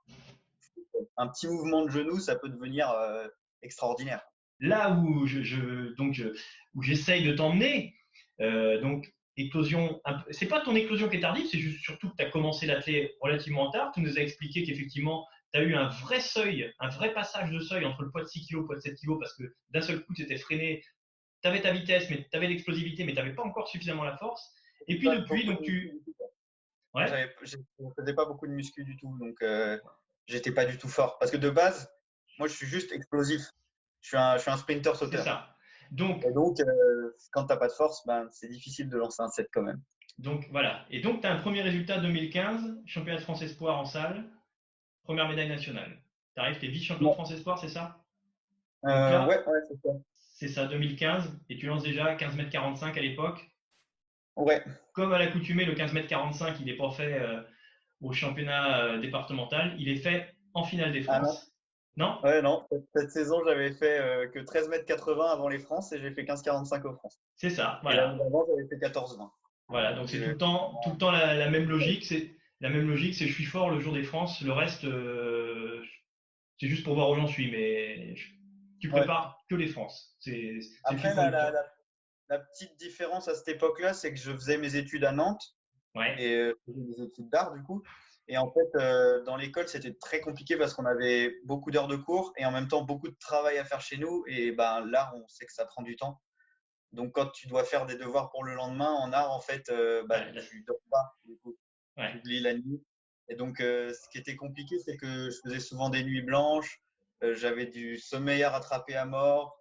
un 1.16 1.28
petit 1.28 1.46
mouvement 1.46 1.84
de 1.84 1.90
genou, 1.90 2.18
ça 2.18 2.36
peut 2.36 2.48
devenir 2.48 2.90
euh, 2.90 3.28
extraordinaire. 3.62 4.22
Là 4.60 4.92
où 4.92 5.26
je, 5.26 5.42
je- 5.42 5.94
donc 5.96 6.14
je- 6.14 6.28
où 6.74 6.82
j'essaye 6.82 7.24
de 7.24 7.32
t'emmener, 7.34 7.94
euh, 8.40 8.80
donc 8.80 9.12
éclosion, 9.40 10.00
c'est 10.30 10.46
pas 10.48 10.60
ton 10.60 10.74
éclosion 10.74 11.08
qui 11.08 11.16
est 11.16 11.20
tardive, 11.20 11.46
c'est 11.50 11.58
juste 11.58 11.82
surtout 11.82 12.10
que 12.10 12.16
tu 12.16 12.24
as 12.24 12.30
commencé 12.30 12.66
l'athlète 12.66 13.12
relativement 13.20 13.70
tard. 13.70 13.92
Tu 13.92 14.00
nous 14.00 14.18
as 14.18 14.20
expliqué 14.22 14.64
qu'effectivement, 14.64 15.26
tu 15.52 15.60
as 15.60 15.62
eu 15.62 15.74
un 15.74 15.88
vrai 15.88 16.20
seuil, 16.20 16.72
un 16.80 16.88
vrai 16.88 17.12
passage 17.12 17.50
de 17.50 17.58
seuil 17.60 17.84
entre 17.84 18.02
le 18.02 18.10
poids 18.10 18.22
de 18.22 18.28
6 18.28 18.46
kg 18.46 18.52
et 18.52 18.56
le 18.56 18.64
poids 18.66 18.76
de 18.76 18.80
7 18.80 18.94
kg 19.00 19.18
parce 19.18 19.34
que 19.34 19.44
d'un 19.70 19.80
seul 19.80 20.04
coup, 20.04 20.14
tu 20.14 20.22
étais 20.22 20.36
freiné. 20.38 20.82
Tu 21.42 21.48
avais 21.48 21.62
ta 21.62 21.70
vitesse, 21.72 22.10
mais 22.10 22.26
tu 22.28 22.36
avais 22.36 22.48
l'explosivité, 22.48 23.04
mais 23.04 23.12
tu 23.12 23.18
n'avais 23.18 23.32
pas 23.32 23.44
encore 23.44 23.68
suffisamment 23.68 24.02
la 24.02 24.16
force. 24.16 24.52
Et 24.88 24.98
puis 24.98 25.08
depuis, 25.08 25.44
donc 25.44 25.62
tu. 25.62 26.00
Ouais. 26.94 27.06
Je 27.42 27.56
ne 27.56 27.90
faisais 27.96 28.14
pas 28.14 28.24
beaucoup 28.24 28.46
de 28.46 28.52
muscu 28.52 28.82
du 28.82 28.96
tout, 28.96 29.16
donc 29.18 29.40
euh, 29.42 29.78
j'étais 30.26 30.50
pas 30.50 30.64
du 30.64 30.78
tout 30.78 30.88
fort. 30.88 31.16
Parce 31.18 31.30
que 31.30 31.36
de 31.36 31.48
base, 31.50 31.88
moi, 32.38 32.48
je 32.48 32.54
suis 32.54 32.66
juste 32.66 32.90
explosif. 32.92 33.42
Je 34.00 34.08
suis 34.08 34.16
un, 34.16 34.36
je 34.36 34.42
suis 34.42 34.50
un 34.50 34.56
sprinter 34.56 34.92
C'est 34.94 35.04
sauteur. 35.04 35.24
ça. 35.24 35.56
Donc, 35.90 36.24
Et 36.24 36.32
donc, 36.32 36.60
euh, 36.60 37.14
quand 37.32 37.44
tu 37.46 37.52
n'as 37.52 37.56
pas 37.56 37.68
de 37.68 37.72
force, 37.72 38.06
ben, 38.06 38.28
c'est 38.30 38.48
difficile 38.48 38.88
de 38.88 38.96
lancer 38.96 39.22
un 39.22 39.28
set 39.28 39.48
quand 39.52 39.62
même. 39.62 39.80
donc 40.18 40.46
voilà. 40.50 40.84
Et 40.90 41.00
donc, 41.00 41.20
tu 41.20 41.26
as 41.26 41.32
un 41.32 41.38
premier 41.38 41.62
résultat 41.62 41.98
2015, 41.98 42.82
championnat 42.86 43.18
de 43.18 43.22
France 43.22 43.42
Espoir 43.42 43.78
en 43.78 43.84
salle, 43.84 44.24
première 45.04 45.28
médaille 45.28 45.48
nationale. 45.48 46.00
Tu 46.34 46.40
arrives, 46.40 46.58
tu 46.58 46.66
es 46.66 46.68
vice-champion 46.68 47.08
de. 47.08 47.14
France 47.14 47.30
Espoir, 47.32 47.58
c'est 47.58 47.68
ça? 47.68 48.04
Euh, 48.84 48.88
là- 48.88 49.26
ouais, 49.26 49.38
ouais, 49.46 49.60
c'est 49.68 49.76
ça. 49.82 49.94
C'est 50.18 50.48
ça, 50.48 50.66
2015. 50.66 51.36
Et 51.48 51.56
tu 51.56 51.66
lances 51.66 51.82
déjà 51.82 52.14
15 52.14 52.36
mètres 52.36 52.50
45 52.50 52.96
à 52.96 53.00
l'époque. 53.00 53.50
Ouais, 54.36 54.62
Comme 54.92 55.12
à 55.12 55.18
l'accoutumée, 55.18 55.64
le 55.64 55.74
15 55.74 55.92
mètres 55.92 56.06
45, 56.06 56.60
il 56.60 56.66
n'est 56.66 56.76
pas 56.76 56.90
fait 56.90 57.20
euh, 57.20 57.42
au 58.00 58.12
championnat 58.12 58.98
départemental. 58.98 59.74
Il 59.78 59.88
est 59.88 59.96
fait 59.96 60.32
en 60.54 60.62
finale 60.62 60.92
des 60.92 61.04
Ah 61.08 61.20
France. 61.22 61.47
Non? 61.98 62.20
Ouais, 62.22 62.40
non. 62.40 62.64
Cette, 62.94 63.10
saison, 63.10 63.42
j'avais 63.44 63.72
fait 63.72 63.98
euh, 63.98 64.28
que 64.28 64.38
13 64.38 64.68
mètres 64.68 64.86
80 64.86 65.32
avant 65.32 65.48
les 65.48 65.58
France 65.58 65.92
et 65.92 66.00
j'ai 66.00 66.12
fait 66.12 66.22
15,45 66.22 66.86
aux 66.86 66.94
France. 66.94 67.18
C'est 67.36 67.50
ça. 67.50 67.80
Voilà. 67.82 68.14
d'avant, 68.14 68.46
j'avais 68.48 68.68
fait 68.68 68.76
14,20. 68.76 69.28
Voilà, 69.68 69.92
donc 69.92 70.08
c'est 70.08 70.22
tout 70.22 70.28
le 70.28 70.38
temps, 70.38 70.80
tout 70.82 70.90
le 70.90 70.96
temps 70.96 71.10
la, 71.10 71.34
la 71.34 71.50
même 71.50 71.68
logique. 71.68 72.06
C'est 72.06 72.30
la 72.60 72.70
même 72.70 72.88
logique, 72.88 73.14
c'est 73.14 73.26
je 73.26 73.34
suis 73.34 73.44
fort 73.44 73.68
le 73.68 73.80
jour 73.80 73.92
des 73.92 74.04
France. 74.04 74.40
Le 74.42 74.52
reste, 74.52 74.84
euh, 74.84 75.82
c'est 76.58 76.68
juste 76.68 76.84
pour 76.84 76.94
voir 76.94 77.10
où 77.10 77.16
j'en 77.16 77.26
suis. 77.26 77.50
Mais 77.50 78.14
je- 78.16 78.28
tu 78.80 78.88
prépares 78.88 79.42
que 79.50 79.56
les 79.56 79.66
France. 79.66 80.16
C'est, 80.20 80.60
Après, 80.84 81.14
la, 81.14 82.38
petite 82.38 82.78
différence 82.78 83.26
à 83.26 83.34
cette 83.34 83.48
époque-là, 83.48 83.92
c'est 83.92 84.12
que 84.12 84.20
je 84.20 84.30
faisais 84.32 84.56
mes 84.56 84.76
études 84.76 85.04
à 85.04 85.12
Nantes. 85.12 85.56
Et 86.18 86.36
euh, 86.36 86.54
des 86.68 87.02
études 87.02 87.28
d'art, 87.28 87.52
du 87.52 87.62
coup. 87.64 87.82
Et 88.28 88.36
en 88.36 88.50
fait, 88.52 88.68
euh, 88.76 89.22
dans 89.24 89.36
l'école, 89.36 89.68
c'était 89.68 89.94
très 89.94 90.20
compliqué 90.20 90.56
parce 90.56 90.74
qu'on 90.74 90.84
avait 90.84 91.34
beaucoup 91.44 91.70
d'heures 91.70 91.88
de 91.88 91.96
cours 91.96 92.34
et 92.36 92.44
en 92.44 92.52
même 92.52 92.68
temps 92.68 92.82
beaucoup 92.82 93.08
de 93.08 93.16
travail 93.18 93.56
à 93.56 93.64
faire 93.64 93.80
chez 93.80 93.96
nous. 93.96 94.22
Et 94.28 94.52
ben, 94.52 94.84
là, 94.84 95.10
on 95.16 95.26
sait 95.28 95.46
que 95.46 95.52
ça 95.52 95.64
prend 95.64 95.82
du 95.82 95.96
temps. 95.96 96.20
Donc, 96.92 97.12
quand 97.12 97.30
tu 97.30 97.48
dois 97.48 97.64
faire 97.64 97.86
des 97.86 97.96
devoirs 97.96 98.30
pour 98.30 98.44
le 98.44 98.54
lendemain 98.54 98.92
en 98.92 99.12
art, 99.12 99.32
en 99.32 99.40
fait, 99.40 99.70
euh, 99.70 100.04
bah, 100.06 100.20
tu 100.20 100.60
ne 100.60 100.64
dors 100.66 100.76
pas, 100.90 101.16
du 101.24 101.38
coup. 101.38 101.56
Tu 101.96 102.18
oublies 102.18 102.40
la 102.40 102.54
nuit. 102.54 102.84
Et 103.30 103.34
donc, 103.34 103.60
euh, 103.60 103.92
ce 103.94 104.08
qui 104.10 104.18
était 104.18 104.36
compliqué, 104.36 104.78
c'est 104.78 104.96
que 104.98 105.30
je 105.30 105.38
faisais 105.42 105.60
souvent 105.60 105.88
des 105.88 106.04
nuits 106.04 106.22
blanches. 106.22 106.82
J'avais 107.22 107.66
du 107.66 107.98
sommeil 107.98 108.44
à 108.44 108.50
rattraper 108.50 108.94
à 108.94 109.04
mort. 109.04 109.58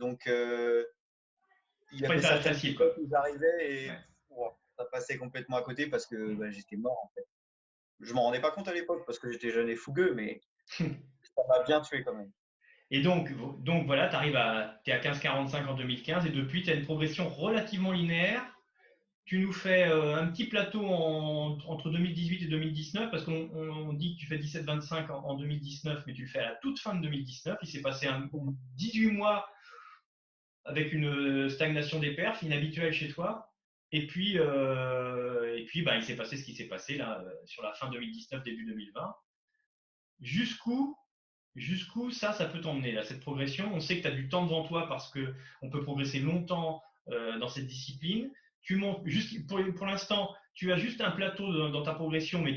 donc, 0.00 0.24
il 0.26 2.00
y 2.00 2.04
avait 2.04 2.20
ça 2.20 2.40
quoi. 2.76 2.86
J'arrivais 3.10 3.86
et 3.86 3.90
ça 4.76 4.84
passait 4.92 5.16
complètement 5.16 5.56
à 5.56 5.62
côté 5.62 5.86
parce 5.86 6.06
que 6.06 6.34
bah, 6.34 6.50
j'étais 6.50 6.76
mort, 6.76 6.98
en 7.02 7.10
fait 7.14 7.26
je 8.00 8.12
m'en 8.14 8.22
rendais 8.22 8.40
pas 8.40 8.50
compte 8.50 8.68
à 8.68 8.74
l'époque 8.74 9.04
parce 9.06 9.18
que 9.18 9.30
j'étais 9.30 9.50
jeune 9.50 9.68
et 9.68 9.76
fougueux, 9.76 10.14
mais 10.14 10.40
ça 10.66 10.84
m'a 11.48 11.62
bien 11.64 11.80
tué 11.80 12.02
quand 12.02 12.14
même. 12.14 12.30
Et 12.90 13.02
donc, 13.02 13.30
donc 13.62 13.86
voilà, 13.86 14.08
tu 14.08 14.16
arrives 14.16 14.36
à, 14.36 14.80
es 14.86 14.92
à 14.92 15.00
15,45 15.00 15.66
en 15.66 15.74
2015 15.74 16.26
et 16.26 16.30
depuis, 16.30 16.62
tu 16.62 16.70
as 16.70 16.74
une 16.74 16.84
progression 16.84 17.28
relativement 17.28 17.92
linéaire. 17.92 18.42
Tu 19.26 19.40
nous 19.40 19.52
fais 19.52 19.86
euh, 19.86 20.16
un 20.16 20.26
petit 20.28 20.46
plateau 20.46 20.86
entre 20.86 21.90
2018 21.90 22.44
et 22.44 22.46
2019 22.46 23.10
parce 23.10 23.24
qu'on 23.24 23.92
dit 23.92 24.14
que 24.14 24.20
tu 24.20 24.26
fais 24.26 24.38
17,25 24.38 25.10
en, 25.10 25.16
en, 25.16 25.34
2019, 25.34 26.04
mais 26.06 26.14
tu 26.14 26.22
le 26.22 26.28
fais 26.28 26.38
à 26.38 26.48
la 26.48 26.54
toute 26.56 26.80
fin 26.80 26.94
de 26.94 27.02
2019. 27.02 27.58
Il 27.60 27.68
s'est 27.68 27.82
passé 27.82 28.06
un, 28.06 28.26
18 28.76 29.10
mois 29.10 29.46
avec 30.64 30.94
une 30.94 31.50
stagnation 31.50 31.98
des 31.98 32.14
perfs 32.14 32.42
inhabituelle 32.42 32.92
chez 32.92 33.08
toi. 33.08 33.47
Et 33.92 34.06
puis, 34.06 34.38
euh, 34.38 35.56
et 35.56 35.64
puis 35.64 35.82
bah, 35.82 35.96
il 35.96 36.02
s'est 36.02 36.16
passé 36.16 36.36
ce 36.36 36.44
qui 36.44 36.54
s'est 36.54 36.68
passé 36.68 36.98
là, 36.98 37.20
euh, 37.20 37.30
sur 37.46 37.62
la 37.62 37.72
fin 37.72 37.88
2019, 37.88 38.42
début 38.44 38.66
2020. 38.66 39.14
Jusqu'où 40.20 40.96
jusqu'où 41.54 42.10
ça, 42.10 42.32
ça 42.32 42.44
peut 42.44 42.60
t'emmener, 42.60 43.02
cette 43.02 43.20
progression? 43.20 43.72
On 43.74 43.80
sait 43.80 43.96
que 43.96 44.02
tu 44.02 44.08
as 44.08 44.12
du 44.12 44.28
temps 44.28 44.44
devant 44.44 44.64
toi 44.64 44.86
parce 44.88 45.10
qu'on 45.10 45.70
peut 45.70 45.82
progresser 45.82 46.20
longtemps 46.20 46.82
euh, 47.08 47.38
dans 47.38 47.48
cette 47.48 47.66
discipline. 47.66 48.30
Tu 48.62 48.76
montes, 48.76 49.00
juste, 49.06 49.46
pour, 49.48 49.86
l'instant, 49.86 50.34
tu 50.54 50.72
as 50.72 50.76
juste 50.76 51.00
un 51.00 51.10
plateau 51.10 51.70
dans, 51.70 51.82
ta 51.82 51.94
progression, 51.94 52.42
mais 52.42 52.56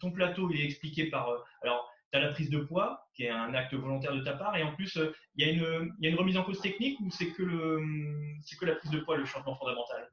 ton 0.00 0.10
plateau 0.10 0.50
est 0.50 0.64
expliqué 0.64 1.08
par. 1.08 1.30
alors, 1.62 1.88
tu 2.12 2.18
as 2.18 2.20
la 2.20 2.32
prise 2.32 2.50
de 2.50 2.58
poids, 2.58 3.08
qui 3.14 3.24
est 3.24 3.30
un 3.30 3.54
acte 3.54 3.74
volontaire 3.74 4.14
de 4.14 4.20
ta 4.20 4.34
part, 4.34 4.56
et 4.56 4.62
en 4.62 4.74
plus, 4.74 4.98
il 5.36 5.46
y, 5.46 5.50
y, 5.54 6.06
a 6.06 6.10
une 6.10 6.18
remise 6.18 6.36
en 6.36 6.42
cause 6.42 6.60
technique 6.60 6.98
ou 7.00 7.10
c'est 7.10 7.30
que, 7.32 7.42
que 8.58 8.66
la 8.66 8.74
prise 8.74 8.90
de 8.90 9.00
poids 9.00 9.16
le 9.16 9.24
changement 9.24 9.54
fondamental? 9.56 10.10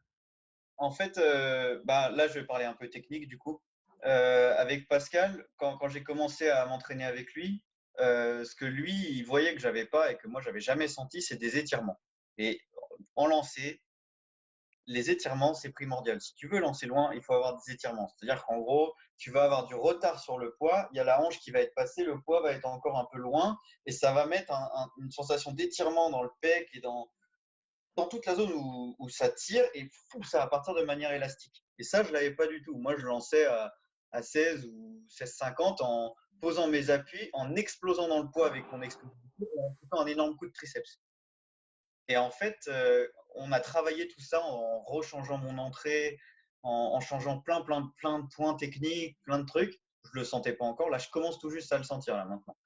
En 0.81 0.91
fait, 0.91 1.19
euh, 1.19 1.79
bah, 1.85 2.09
là, 2.09 2.27
je 2.27 2.33
vais 2.33 2.45
parler 2.45 2.65
un 2.65 2.73
peu 2.73 2.89
technique 2.89 3.27
du 3.27 3.37
coup. 3.37 3.61
Euh, 4.03 4.55
avec 4.57 4.87
Pascal, 4.87 5.45
quand, 5.57 5.87
j'ai 5.89 6.03
commencé 6.03 6.49
à 6.49 6.65
m'entraîner 6.65 7.05
avec 7.05 7.33
lui, 7.33 7.63
euh, 7.99 8.43
ce 8.43 8.55
que 8.55 8.65
lui, 8.65 8.93
il 9.11 9.23
voyait 9.23 9.53
que 9.53 9.61
j'avais 9.61 9.85
pas 9.85 10.11
et 10.11 10.17
que 10.17 10.27
moi, 10.27 10.41
j'avais 10.41 10.59
jamais 10.59 10.87
senti, 10.87 11.21
c'est 11.21 11.37
des 11.37 11.59
étirements. 11.59 11.99
Et 12.39 12.59
en 13.15 13.27
lancer, 13.27 13.79
les 14.87 15.11
étirements, 15.11 15.53
c'est 15.53 15.69
primordial. 15.69 16.19
Si 16.19 16.33
tu 16.33 16.47
veux 16.47 16.59
lancer 16.59 16.87
loin, 16.87 17.13
il 17.13 17.21
faut 17.21 17.35
avoir 17.35 17.61
des 17.63 17.73
étirements. 17.73 18.11
C'est-à-dire 18.17 18.43
qu'en 18.43 18.57
gros, 18.57 18.95
tu 19.17 19.29
vas 19.29 19.43
avoir 19.43 19.67
du 19.67 19.75
retard 19.75 20.19
sur 20.19 20.39
le 20.39 20.55
poids, 20.55 20.89
il 20.93 20.97
y 20.97 20.99
a 20.99 21.03
la 21.03 21.21
hanche 21.21 21.37
qui 21.39 21.51
va 21.51 21.59
être 21.59 21.75
passée, 21.75 22.03
le 22.03 22.19
poids 22.21 22.41
va 22.41 22.53
être 22.53 22.65
encore 22.65 22.97
un 22.97 23.07
peu 23.11 23.19
loin 23.19 23.55
et 23.85 23.91
ça 23.91 24.13
va 24.13 24.25
mettre 24.25 24.51
une 24.97 25.11
sensation 25.11 25.51
d'étirement 25.51 26.09
dans 26.09 26.23
le 26.23 26.31
pec 26.41 26.67
et 26.73 26.79
dans, 26.79 27.07
dans 27.95 28.07
toute 28.07 28.25
la 28.25 28.35
zone 28.35 28.51
où, 28.53 29.09
ça 29.09 29.29
tire 29.29 29.65
et 29.73 29.89
ça 30.23 30.39
va 30.39 30.47
partir 30.47 30.73
de 30.73 30.83
manière 30.83 31.11
élastique. 31.11 31.63
Et 31.77 31.83
ça, 31.83 32.03
je 32.03 32.09
ne 32.09 32.13
l'avais 32.13 32.33
pas 32.33 32.47
du 32.47 32.61
tout. 32.63 32.77
Moi, 32.77 32.95
je 32.97 33.05
lançais 33.05 33.45
à, 33.45 33.73
16 34.21 34.65
ou 34.65 35.05
16,50 35.09 35.77
en 35.81 36.13
posant 36.41 36.67
mes 36.67 36.89
appuis, 36.89 37.29
en 37.33 37.55
explosant 37.55 38.07
dans 38.07 38.21
le 38.21 38.29
poids 38.29 38.47
avec 38.47 38.69
mon 38.71 38.81
explosif 38.81 39.15
en 39.57 39.75
faisant 39.81 40.03
un 40.03 40.07
énorme 40.07 40.35
coup 40.35 40.47
de 40.47 40.51
triceps. 40.51 40.99
Et 42.07 42.17
en 42.17 42.29
fait, 42.29 42.57
euh, 42.67 43.07
on 43.35 43.51
a 43.51 43.59
travaillé 43.59 44.07
tout 44.07 44.19
ça 44.19 44.41
en 44.41 44.81
rechangeant 44.83 45.37
mon 45.37 45.57
entrée, 45.57 46.19
en, 46.63 46.99
changeant 46.99 47.39
plein, 47.39 47.61
plein, 47.61 47.91
plein 47.97 48.19
de 48.19 48.27
points 48.35 48.55
techniques, 48.55 49.17
plein 49.23 49.39
de 49.39 49.45
trucs. 49.45 49.79
Je 50.05 50.19
le 50.19 50.25
sentais 50.25 50.53
pas 50.53 50.65
encore. 50.65 50.89
Là, 50.89 50.97
je 50.97 51.09
commence 51.09 51.39
tout 51.39 51.49
juste 51.49 51.71
à 51.71 51.77
le 51.77 51.83
sentir 51.83 52.15
là 52.15 52.25
maintenant. 52.25 52.57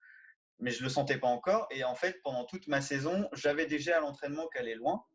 Mais 0.59 0.71
je 0.71 0.83
le 0.83 0.89
sentais 0.89 1.17
pas 1.17 1.27
encore. 1.27 1.67
Et 1.69 1.83
en 1.83 1.95
fait, 1.95 2.21
pendant 2.23 2.45
toute 2.45 2.67
ma 2.67 2.81
saison, 2.81 3.29
j'avais 3.33 3.65
déjà 3.65 3.97
à 3.97 3.99
l'entraînement 3.99 4.47
qu'elle 4.47 4.67
est 4.67 4.75
loin 4.75 5.05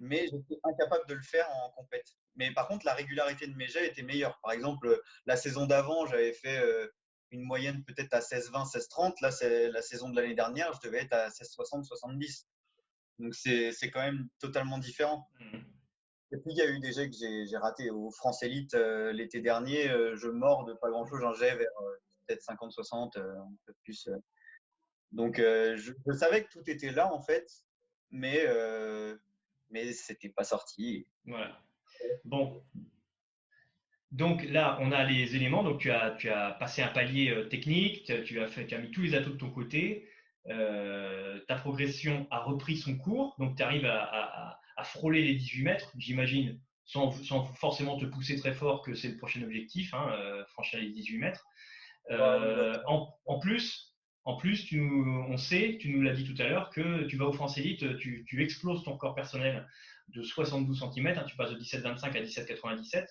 mais 0.00 0.26
j'étais 0.26 0.58
incapable 0.64 1.06
de 1.06 1.14
le 1.14 1.22
faire 1.22 1.48
en 1.50 1.70
compète. 1.70 2.16
Mais 2.34 2.52
par 2.52 2.66
contre, 2.66 2.86
la 2.86 2.94
régularité 2.94 3.46
de 3.46 3.54
mes 3.54 3.68
jets 3.68 3.86
était 3.86 4.02
meilleure. 4.02 4.40
Par 4.42 4.52
exemple, 4.52 5.00
la 5.26 5.36
saison 5.36 5.66
d'avant, 5.66 6.06
j'avais 6.06 6.32
fait 6.32 6.58
euh, 6.58 6.88
une 7.30 7.42
moyenne 7.42 7.84
peut-être 7.84 8.14
à 8.14 8.20
16-20, 8.20 8.72
16-30. 8.72 9.14
Là, 9.20 9.30
c'est 9.30 9.70
la 9.70 9.82
saison 9.82 10.08
de 10.08 10.16
l'année 10.16 10.34
dernière, 10.34 10.72
je 10.72 10.88
devais 10.88 11.02
être 11.02 11.12
à 11.12 11.28
16-60, 11.28 11.84
70. 11.84 12.48
Donc, 13.18 13.34
c'est 13.34 13.90
quand 13.92 14.00
même 14.00 14.28
totalement 14.38 14.78
différent. 14.78 15.28
Mmh. 15.38 15.58
Et 16.32 16.36
puis, 16.38 16.52
il 16.52 16.56
y 16.56 16.62
a 16.62 16.70
eu 16.70 16.80
des 16.80 16.92
jets 16.92 17.10
que 17.10 17.16
j'ai 17.16 17.56
ratés. 17.58 17.90
Au 17.90 18.10
France 18.10 18.42
Elite 18.42 18.74
euh, 18.74 19.12
l'été 19.12 19.40
dernier, 19.40 19.90
euh, 19.90 20.16
je 20.16 20.28
mords 20.28 20.64
de 20.64 20.72
pas 20.72 20.88
grand-chose. 20.88 21.20
J'en 21.20 21.34
jet 21.34 21.54
vers 21.56 21.68
peut-être 22.26 22.42
50-60, 22.42 23.18
un 23.18 23.52
peu 23.66 23.74
plus. 23.84 24.08
Donc, 25.12 25.36
je, 25.36 25.92
je, 26.06 26.12
savais 26.12 26.44
que 26.44 26.50
tout 26.50 26.62
était 26.70 26.92
là, 26.92 27.12
en 27.12 27.20
fait. 27.20 27.50
Mais 28.12 28.46
mais 29.70 29.92
c'était 29.92 30.28
pas 30.28 30.44
sorti. 30.44 31.06
Voilà. 31.24 31.60
Bon. 32.24 32.62
Donc 34.12 34.42
là, 34.44 34.78
on 34.80 34.90
a 34.90 35.04
les 35.04 35.36
éléments. 35.36 35.62
Donc 35.62 35.80
tu 35.80 35.90
as, 35.90 36.10
tu 36.12 36.28
as 36.30 36.52
passé 36.52 36.82
un 36.82 36.88
palier 36.88 37.30
euh, 37.30 37.44
technique, 37.44 38.04
tu 38.24 38.40
as, 38.40 38.48
fait, 38.48 38.66
tu 38.66 38.74
as 38.74 38.78
mis 38.78 38.90
tous 38.90 39.02
les 39.02 39.14
atouts 39.14 39.30
de 39.30 39.36
ton 39.36 39.50
côté. 39.50 40.08
Euh, 40.48 41.38
ta 41.46 41.54
progression 41.54 42.26
a 42.30 42.40
repris 42.40 42.76
son 42.76 42.96
cours. 42.96 43.36
Donc 43.38 43.56
tu 43.56 43.62
arrives 43.62 43.86
à, 43.86 44.58
à, 44.76 44.84
frôler 44.84 45.22
les 45.22 45.34
18 45.34 45.62
mètres, 45.62 45.92
j'imagine, 45.98 46.58
sans, 46.86 47.12
sans, 47.12 47.44
forcément 47.44 47.98
te 47.98 48.06
pousser 48.06 48.36
très 48.36 48.54
fort 48.54 48.80
que 48.80 48.94
c'est 48.94 49.08
le 49.08 49.18
prochain 49.18 49.42
objectif, 49.42 49.92
hein, 49.92 50.10
euh, 50.14 50.42
franchir 50.46 50.80
les 50.80 50.88
18 50.88 51.18
mètres. 51.18 51.46
en, 52.10 53.14
en, 53.26 53.38
plus, 53.38 53.89
en 54.24 54.36
plus, 54.36 54.66
tu, 54.66 54.80
on 54.80 55.36
sait, 55.36 55.78
tu 55.80 55.90
nous 55.90 56.02
l'as 56.02 56.12
dit 56.12 56.24
tout 56.24 56.40
à 56.40 56.46
l'heure, 56.46 56.70
que 56.70 57.04
tu 57.04 57.16
vas 57.16 57.26
au 57.26 57.32
France 57.32 57.56
Elite, 57.58 57.98
tu, 57.98 58.42
exploses 58.42 58.84
ton 58.84 58.96
corps 58.96 59.14
personnel 59.14 59.66
de 60.08 60.22
72 60.22 60.78
cm, 60.78 61.06
hein, 61.06 61.24
tu 61.26 61.36
passes 61.36 61.50
de 61.50 61.58
17,25 61.58 62.04
à 62.04 62.20
17,97 62.20 63.06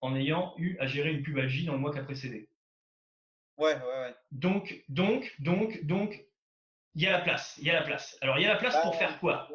en 0.00 0.16
ayant 0.16 0.54
eu 0.58 0.78
à 0.78 0.86
gérer 0.86 1.12
une 1.12 1.22
pubalgie 1.22 1.64
dans 1.64 1.72
le 1.72 1.78
mois 1.78 1.92
qui 1.92 1.98
a 1.98 2.04
précédé. 2.04 2.48
Ouais, 3.56 3.74
ouais, 3.74 3.80
ouais. 3.80 4.14
Donc, 4.32 4.82
donc, 4.88 5.34
donc, 5.38 5.84
donc, 5.84 6.24
il 6.94 7.02
y 7.02 7.06
a 7.06 7.12
la 7.12 7.20
place. 7.20 7.56
Il 7.58 7.66
y 7.66 7.70
a 7.70 7.74
la 7.74 7.82
place. 7.82 8.16
Alors, 8.20 8.38
il 8.38 8.42
y 8.42 8.46
a 8.46 8.52
la 8.52 8.58
place 8.58 8.80
pour 8.82 8.92
bah, 8.92 8.98
faire 8.98 9.20
quoi? 9.20 9.48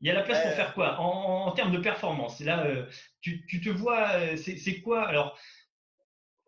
Il 0.00 0.08
y 0.08 0.10
a 0.10 0.14
la 0.14 0.22
place 0.22 0.42
pour 0.42 0.52
faire 0.52 0.74
quoi? 0.74 0.98
En, 1.00 1.50
termes 1.52 1.72
de 1.72 1.78
performance. 1.78 2.40
Là, 2.40 2.66
euh, 2.66 2.86
tu, 3.20 3.46
tu, 3.46 3.60
te 3.60 3.70
vois, 3.70 4.10
euh, 4.14 4.36
c'est 4.36 4.80
quoi? 4.80 5.06
Alors, 5.08 5.38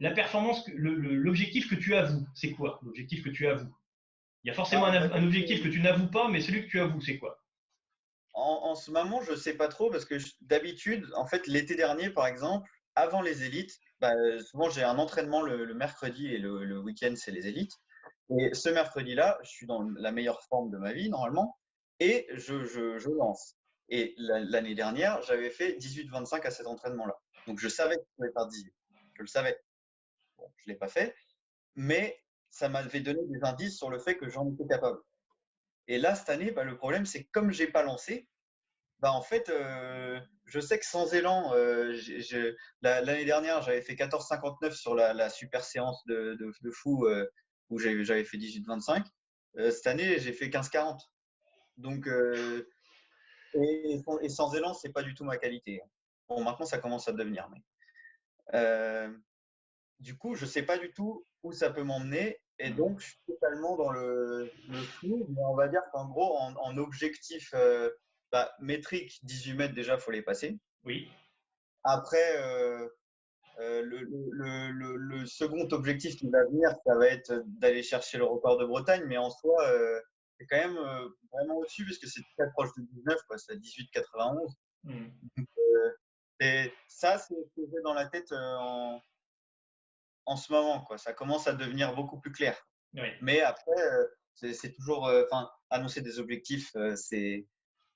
la 0.00 0.10
performance, 0.10 0.66
l'objectif 0.68 1.70
que 1.70 1.74
tu 1.74 1.94
avoues, 1.94 2.26
c'est 2.34 2.52
quoi? 2.52 2.80
L'objectif 2.82 3.24
que 3.24 3.30
tu 3.30 3.46
avoues 3.46 3.74
Il 4.44 4.48
y 4.48 4.50
a 4.50 4.54
forcément 4.54 4.86
ah, 4.86 4.96
un, 4.96 5.24
objectif 5.24 5.62
que 5.62 5.68
tu 5.68 5.80
n'avoues 5.80 6.10
pas, 6.10 6.28
mais 6.28 6.40
celui 6.40 6.64
que 6.64 6.70
tu 6.70 6.80
avoues, 6.80 7.00
c'est 7.00 7.18
quoi? 7.18 7.42
En, 8.34 8.74
ce 8.74 8.90
moment, 8.90 9.22
je 9.22 9.30
ne 9.30 9.36
sais 9.36 9.54
pas 9.54 9.68
trop 9.68 9.90
parce 9.90 10.04
que 10.04 10.16
d'habitude, 10.42 11.10
en 11.16 11.24
fait, 11.24 11.46
l'été 11.46 11.74
dernier, 11.74 12.10
par 12.10 12.26
exemple, 12.26 12.70
avant 12.94 13.22
les 13.22 13.44
élites, 13.44 13.80
bah, 13.98 14.12
souvent 14.40 14.68
j'ai 14.68 14.82
un 14.82 14.98
entraînement 14.98 15.40
le, 15.40 15.72
mercredi 15.72 16.26
et 16.26 16.38
le, 16.38 16.78
week-end, 16.78 17.14
c'est 17.16 17.30
les 17.30 17.46
élites. 17.46 17.72
Et 18.28 18.52
ce 18.52 18.68
mercredi-là, 18.68 19.38
je 19.42 19.48
suis 19.48 19.66
dans 19.66 19.80
la 19.80 20.12
meilleure 20.12 20.42
forme 20.42 20.70
de 20.70 20.76
ma 20.76 20.92
vie, 20.92 21.08
normalement, 21.08 21.56
et 21.98 22.26
je, 22.34 23.08
lance. 23.08 23.56
Et 23.88 24.14
l'année 24.18 24.74
dernière, 24.74 25.22
j'avais 25.22 25.50
fait 25.50 25.78
18-25 25.78 26.46
à 26.46 26.50
cet 26.50 26.66
entraînement-là. 26.66 27.16
Donc 27.46 27.58
je 27.58 27.68
savais 27.68 27.96
que 27.96 28.02
je 28.02 28.16
pouvais 28.16 28.32
faire 28.32 28.46
18. 28.46 28.74
Je 29.14 29.22
le 29.22 29.28
savais. 29.28 29.58
Je 30.56 30.68
ne 30.68 30.72
l'ai 30.72 30.78
pas 30.78 30.88
fait, 30.88 31.14
mais 31.74 32.22
ça 32.50 32.68
m'avait 32.68 33.00
donné 33.00 33.20
des 33.26 33.44
indices 33.44 33.76
sur 33.76 33.90
le 33.90 33.98
fait 33.98 34.16
que 34.16 34.28
j'en 34.28 34.50
étais 34.52 34.66
capable. 34.66 35.00
Et 35.88 35.98
là, 35.98 36.14
cette 36.14 36.30
année, 36.30 36.50
bah, 36.50 36.64
le 36.64 36.76
problème, 36.76 37.06
c'est 37.06 37.24
que 37.24 37.30
comme 37.32 37.52
je 37.52 37.62
n'ai 37.62 37.70
pas 37.70 37.82
lancé, 37.82 38.28
bah, 39.00 39.12
en 39.12 39.22
fait, 39.22 39.48
euh, 39.50 40.18
je 40.46 40.58
sais 40.58 40.78
que 40.78 40.86
sans 40.86 41.12
élan, 41.12 41.52
euh, 41.54 41.94
l'année 42.82 43.24
dernière, 43.24 43.62
j'avais 43.62 43.82
fait 43.82 43.94
14,59 43.94 44.72
sur 44.72 44.94
la, 44.94 45.28
super 45.28 45.64
séance 45.64 46.04
de, 46.06 46.52
fou 46.72 47.06
euh, 47.06 47.26
où 47.68 47.78
j'avais 47.78 48.24
fait 48.24 48.38
18,25. 48.38 49.04
cette 49.70 49.86
année, 49.86 50.18
j'ai 50.18 50.32
fait 50.32 50.48
15,40. 50.48 50.98
Donc, 51.76 52.08
et, 53.54 54.28
sans 54.28 54.54
élan, 54.54 54.72
c'est 54.74 54.92
pas 54.92 55.02
du 55.02 55.14
tout 55.14 55.24
ma 55.24 55.36
qualité. 55.36 55.82
Bon, 56.28 56.42
maintenant, 56.42 56.66
ça 56.66 56.78
commence 56.78 57.06
à 57.06 57.12
devenir. 57.12 57.48
Mais, 57.50 57.62
du 60.00 60.16
coup, 60.16 60.34
je 60.34 60.44
ne 60.44 60.50
sais 60.50 60.62
pas 60.62 60.78
du 60.78 60.92
tout 60.92 61.26
où 61.42 61.52
ça 61.52 61.70
peut 61.70 61.82
m'emmener. 61.82 62.40
Et 62.58 62.70
donc, 62.70 63.00
je 63.00 63.06
suis 63.06 63.20
totalement 63.26 63.76
dans 63.76 63.90
le, 63.90 64.50
le 64.68 64.78
flou. 64.78 65.26
Mais 65.28 65.42
on 65.48 65.54
va 65.54 65.68
dire 65.68 65.82
qu'en 65.92 66.06
gros, 66.06 66.36
en, 66.38 66.76
objectif 66.78 67.54
bah, 68.32 68.52
métrique, 68.60 69.18
18 69.24 69.54
mètres, 69.54 69.74
déjà, 69.74 69.94
il 69.94 70.00
faut 70.00 70.10
les 70.10 70.22
passer. 70.22 70.58
Oui. 70.84 71.08
Après, 71.84 72.36
euh, 72.38 72.88
euh, 73.60 73.82
le, 73.82 74.96
le, 74.96 75.26
second 75.26 75.68
objectif 75.70 76.16
qui 76.16 76.28
va 76.28 76.44
venir, 76.46 76.70
ça 76.84 76.96
va 76.96 77.06
être 77.06 77.44
d'aller 77.46 77.82
chercher 77.82 78.18
le 78.18 78.24
record 78.24 78.58
de 78.58 78.64
Bretagne, 78.64 79.04
mais 79.06 79.16
en 79.16 79.30
soi, 79.30 79.64
euh, 79.68 80.00
c'est 80.36 80.46
quand 80.46 80.56
même 80.56 80.78
vraiment 81.32 81.58
au-dessus, 81.58 81.84
puisque 81.84 82.08
c'est 82.08 82.22
très 82.36 82.50
proche 82.52 82.70
de 82.76 82.82
19, 82.82 83.16
c'est 83.36 83.52
à 83.52 83.56
18,91. 83.56 84.52
Mmh. 84.84 85.06
et 86.40 86.72
ça, 86.86 87.18
c'est 87.18 87.34
ce 87.34 87.54
que 87.56 87.68
j'ai 87.72 87.82
dans 87.82 87.94
la 87.94 88.06
tête 88.06 88.32
en, 88.32 89.00
en 90.26 90.36
ce 90.36 90.52
moment. 90.52 90.80
Quoi. 90.82 90.98
Ça 90.98 91.12
commence 91.12 91.46
à 91.46 91.54
devenir 91.54 91.94
beaucoup 91.94 92.20
plus 92.20 92.32
clair. 92.32 92.56
Mais 93.20 93.40
après, 93.42 93.82
c'est 94.34 94.72
toujours, 94.72 95.10
enfin, 95.30 95.50
annoncer 95.70 96.00
des 96.00 96.18
objectifs, 96.18 96.74
c'est 96.94 97.46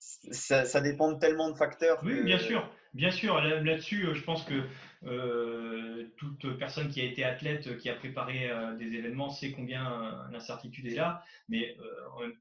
ça, 0.01 0.81
dépend 0.81 1.13
de 1.13 1.19
tellement 1.19 1.51
de 1.51 1.57
facteurs. 1.57 2.01
Oui, 2.03 2.23
bien 2.23 2.39
sûr. 2.39 2.69
Bien 2.93 3.11
sûr, 3.13 3.41
là-dessus, 3.41 4.09
je 4.15 4.23
pense 4.25 4.45
que 4.45 4.67
euh, 5.05 6.13
toute 6.17 6.59
personne 6.59 6.89
qui 6.89 7.01
a 7.01 7.05
été 7.05 7.23
athlète, 7.23 7.79
qui 7.79 7.89
a 7.89 7.95
préparé 7.95 8.51
euh, 8.51 8.75
des 8.77 8.95
événements, 8.95 9.31
sait 9.31 9.53
combien 9.53 10.27
l'incertitude 10.33 10.87
est 10.87 10.97
là. 10.97 11.23
Mais 11.49 11.77
euh, 11.79 12.33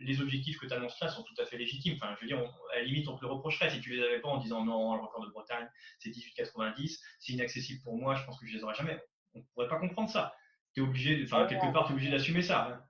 les 0.00 0.22
objectifs 0.22 0.58
que 0.58 0.66
tu 0.66 0.72
annonces 0.72 0.98
là 1.00 1.08
sont 1.08 1.24
tout 1.24 1.34
à 1.42 1.44
fait 1.44 1.58
légitimes. 1.58 1.96
Enfin, 2.00 2.14
je 2.16 2.22
veux 2.22 2.26
dire, 2.28 2.38
à 2.72 2.78
la 2.78 2.84
limite, 2.84 3.06
on 3.08 3.16
te 3.16 3.20
le 3.20 3.30
reprocherait 3.30 3.70
si 3.70 3.80
tu 3.80 3.90
les 3.90 4.02
avais 4.02 4.20
pas 4.20 4.28
en 4.28 4.38
disant 4.38 4.64
non, 4.64 4.94
le 4.94 5.02
record 5.02 5.26
de 5.26 5.30
Bretagne, 5.30 5.68
c'est 5.98 6.10
18,90, 6.10 6.98
c'est 7.18 7.32
inaccessible 7.34 7.82
pour 7.82 7.96
moi, 7.98 8.14
je 8.14 8.24
pense 8.24 8.40
que 8.40 8.46
je 8.46 8.56
les 8.56 8.64
aurais 8.64 8.74
jamais. 8.74 8.98
On 9.34 9.38
ne 9.38 9.44
pourrait 9.54 9.68
pas 9.68 9.78
comprendre 9.78 10.10
ça. 10.10 10.34
Tu 10.74 10.80
es 10.80 10.82
obligé, 10.84 11.22
enfin, 11.24 11.46
quelque 11.46 11.72
part, 11.72 11.86
tu 11.86 11.92
es 11.92 11.94
obligé 11.94 12.10
d'assumer 12.10 12.42
ça. 12.42 12.84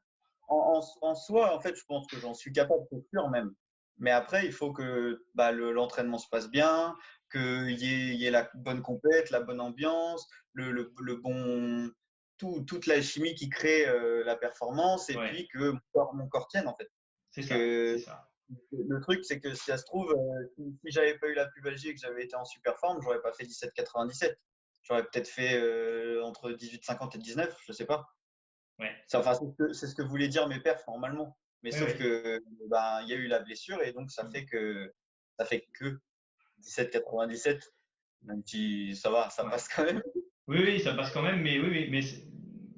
En, 0.48 0.80
en, 1.02 1.14
soi, 1.14 1.54
en 1.54 1.60
fait, 1.60 1.76
je 1.76 1.84
pense 1.86 2.06
que 2.06 2.18
j'en 2.18 2.34
suis 2.34 2.52
capable, 2.52 2.82
c'est 2.90 3.04
sûr 3.10 3.28
même. 3.28 3.54
Mais 3.98 4.10
après, 4.10 4.46
il 4.46 4.52
faut 4.52 4.72
que 4.72 5.24
bah, 5.34 5.52
l'entraînement 5.52 6.18
se 6.18 6.28
passe 6.28 6.48
bien, 6.50 6.96
qu'il 7.30 7.70
y, 7.70 8.16
y, 8.16 8.26
ait 8.26 8.30
la 8.30 8.48
bonne 8.54 8.80
compète, 8.80 9.30
la 9.30 9.40
bonne 9.40 9.60
ambiance, 9.60 10.26
le, 10.52 10.70
le, 10.72 11.16
bon, 11.16 11.90
tout, 12.38 12.64
toute 12.66 12.86
la 12.86 13.02
chimie 13.02 13.34
qui 13.34 13.48
crée 13.48 13.86
euh, 13.86 14.24
la 14.24 14.36
performance 14.36 15.10
et 15.10 15.16
puis 15.16 15.48
que 15.48 15.70
mon 15.70 15.80
corps, 15.92 16.14
mon 16.14 16.28
corps, 16.28 16.48
tienne 16.48 16.68
en 16.68 16.74
fait. 16.74 16.88
C'est 17.30 17.42
ça, 17.98 18.28
Le 18.72 19.00
truc, 19.00 19.24
c'est 19.24 19.40
que 19.40 19.52
si 19.54 19.64
ça 19.64 19.76
se 19.76 19.84
trouve, 19.84 20.10
euh, 20.12 20.46
si, 20.56 20.90
j'avais 20.90 21.18
pas 21.18 21.28
eu 21.28 21.34
la 21.34 21.46
pubalgie 21.46 21.88
et 21.88 21.94
que 21.94 22.00
j'avais 22.00 22.24
été 22.24 22.36
en 22.36 22.44
super 22.44 22.78
forme, 22.78 23.00
j'aurais 23.02 23.20
pas 23.20 23.32
fait 23.32 23.44
17,97. 23.44 24.34
J'aurais 24.88 25.02
peut-être 25.02 25.28
fait 25.28 25.60
euh, 25.60 26.24
entre 26.24 26.50
18,50 26.50 27.16
et 27.16 27.18
19, 27.18 27.58
je 27.66 27.72
sais 27.72 27.84
pas. 27.84 28.08
Ouais. 28.78 28.90
Enfin, 29.12 29.34
c'est 29.34 29.74
ce, 29.74 29.86
ce, 29.86 29.94
que 29.94 30.02
voulaient 30.02 30.28
dire 30.28 30.48
mes 30.48 30.60
perfs 30.60 30.86
normalement. 30.86 31.36
Mais 31.62 31.72
sauf 31.72 31.96
que 31.98 32.40
ben, 32.70 33.00
il 33.02 33.08
y 33.08 33.12
a 33.12 33.16
eu 33.16 33.26
la 33.26 33.40
blessure 33.40 33.82
et 33.82 33.92
donc 33.92 34.10
ça 34.12 34.24
mmh. 34.24 34.32
fait 34.32 34.44
que 34.46 34.94
ça 35.38 35.44
fait 35.44 35.66
que 35.74 35.98
17,97. 36.62 37.60
Même 38.22 38.42
si 38.44 38.96
ça 38.96 39.10
va, 39.10 39.30
ça 39.30 39.44
passe 39.44 39.68
quand 39.68 39.84
même. 39.84 40.02
Oui, 40.46 40.60
oui, 40.64 40.80
ça 40.80 40.94
passe 40.94 41.12
quand 41.12 41.22
même, 41.22 41.42
mais 41.42 41.58
oui, 41.58 41.68
oui 41.68 41.88
mais 41.90 42.00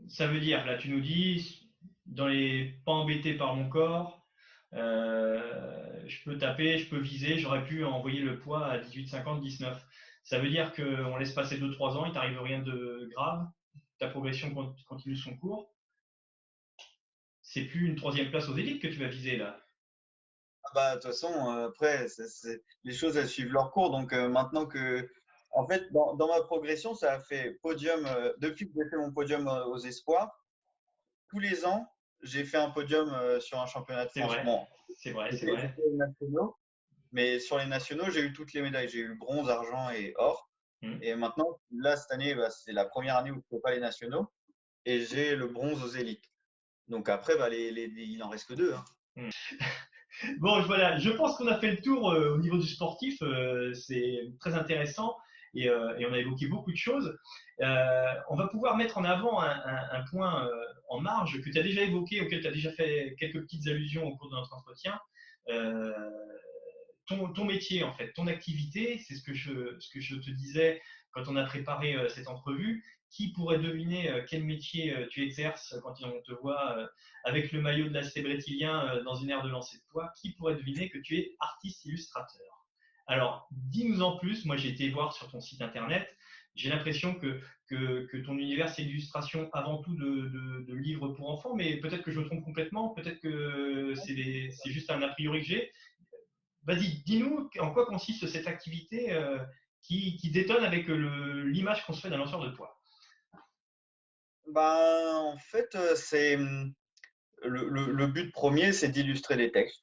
ça 0.09 0.27
veut 0.27 0.41
dire, 0.41 0.67
là, 0.67 0.77
tu 0.77 0.89
nous 0.91 1.01
dis, 1.01 1.71
dans 2.07 2.27
les 2.27 2.75
pas 2.85 2.93
embêtés 2.93 3.35
par 3.35 3.55
mon 3.55 3.69
corps, 3.69 4.27
euh, 4.75 6.03
je 6.07 6.23
peux 6.25 6.37
taper, 6.37 6.79
je 6.79 6.89
peux 6.89 6.99
viser, 6.99 7.39
j'aurais 7.39 7.65
pu 7.65 7.85
envoyer 7.85 8.21
le 8.21 8.39
poids 8.39 8.67
à 8.67 8.79
18,50, 8.79 9.41
19. 9.41 9.87
Ça 10.23 10.39
veut 10.39 10.49
dire 10.49 10.73
qu'on 10.75 11.17
laisse 11.17 11.33
passer 11.33 11.59
2-3 11.59 11.97
ans, 11.97 12.07
il 12.07 12.13
t'arrive 12.13 12.41
rien 12.41 12.61
de 12.61 13.09
grave, 13.13 13.47
ta 13.99 14.09
progression 14.09 14.55
continue 14.87 15.17
son 15.17 15.37
cours 15.37 15.71
c'est 17.51 17.65
plus 17.65 17.89
une 17.89 17.97
troisième 17.97 18.31
place 18.31 18.49
aux 18.49 18.57
élites 18.57 18.81
que 18.81 18.87
tu 18.87 19.01
vas 19.01 19.09
viser 19.09 19.37
là. 19.37 19.61
Ah 20.63 20.71
bah, 20.73 20.91
de 20.91 21.01
toute 21.01 21.11
façon, 21.11 21.33
euh, 21.33 21.67
après, 21.67 22.07
les 22.85 22.93
choses 22.93 23.17
elles 23.17 23.29
suivent 23.29 23.53
leur 23.53 23.73
cours. 23.73 23.91
Donc 23.91 24.13
euh, 24.13 24.29
maintenant 24.29 24.67
que, 24.67 25.11
en 25.51 25.67
fait, 25.67 25.91
dans, 25.93 26.29
ma 26.29 26.43
progression, 26.43 26.95
ça 26.95 27.15
a 27.15 27.19
fait 27.19 27.59
podium. 27.61 28.07
Euh, 28.07 28.33
depuis 28.39 28.69
que 28.69 28.73
j'ai 28.77 28.89
fait 28.89 28.97
mon 28.97 29.13
podium 29.13 29.49
aux 29.49 29.79
espoirs, 29.79 30.31
tous 31.29 31.41
les 31.41 31.67
ans, 31.67 31.93
j'ai 32.23 32.45
fait 32.45 32.59
un 32.59 32.71
podium 32.71 33.41
sur 33.41 33.59
un 33.61 33.67
championnat 33.67 34.05
de 34.05 34.11
France. 34.11 34.69
C'est 34.97 35.11
vrai, 35.11 35.33
c'est 35.33 35.51
vrai. 35.51 35.75
Mais 37.13 37.39
sur 37.41 37.59
les 37.59 37.67
nationaux, 37.67 38.11
j'ai 38.11 38.21
eu 38.23 38.33
toutes 38.33 38.53
les 38.53 38.63
médailles. 38.63 38.89
J'ai 38.89 39.01
eu 39.01 39.15
bronze, 39.17 39.49
argent 39.51 39.91
et 39.91 40.15
or. 40.17 40.51
Mmh. 40.83 40.99
Et 41.03 41.15
maintenant, 41.15 41.59
là, 41.73 41.97
cette 41.97 42.11
année, 42.13 42.35
bah, 42.35 42.51
c'est 42.51 42.73
la 42.73 42.85
première 42.85 43.17
année 43.17 43.31
où 43.31 43.35
je 43.35 43.39
ne 43.39 43.59
fais 43.59 43.63
pas 43.63 43.73
les 43.73 43.81
nationaux. 43.81 44.31
Et 44.87 45.05
j'ai 45.05 45.37
le 45.37 45.47
bronze 45.49 45.83
aux 45.83 45.99
élites. 45.99 46.25
Donc 46.89 47.09
après, 47.09 47.37
bah, 47.37 47.49
les, 47.49 47.69
il 47.69 48.19
n'en 48.19 48.29
reste 48.29 48.49
que 48.49 48.55
deux. 48.55 48.75
Hein. 48.75 48.85
Hmm. 49.17 49.31
Bon, 50.39 50.61
voilà, 50.63 50.99
je 50.99 51.11
pense 51.11 51.37
qu'on 51.37 51.47
a 51.47 51.59
fait 51.59 51.71
le 51.71 51.81
tour 51.81 52.11
euh, 52.11 52.35
au 52.35 52.39
niveau 52.39 52.59
du 52.59 52.67
sportif. 52.67 53.23
Euh, 53.23 53.73
c'est 53.75 54.33
très 54.41 54.55
intéressant 54.55 55.17
euh, 55.57 55.97
et, 55.99 56.07
on 56.07 56.13
a 56.13 56.19
évoqué 56.19 56.47
beaucoup 56.47 56.73
de 56.73 56.77
choses. 56.77 57.17
on 57.61 58.37
va 58.37 58.49
pouvoir 58.51 58.77
mettre 58.77 58.99
en 58.99 59.05
avant 59.05 59.41
un, 59.41 60.05
point 60.11 60.49
en 60.89 61.01
marge 61.01 61.41
que 61.41 61.51
tu 61.51 61.59
as 61.59 61.63
déjà 61.63 61.83
évoqué, 61.83 62.21
auquel 62.21 62.41
tu 62.41 62.49
as 62.49 62.53
déjà 62.53 62.73
fait 62.73 63.15
quelques 63.19 63.41
petites 63.43 63.67
allusions 63.69 64.05
au 64.05 64.17
cours 64.17 64.31
de 64.31 64.35
notre 64.35 64.53
entretien. 64.55 64.99
Ton, 67.35 67.45
métier, 67.45 67.83
en 67.83 67.93
fait, 67.93 68.13
ton 68.13 68.29
activité, 68.29 68.99
c'est 68.99 69.17
ce, 69.17 69.23
que 69.23 69.35
je, 69.35 70.15
te 70.15 70.31
disais 70.31 70.81
quand 71.11 71.27
on 71.27 71.35
a 71.35 71.43
préparé 71.45 71.97
cette 72.09 72.29
entrevue, 72.29 72.85
qui 73.11 73.33
pourrait 73.33 73.59
deviner 73.59 74.09
euh, 74.09 74.25
quel 74.29 74.45
métier 74.45 74.95
euh, 74.95 75.07
tu 75.11 75.23
exerces 75.23 75.75
quand 75.83 75.95
on 76.03 76.21
te 76.23 76.33
voit 76.41 76.79
euh, 76.79 76.87
avec 77.25 77.53
le 77.53 77.61
maillot 77.61 77.89
de 77.89 77.95
la 77.95 78.03
brétilien 78.23 79.03
dans 79.05 79.17
une 79.17 79.31
aire 79.31 79.43
de 79.43 79.49
lancer 79.49 79.77
de 79.79 79.83
poids? 79.91 80.13
Qui 80.21 80.33
pourrait 80.33 80.55
deviner 80.55 80.89
que 80.89 80.99
tu 80.99 81.19
es 81.19 81.35
artiste 81.41 81.85
illustrateur? 81.85 82.47
Alors, 83.07 83.49
dis-nous 83.51 84.03
en 84.03 84.17
plus. 84.17 84.45
Moi, 84.45 84.57
j'ai 84.57 84.69
été 84.69 84.89
voir 84.89 85.13
sur 85.13 85.29
ton 85.29 85.41
site 85.41 85.61
internet. 85.61 86.09
J'ai 86.55 86.69
l'impression 86.69 87.15
que, 87.15 87.41
que, 87.67 88.17
ton 88.25 88.39
univers, 88.39 88.69
c'est 88.69 88.83
l'illustration 88.83 89.51
avant 89.53 89.79
tout 89.79 89.95
de, 89.95 90.75
livres 90.75 91.09
pour 91.09 91.31
enfants, 91.31 91.55
mais 91.55 91.77
peut-être 91.77 92.03
que 92.03 92.11
je 92.11 92.21
me 92.21 92.27
trompe 92.27 92.45
complètement. 92.45 92.91
Peut-être 92.91 93.21
que 93.21 93.95
c'est 93.97 94.71
juste 94.71 94.91
un 94.91 95.03
a 95.03 95.09
priori 95.09 95.41
que 95.41 95.47
j'ai. 95.47 95.73
Vas-y, 96.65 97.03
dis-nous 97.05 97.51
en 97.59 97.73
quoi 97.73 97.87
consiste 97.87 98.29
cette 98.29 98.47
activité 98.47 99.19
qui, 99.83 100.17
qui 100.19 100.31
détonne 100.31 100.65
avec 100.65 100.87
l'image 100.89 101.85
qu'on 101.87 101.93
se 101.93 102.01
fait 102.01 102.11
d'un 102.11 102.19
lanceur 102.19 102.43
de 102.43 102.51
poids. 102.51 102.81
Ben, 104.53 105.17
en 105.17 105.39
fait, 105.39 105.75
euh, 105.77 105.95
c'est 105.95 106.37
mmh, 106.37 106.75
le, 107.45 108.07
but 108.07 108.33
premier, 108.33 108.73
c'est 108.73 108.89
d'illustrer 108.89 109.37
des 109.37 109.53
textes. 109.53 109.83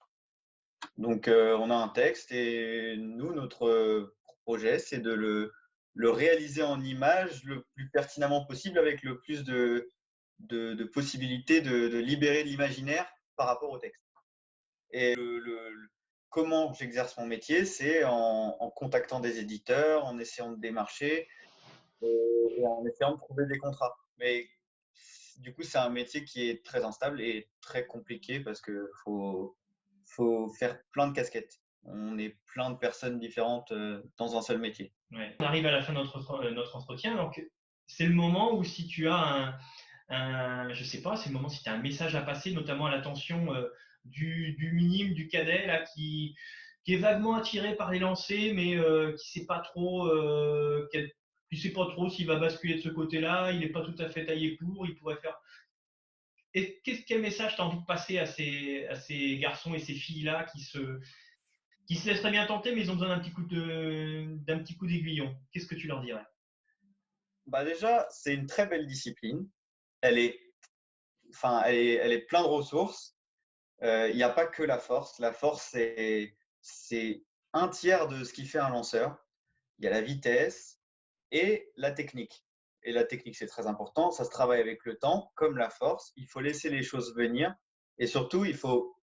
Donc, 0.98 1.28
euh, 1.28 1.56
on 1.58 1.70
a 1.70 1.76
un 1.76 1.88
texte 1.88 2.32
et 2.32 2.98
nous, 2.98 3.34
notre 3.34 4.14
projet, 4.44 4.78
c'est 4.80 5.00
de 5.00 5.12
le, 5.14 5.54
réaliser 5.96 6.64
en 6.64 6.82
image 6.84 7.44
le 7.46 7.64
plus 7.76 7.90
pertinemment 7.90 8.46
possible 8.46 8.78
avec 8.78 9.04
le 9.04 9.20
plus 9.20 9.44
de, 9.44 9.90
de, 10.40 10.84
possibilités 10.84 11.62
de, 11.62 11.98
libérer 11.98 12.44
l'imaginaire 12.44 13.08
par 13.38 13.48
rapport 13.48 13.72
au 13.72 13.80
texte. 13.80 14.04
Et 14.92 15.16
comment 16.38 16.72
j'exerce 16.72 17.18
mon 17.18 17.26
métier, 17.26 17.66
c'est 17.66 18.04
en, 18.04 18.72
contactant 18.76 19.20
des 19.20 19.40
éditeurs, 19.40 20.06
en 20.06 20.20
essayant 20.20 20.52
de 20.52 20.62
démarcher 20.62 21.28
et 22.04 22.64
en 22.64 22.86
essayant 22.86 23.14
de 23.14 23.18
trouver 23.18 23.48
des 23.48 23.58
contrats. 23.58 23.98
Mais 24.20 24.48
du 25.40 25.52
coup, 25.52 25.64
c'est 25.64 25.80
un 25.80 25.90
métier 25.90 26.24
qui 26.26 26.48
est 26.48 26.64
très 26.64 26.84
instable 26.84 27.22
et 27.22 27.50
très 27.60 27.88
compliqué 27.88 28.40
parce 28.40 28.62
qu'il 28.62 28.86
faut, 29.04 29.58
faut 30.06 30.48
faire 30.50 30.78
plein 30.92 31.08
de 31.08 31.14
casquettes. 31.14 31.60
On 31.86 32.20
est 32.20 32.38
plein 32.46 32.70
de 32.70 32.78
personnes 32.78 33.18
différentes 33.18 33.72
euh, 33.72 34.04
dans 34.20 34.38
un 34.38 34.44
seul 34.44 34.60
métier. 34.60 34.94
On 35.12 35.44
arrive 35.44 35.66
à 35.66 35.72
la 35.72 35.82
fin 35.82 35.94
de 35.94 35.98
notre, 35.98 36.36
euh, 36.36 36.52
notre 36.52 36.76
entretien. 36.76 37.16
Donc, 37.16 37.44
c'est 37.88 38.06
le 38.06 38.14
moment 38.14 38.54
où 38.54 38.64
si 38.64 38.86
tu 38.86 39.08
as 39.08 39.58
un, 40.10 40.72
je 40.72 40.84
sais 40.84 41.02
pas, 41.02 41.16
c'est 41.16 41.30
le 41.30 41.34
moment 41.34 41.50
si 41.50 41.64
tu 41.64 41.70
as 41.70 41.74
un 41.74 41.82
message 41.82 42.16
à 42.16 42.22
passer, 42.22 42.52
notamment 42.52 42.86
à 42.86 42.92
l'attention 42.92 43.56
euh, 43.56 43.74
du, 44.10 44.54
du, 44.54 44.72
minime, 44.72 45.14
du 45.14 45.28
cadet, 45.28 45.68
là, 45.68 45.84
qui, 45.84 46.36
qui 46.84 46.94
est 46.94 46.98
vaguement 46.98 47.36
attiré 47.36 47.76
par 47.76 47.92
les 47.92 48.00
lancers, 48.00 48.54
mais 48.54 48.72
qui 48.72 48.76
ne 48.76 49.16
sait 49.18 49.46
pas 49.46 49.60
trop 49.60 50.10
quel 50.92 51.12
ne 51.52 51.58
sais 51.58 51.72
pas 51.72 51.86
trop 51.88 52.10
s'il 52.10 52.28
va 52.28 52.38
basculer 52.38 52.76
de 52.76 52.82
ce 52.82 52.90
côté-là, 52.90 53.52
il 53.52 53.60
n'est 53.60 53.70
pas 53.70 53.82
tout 53.82 53.96
à 54.00 54.10
fait 54.10 54.26
taillé 54.26 54.58
pour, 54.58 54.86
il 54.86 54.96
pourrait 54.96 55.18
faire. 55.18 55.38
Et 56.54 56.82
quel 56.84 57.22
message 57.22 57.56
tu 57.56 57.62
as 57.62 57.66
envie 57.66 57.80
de 57.80 57.86
passer 57.86 58.18
à 58.18 58.26
ces, 58.26 58.86
à 58.88 58.96
ces 58.96 59.38
garçons 59.38 59.74
et 59.74 59.80
ces 59.80 59.94
filles-là 59.94 60.46
qui 60.46 60.62
se, 60.62 61.00
qui 61.86 61.96
se 61.96 62.08
laisseraient 62.10 62.32
bien 62.32 62.46
tenter, 62.46 62.74
mais 62.74 62.82
ils 62.82 62.92
ont 62.92 62.96
besoin 62.96 63.10
d'un 63.10 63.20
petit 63.20 63.32
coup 63.32 63.44
d'un 63.44 64.60
petit 64.60 64.76
coup 64.76 64.88
d'aiguillon? 64.88 65.38
Qu'est-ce 65.52 65.68
que 65.68 65.76
tu 65.76 65.88
leur 65.88 66.02
dirais? 66.02 66.26
Bah 67.46 67.64
Déjà, 67.64 68.08
c'est 68.10 68.34
une 68.34 68.48
très 68.48 68.68
belle 68.68 68.88
discipline. 68.88 69.48
Elle 70.02 70.18
est, 70.18 70.40
enfin, 71.30 71.62
elle 71.66 71.76
est, 71.76 71.94
elle 71.94 72.12
est 72.12 72.26
plein 72.26 72.42
de 72.42 72.48
ressources. 72.48 73.17
Euh, 73.84 74.10
il 74.10 74.16
n'y 74.16 74.24
a 74.24 74.30
pas 74.30 74.46
que 74.46 74.64
la 74.64 74.80
force. 74.80 75.20
La 75.20 75.34
force, 75.34 75.76
c'est 76.62 77.24
un 77.54 77.68
tiers 77.70 78.08
de 78.08 78.24
ce 78.24 78.34
qui 78.34 78.46
fait 78.46 78.60
un 78.60 78.70
lanceur. 78.70 79.18
Il 79.80 79.86
y 79.86 79.88
a 79.88 79.92
la 79.92 80.02
vitesse, 80.02 80.78
et 81.32 81.72
la 81.76 81.92
technique. 81.92 82.44
et 82.84 82.94
la 82.94 83.04
technique, 83.04 83.36
c'est 83.36 83.48
très 83.48 83.68
important. 83.68 84.12
Ça 84.12 84.24
se 84.24 84.30
travaille 84.30 84.62
avec 84.62 84.86
le 84.86 84.96
temps, 84.98 85.32
comme 85.36 85.58
la 85.58 85.70
force. 85.70 86.14
Il 86.16 86.26
faut 86.28 86.40
laisser 86.40 86.70
les 86.70 86.84
choses 86.84 87.16
venir. 87.16 87.54
Et 87.98 88.08
surtout, 88.08 88.46
il 88.46 88.56
faut 88.56 88.96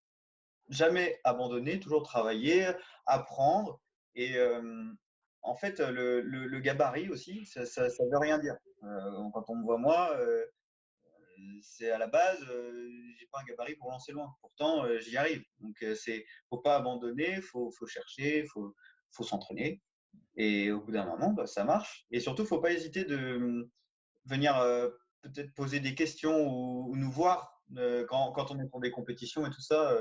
jamais 0.70 1.20
abandonner, 1.24 1.80
toujours 1.80 2.02
travailler, 2.02 2.70
apprendre. 3.04 3.80
Et 4.14 4.38
euh, 4.38 4.84
en 5.42 5.54
fait, 5.54 5.80
le, 5.80 6.58
gabarit 6.60 7.10
aussi, 7.10 7.44
ça 7.44 7.60
ne 7.60 8.10
veut 8.10 8.18
rien 8.18 8.38
dire. 8.38 8.56
Euh, 8.84 9.28
quand 9.34 9.44
on 9.50 9.56
me 9.56 9.64
voit 9.64 9.78
moi, 9.78 10.16
c'est 11.62 11.90
à 11.90 11.98
la 11.98 12.06
base, 12.06 12.40
j'ai 13.18 13.26
pas 13.32 13.40
un 13.40 13.44
gabarit 13.44 13.76
pour 13.76 13.90
lancer 13.90 14.12
loin. 14.12 14.34
Pourtant, 14.40 14.84
j'y 15.00 15.16
arrive. 15.16 15.42
Donc, 15.60 15.84
c'est 15.96 16.24
faut 16.50 16.58
pas 16.58 16.76
abandonner, 16.76 17.40
faut, 17.40 17.70
faut 17.78 17.86
chercher, 17.86 18.44
faut, 18.46 18.74
faut 19.12 19.24
s'entraîner. 19.24 19.82
Et 20.36 20.70
au 20.70 20.80
bout 20.80 20.92
d'un 20.92 21.06
moment, 21.06 21.32
bah, 21.32 21.46
ça 21.46 21.64
marche. 21.64 22.06
Et 22.10 22.20
surtout, 22.20 22.44
faut 22.44 22.60
pas 22.60 22.72
hésiter 22.72 23.04
de 23.04 23.68
venir 24.26 24.54
peut-être 25.22 25.54
poser 25.54 25.80
des 25.80 25.94
questions 25.94 26.46
ou, 26.46 26.96
nous 26.96 27.10
voir 27.10 27.62
quand, 28.08 28.50
on 28.50 28.60
est 28.60 28.68
pour 28.68 28.80
des 28.80 28.90
compétitions 28.90 29.46
et 29.46 29.50
tout 29.50 29.62
ça. 29.62 29.96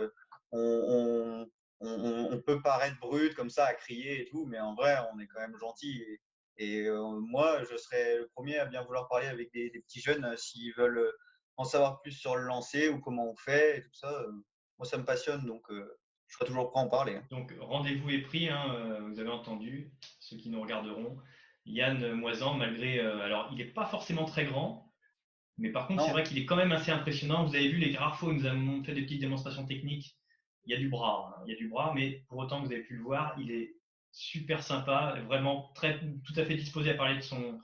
on, 0.51 1.47
on, 1.83 2.41
peut 2.41 2.61
paraître 2.61 2.99
brut 2.99 3.33
comme 3.35 3.49
ça 3.49 3.65
à 3.65 3.73
crier 3.73 4.21
et 4.21 4.25
tout, 4.25 4.45
mais 4.45 4.59
en 4.59 4.75
vrai, 4.75 4.95
on 5.13 5.19
est 5.19 5.27
quand 5.27 5.39
même 5.39 5.57
gentil. 5.57 6.03
Moi, 6.59 7.63
je 7.69 7.75
serais 7.77 8.17
le 8.17 8.27
premier 8.35 8.57
à 8.57 8.65
bien 8.65 8.83
vouloir 8.83 9.07
parler 9.07 9.27
avec 9.27 9.51
des, 9.53 9.69
petits 9.71 10.01
jeunes 10.01 10.35
s'ils 10.37 10.73
veulent 10.75 11.11
en 11.57 11.63
savoir 11.63 12.01
plus 12.01 12.11
sur 12.11 12.35
le 12.35 12.43
lancer 12.43 12.89
ou 12.89 12.99
comment 12.99 13.29
on 13.29 13.35
fait 13.35 13.77
et 13.77 13.81
tout 13.81 13.93
ça. 13.93 14.25
moi, 14.77 14.85
ça 14.85 14.97
me 14.97 15.05
passionne, 15.05 15.45
donc 15.45 15.63
je 15.69 16.35
serai 16.35 16.45
toujours 16.45 16.71
prêt 16.71 16.81
à 16.81 16.83
en 16.83 16.89
parler. 16.89 17.15
Hein. 17.15 17.25
Donc, 17.29 17.53
rendez-vous 17.59 18.09
est 18.09 18.21
pris, 18.21 18.49
hein, 18.49 18.99
vous 19.09 19.19
avez 19.19 19.29
entendu, 19.29 19.91
ceux 20.19 20.37
qui 20.37 20.49
nous 20.49 20.61
regarderont. 20.61 21.17
Yann 21.65 22.13
Moisan, 22.13 22.55
malgré. 22.55 22.99
alors, 22.99 23.49
il 23.51 23.57
n'est 23.57 23.71
pas 23.71 23.85
forcément 23.85 24.25
très 24.25 24.45
grand, 24.45 24.91
mais 25.57 25.71
par 25.71 25.87
contre, 25.87 26.03
c'est 26.03 26.11
vrai 26.11 26.23
qu'il 26.23 26.37
est 26.37 26.45
quand 26.45 26.55
même 26.55 26.71
assez 26.71 26.91
impressionnant. 26.91 27.45
Vous 27.45 27.55
avez 27.55 27.69
vu 27.69 27.77
les 27.77 27.91
graphes, 27.91 28.23
il 28.23 28.33
nous 28.33 28.45
a 28.45 28.53
montré 28.53 28.93
des 28.93 29.03
petites 29.03 29.21
démonstrations 29.21 29.65
techniques 29.65 30.17
il 30.65 30.71
y 30.71 30.75
a 30.75 30.79
du 30.79 30.89
bras, 30.89 31.35
hein. 31.35 31.43
il 31.45 31.51
y 31.51 31.55
a 31.55 31.57
du 31.57 31.67
bras, 31.67 31.91
mais 31.93 32.23
pour 32.27 32.37
autant 32.37 32.61
que 32.61 32.67
vous 32.67 32.73
avez 32.73 32.83
pu 32.83 32.95
le 32.95 33.03
voir, 33.03 33.35
il 33.39 33.51
est 33.51 33.75
super 34.13 34.61
sympa, 34.63 35.17
vraiment 35.25 35.71
très, 35.75 35.99
tout 36.23 36.33
à 36.37 36.45
fait 36.45 36.55
disposé 36.55 36.91
à 36.91 36.93
parler 36.93 37.17
de, 37.17 37.23
son, 37.23 37.59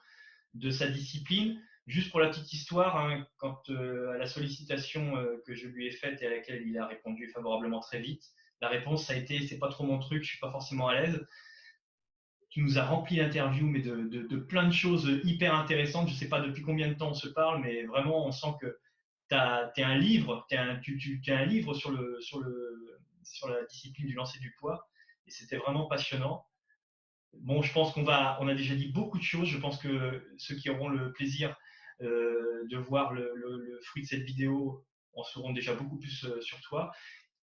de 0.56 0.70
sa 0.72 0.88
discipline. 0.88 1.62
Juste 1.86 2.12
pour 2.12 2.20
la 2.20 2.30
petite 2.30 2.52
histoire, 2.52 2.97
hein, 2.97 3.26
quand 3.38 3.70
euh, 3.70 4.12
à 4.14 4.18
la 4.18 4.28
sollicitation 4.28 5.16
euh, 5.18 5.41
que 5.45 5.56
je 5.56 5.68
lui 5.68 5.88
ai 5.88 5.91
faite 5.91 6.22
et 6.22 6.28
à 6.28 6.30
laquelle 6.30 6.68
il 6.68 6.78
a 6.78 6.86
répondu 6.86 7.30
favorablement 7.30 7.80
très 7.80 8.00
vite, 8.00 8.24
la 8.62 8.68
réponse 8.68 9.10
a 9.10 9.16
été 9.16 9.47
c'est 9.47 9.58
pas 9.58 9.70
trop 9.70 9.86
mon 9.86 10.00
truc, 10.00 10.24
je 10.24 10.30
suis 10.30 10.39
pas 10.39 10.52
forcément 10.52 10.88
à 10.88 11.00
l'aise. 11.00 11.26
Tu 12.50 12.62
nous 12.62 12.80
as 12.80 12.86
rempli 12.86 13.18
l'interview, 13.18 13.68
mais 13.68 13.82
de, 13.82 14.08
de, 14.08 14.38
plein 14.38 14.68
de 14.68 14.74
choses 14.74 15.22
hyper 15.24 15.54
intéressantes. 15.54 16.10
Je 16.10 16.16
sais 16.16 16.30
pas 16.30 16.41
depuis 16.41 16.64
combien 16.64 16.88
de 16.88 16.95
temps 16.95 17.12
on 17.12 17.14
se 17.14 17.28
parle, 17.28 17.62
mais 17.62 17.84
vraiment 17.84 18.26
on 18.26 18.32
sent 18.32 18.54
que 18.60 18.80
tu 19.30 19.36
as, 19.36 19.72
un 19.78 19.97
livre, 19.97 20.47
un, 20.52 20.78
tu, 20.78 20.97
tu 20.97 21.32
un 21.32 21.45
livre 21.45 21.76
sur, 21.76 21.91
le, 21.91 22.20
sur, 22.22 22.39
le, 22.39 23.00
sur 23.24 23.47
la 23.50 23.64
discipline 23.66 24.08
du 24.08 24.14
lancer 24.14 24.39
du 24.39 24.52
poids, 24.60 24.89
et 25.30 25.32
c'était 25.32 25.58
vraiment 25.58 25.86
passionnant. 25.86 26.44
Bon, 27.34 27.62
je 27.62 27.72
pense 27.72 27.94
qu'on 27.94 28.02
va, 28.04 28.40
on 28.42 28.48
a 28.48 28.56
déjà 28.56 28.74
dit 28.74 28.92
beaucoup 28.92 29.20
de 29.20 29.24
choses. 29.24 29.48
Je 29.48 29.60
pense 29.60 29.78
que 29.78 30.28
ceux 30.40 30.56
qui 30.56 30.72
auront 30.72 30.90
le 30.90 31.14
plaisir 31.14 31.56
euh, 32.02 32.66
de 32.68 32.78
voir 32.78 33.14
le, 33.14 33.80
fruit 33.84 34.02
de 34.02 34.08
cette 34.08 34.24
vidéo 34.24 34.84
en 35.14 35.24
sauront 35.24 35.54
déjà 35.54 35.76
beaucoup 35.76 36.00
plus 36.00 36.26
euh, 36.26 36.42
sur 36.42 36.60
toi. 36.62 36.92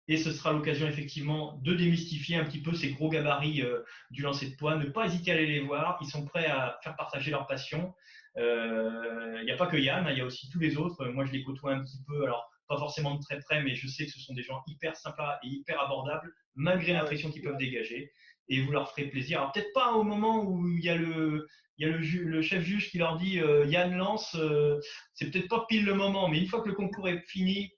Et 0.09 0.17
ce 0.17 0.33
sera 0.33 0.53
l'occasion 0.53 0.87
effectivement 0.89 1.59
de 1.63 1.75
démystifier 1.75 2.37
un 2.37 2.45
petit 2.45 2.63
peu 2.63 2.73
ces 2.73 2.93
gros 2.93 3.11
gabarits 3.11 3.61
euh, 3.61 3.83
du 4.11 4.23
lancer 4.23 4.49
de 4.49 4.57
poids. 4.57 4.77
Ne 4.77 4.87
pas 4.87 5.05
hésiter 5.05 5.33
à 5.33 5.35
aller 5.35 5.47
les 5.47 5.61
voir. 5.61 5.99
Ils 6.01 6.09
sont 6.09 6.25
prêts 6.25 6.47
à 6.47 6.79
faire 6.83 6.97
partager 6.97 7.31
leur 7.31 7.47
passion. 7.47 7.95
Il 8.39 9.43
n'y 9.45 9.51
a 9.51 9.57
pas 9.57 9.67
que 9.67 9.77
Yann, 9.77 10.07
il 10.11 10.17
y 10.17 10.21
a 10.23 10.25
aussi 10.25 10.49
tous 10.49 10.59
les 10.59 10.79
autres. 10.79 11.05
Moi, 11.07 11.27
je 11.27 11.33
les 11.33 11.43
côtoie 11.43 11.75
un 11.75 11.83
petit 11.83 12.03
peu, 12.07 12.23
alors 12.25 12.51
pas 12.69 12.79
forcément 12.79 13.15
de 13.15 13.21
très 13.21 13.39
près, 13.41 13.63
mais 13.63 13.75
je 13.75 13.89
sais 13.89 14.07
que 14.07 14.13
ce 14.13 14.21
sont 14.21 14.35
des 14.35 14.43
gens 14.43 14.63
hyper 14.67 14.97
sympas 14.97 15.39
et 15.43 15.49
hyper 15.49 15.81
abordables, 15.81 16.33
malgré 16.55 16.93
l'impression 16.93 17.31
qu'ils 17.31 17.43
peuvent 17.43 17.59
dégager. 17.59 18.13
Et 18.49 18.61
vous 18.61 18.71
leur 18.71 18.91
ferez 18.91 19.09
plaisir. 19.09 19.41
Alors 19.41 19.53
peut-être 19.53 19.73
pas 19.73 19.93
au 19.93 20.05
moment 20.05 20.45
où 20.45 20.69
il 20.69 20.85
y 20.85 20.89
a 20.89 20.97
le, 20.97 21.49
il 21.79 21.87
y 21.87 21.91
a 21.91 21.97
le, 21.97 21.99
le 21.99 22.43
chef 22.43 22.63
juge 22.63 22.91
qui 22.91 22.99
leur 22.99 23.17
dit 23.17 23.41
euh, 23.41 23.67
Yann 23.67 23.97
lance, 23.97 24.35
euh, 24.37 24.81
c'est 25.15 25.31
peut-être 25.31 25.49
pas 25.49 25.67
pile 25.69 25.85
le 25.85 25.95
moment, 25.95 26.29
mais 26.29 26.39
une 26.39 26.47
fois 26.47 26.63
que 26.63 26.69
le 26.69 26.75
concours 26.75 27.09
est 27.09 27.21
fini, 27.27 27.73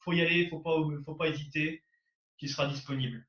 faut 0.00 0.12
y 0.12 0.20
aller, 0.20 0.48
faut 0.48 0.60
pas, 0.60 0.76
faut 1.04 1.14
pas 1.14 1.28
hésiter, 1.28 1.84
qui 2.38 2.48
sera 2.48 2.66
disponible. 2.66 3.26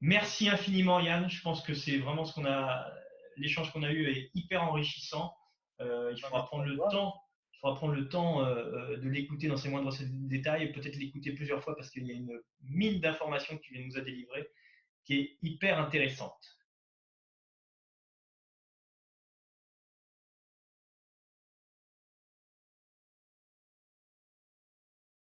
Merci 0.00 0.48
infiniment 0.48 1.00
Yann. 1.00 1.28
Je 1.28 1.40
pense 1.42 1.62
que 1.62 1.74
c'est 1.74 1.98
vraiment 1.98 2.24
ce 2.24 2.34
qu'on 2.34 2.46
a, 2.46 2.86
l'échange 3.36 3.72
qu'on 3.72 3.82
a 3.82 3.90
eu 3.90 4.06
est 4.06 4.30
hyper 4.34 4.62
enrichissant. 4.62 5.34
Euh, 5.80 6.12
il 6.14 6.20
faudra 6.20 6.46
prendre 6.46 6.64
le 6.64 6.76
temps 6.76 7.14
faudra 7.64 7.76
prendre 7.76 7.94
le 7.94 8.08
temps 8.08 8.44
euh, 8.44 8.54
euh, 8.56 8.96
de 8.98 9.08
l'écouter 9.08 9.48
dans 9.48 9.56
ses 9.56 9.70
moindres 9.70 9.92
détails 10.02 10.70
peut-être 10.72 10.96
l'écouter 10.96 11.32
plusieurs 11.32 11.62
fois 11.62 11.74
parce 11.74 11.90
qu'il 11.90 12.06
y 12.06 12.10
a 12.10 12.14
une 12.14 12.38
mine 12.62 13.00
d'informations 13.00 13.56
que 13.56 13.62
tu 13.62 13.78
nous 13.78 13.96
a 13.96 14.02
délivrées 14.02 14.46
qui 15.04 15.14
est 15.18 15.38
hyper 15.42 15.78
intéressante. 15.78 16.58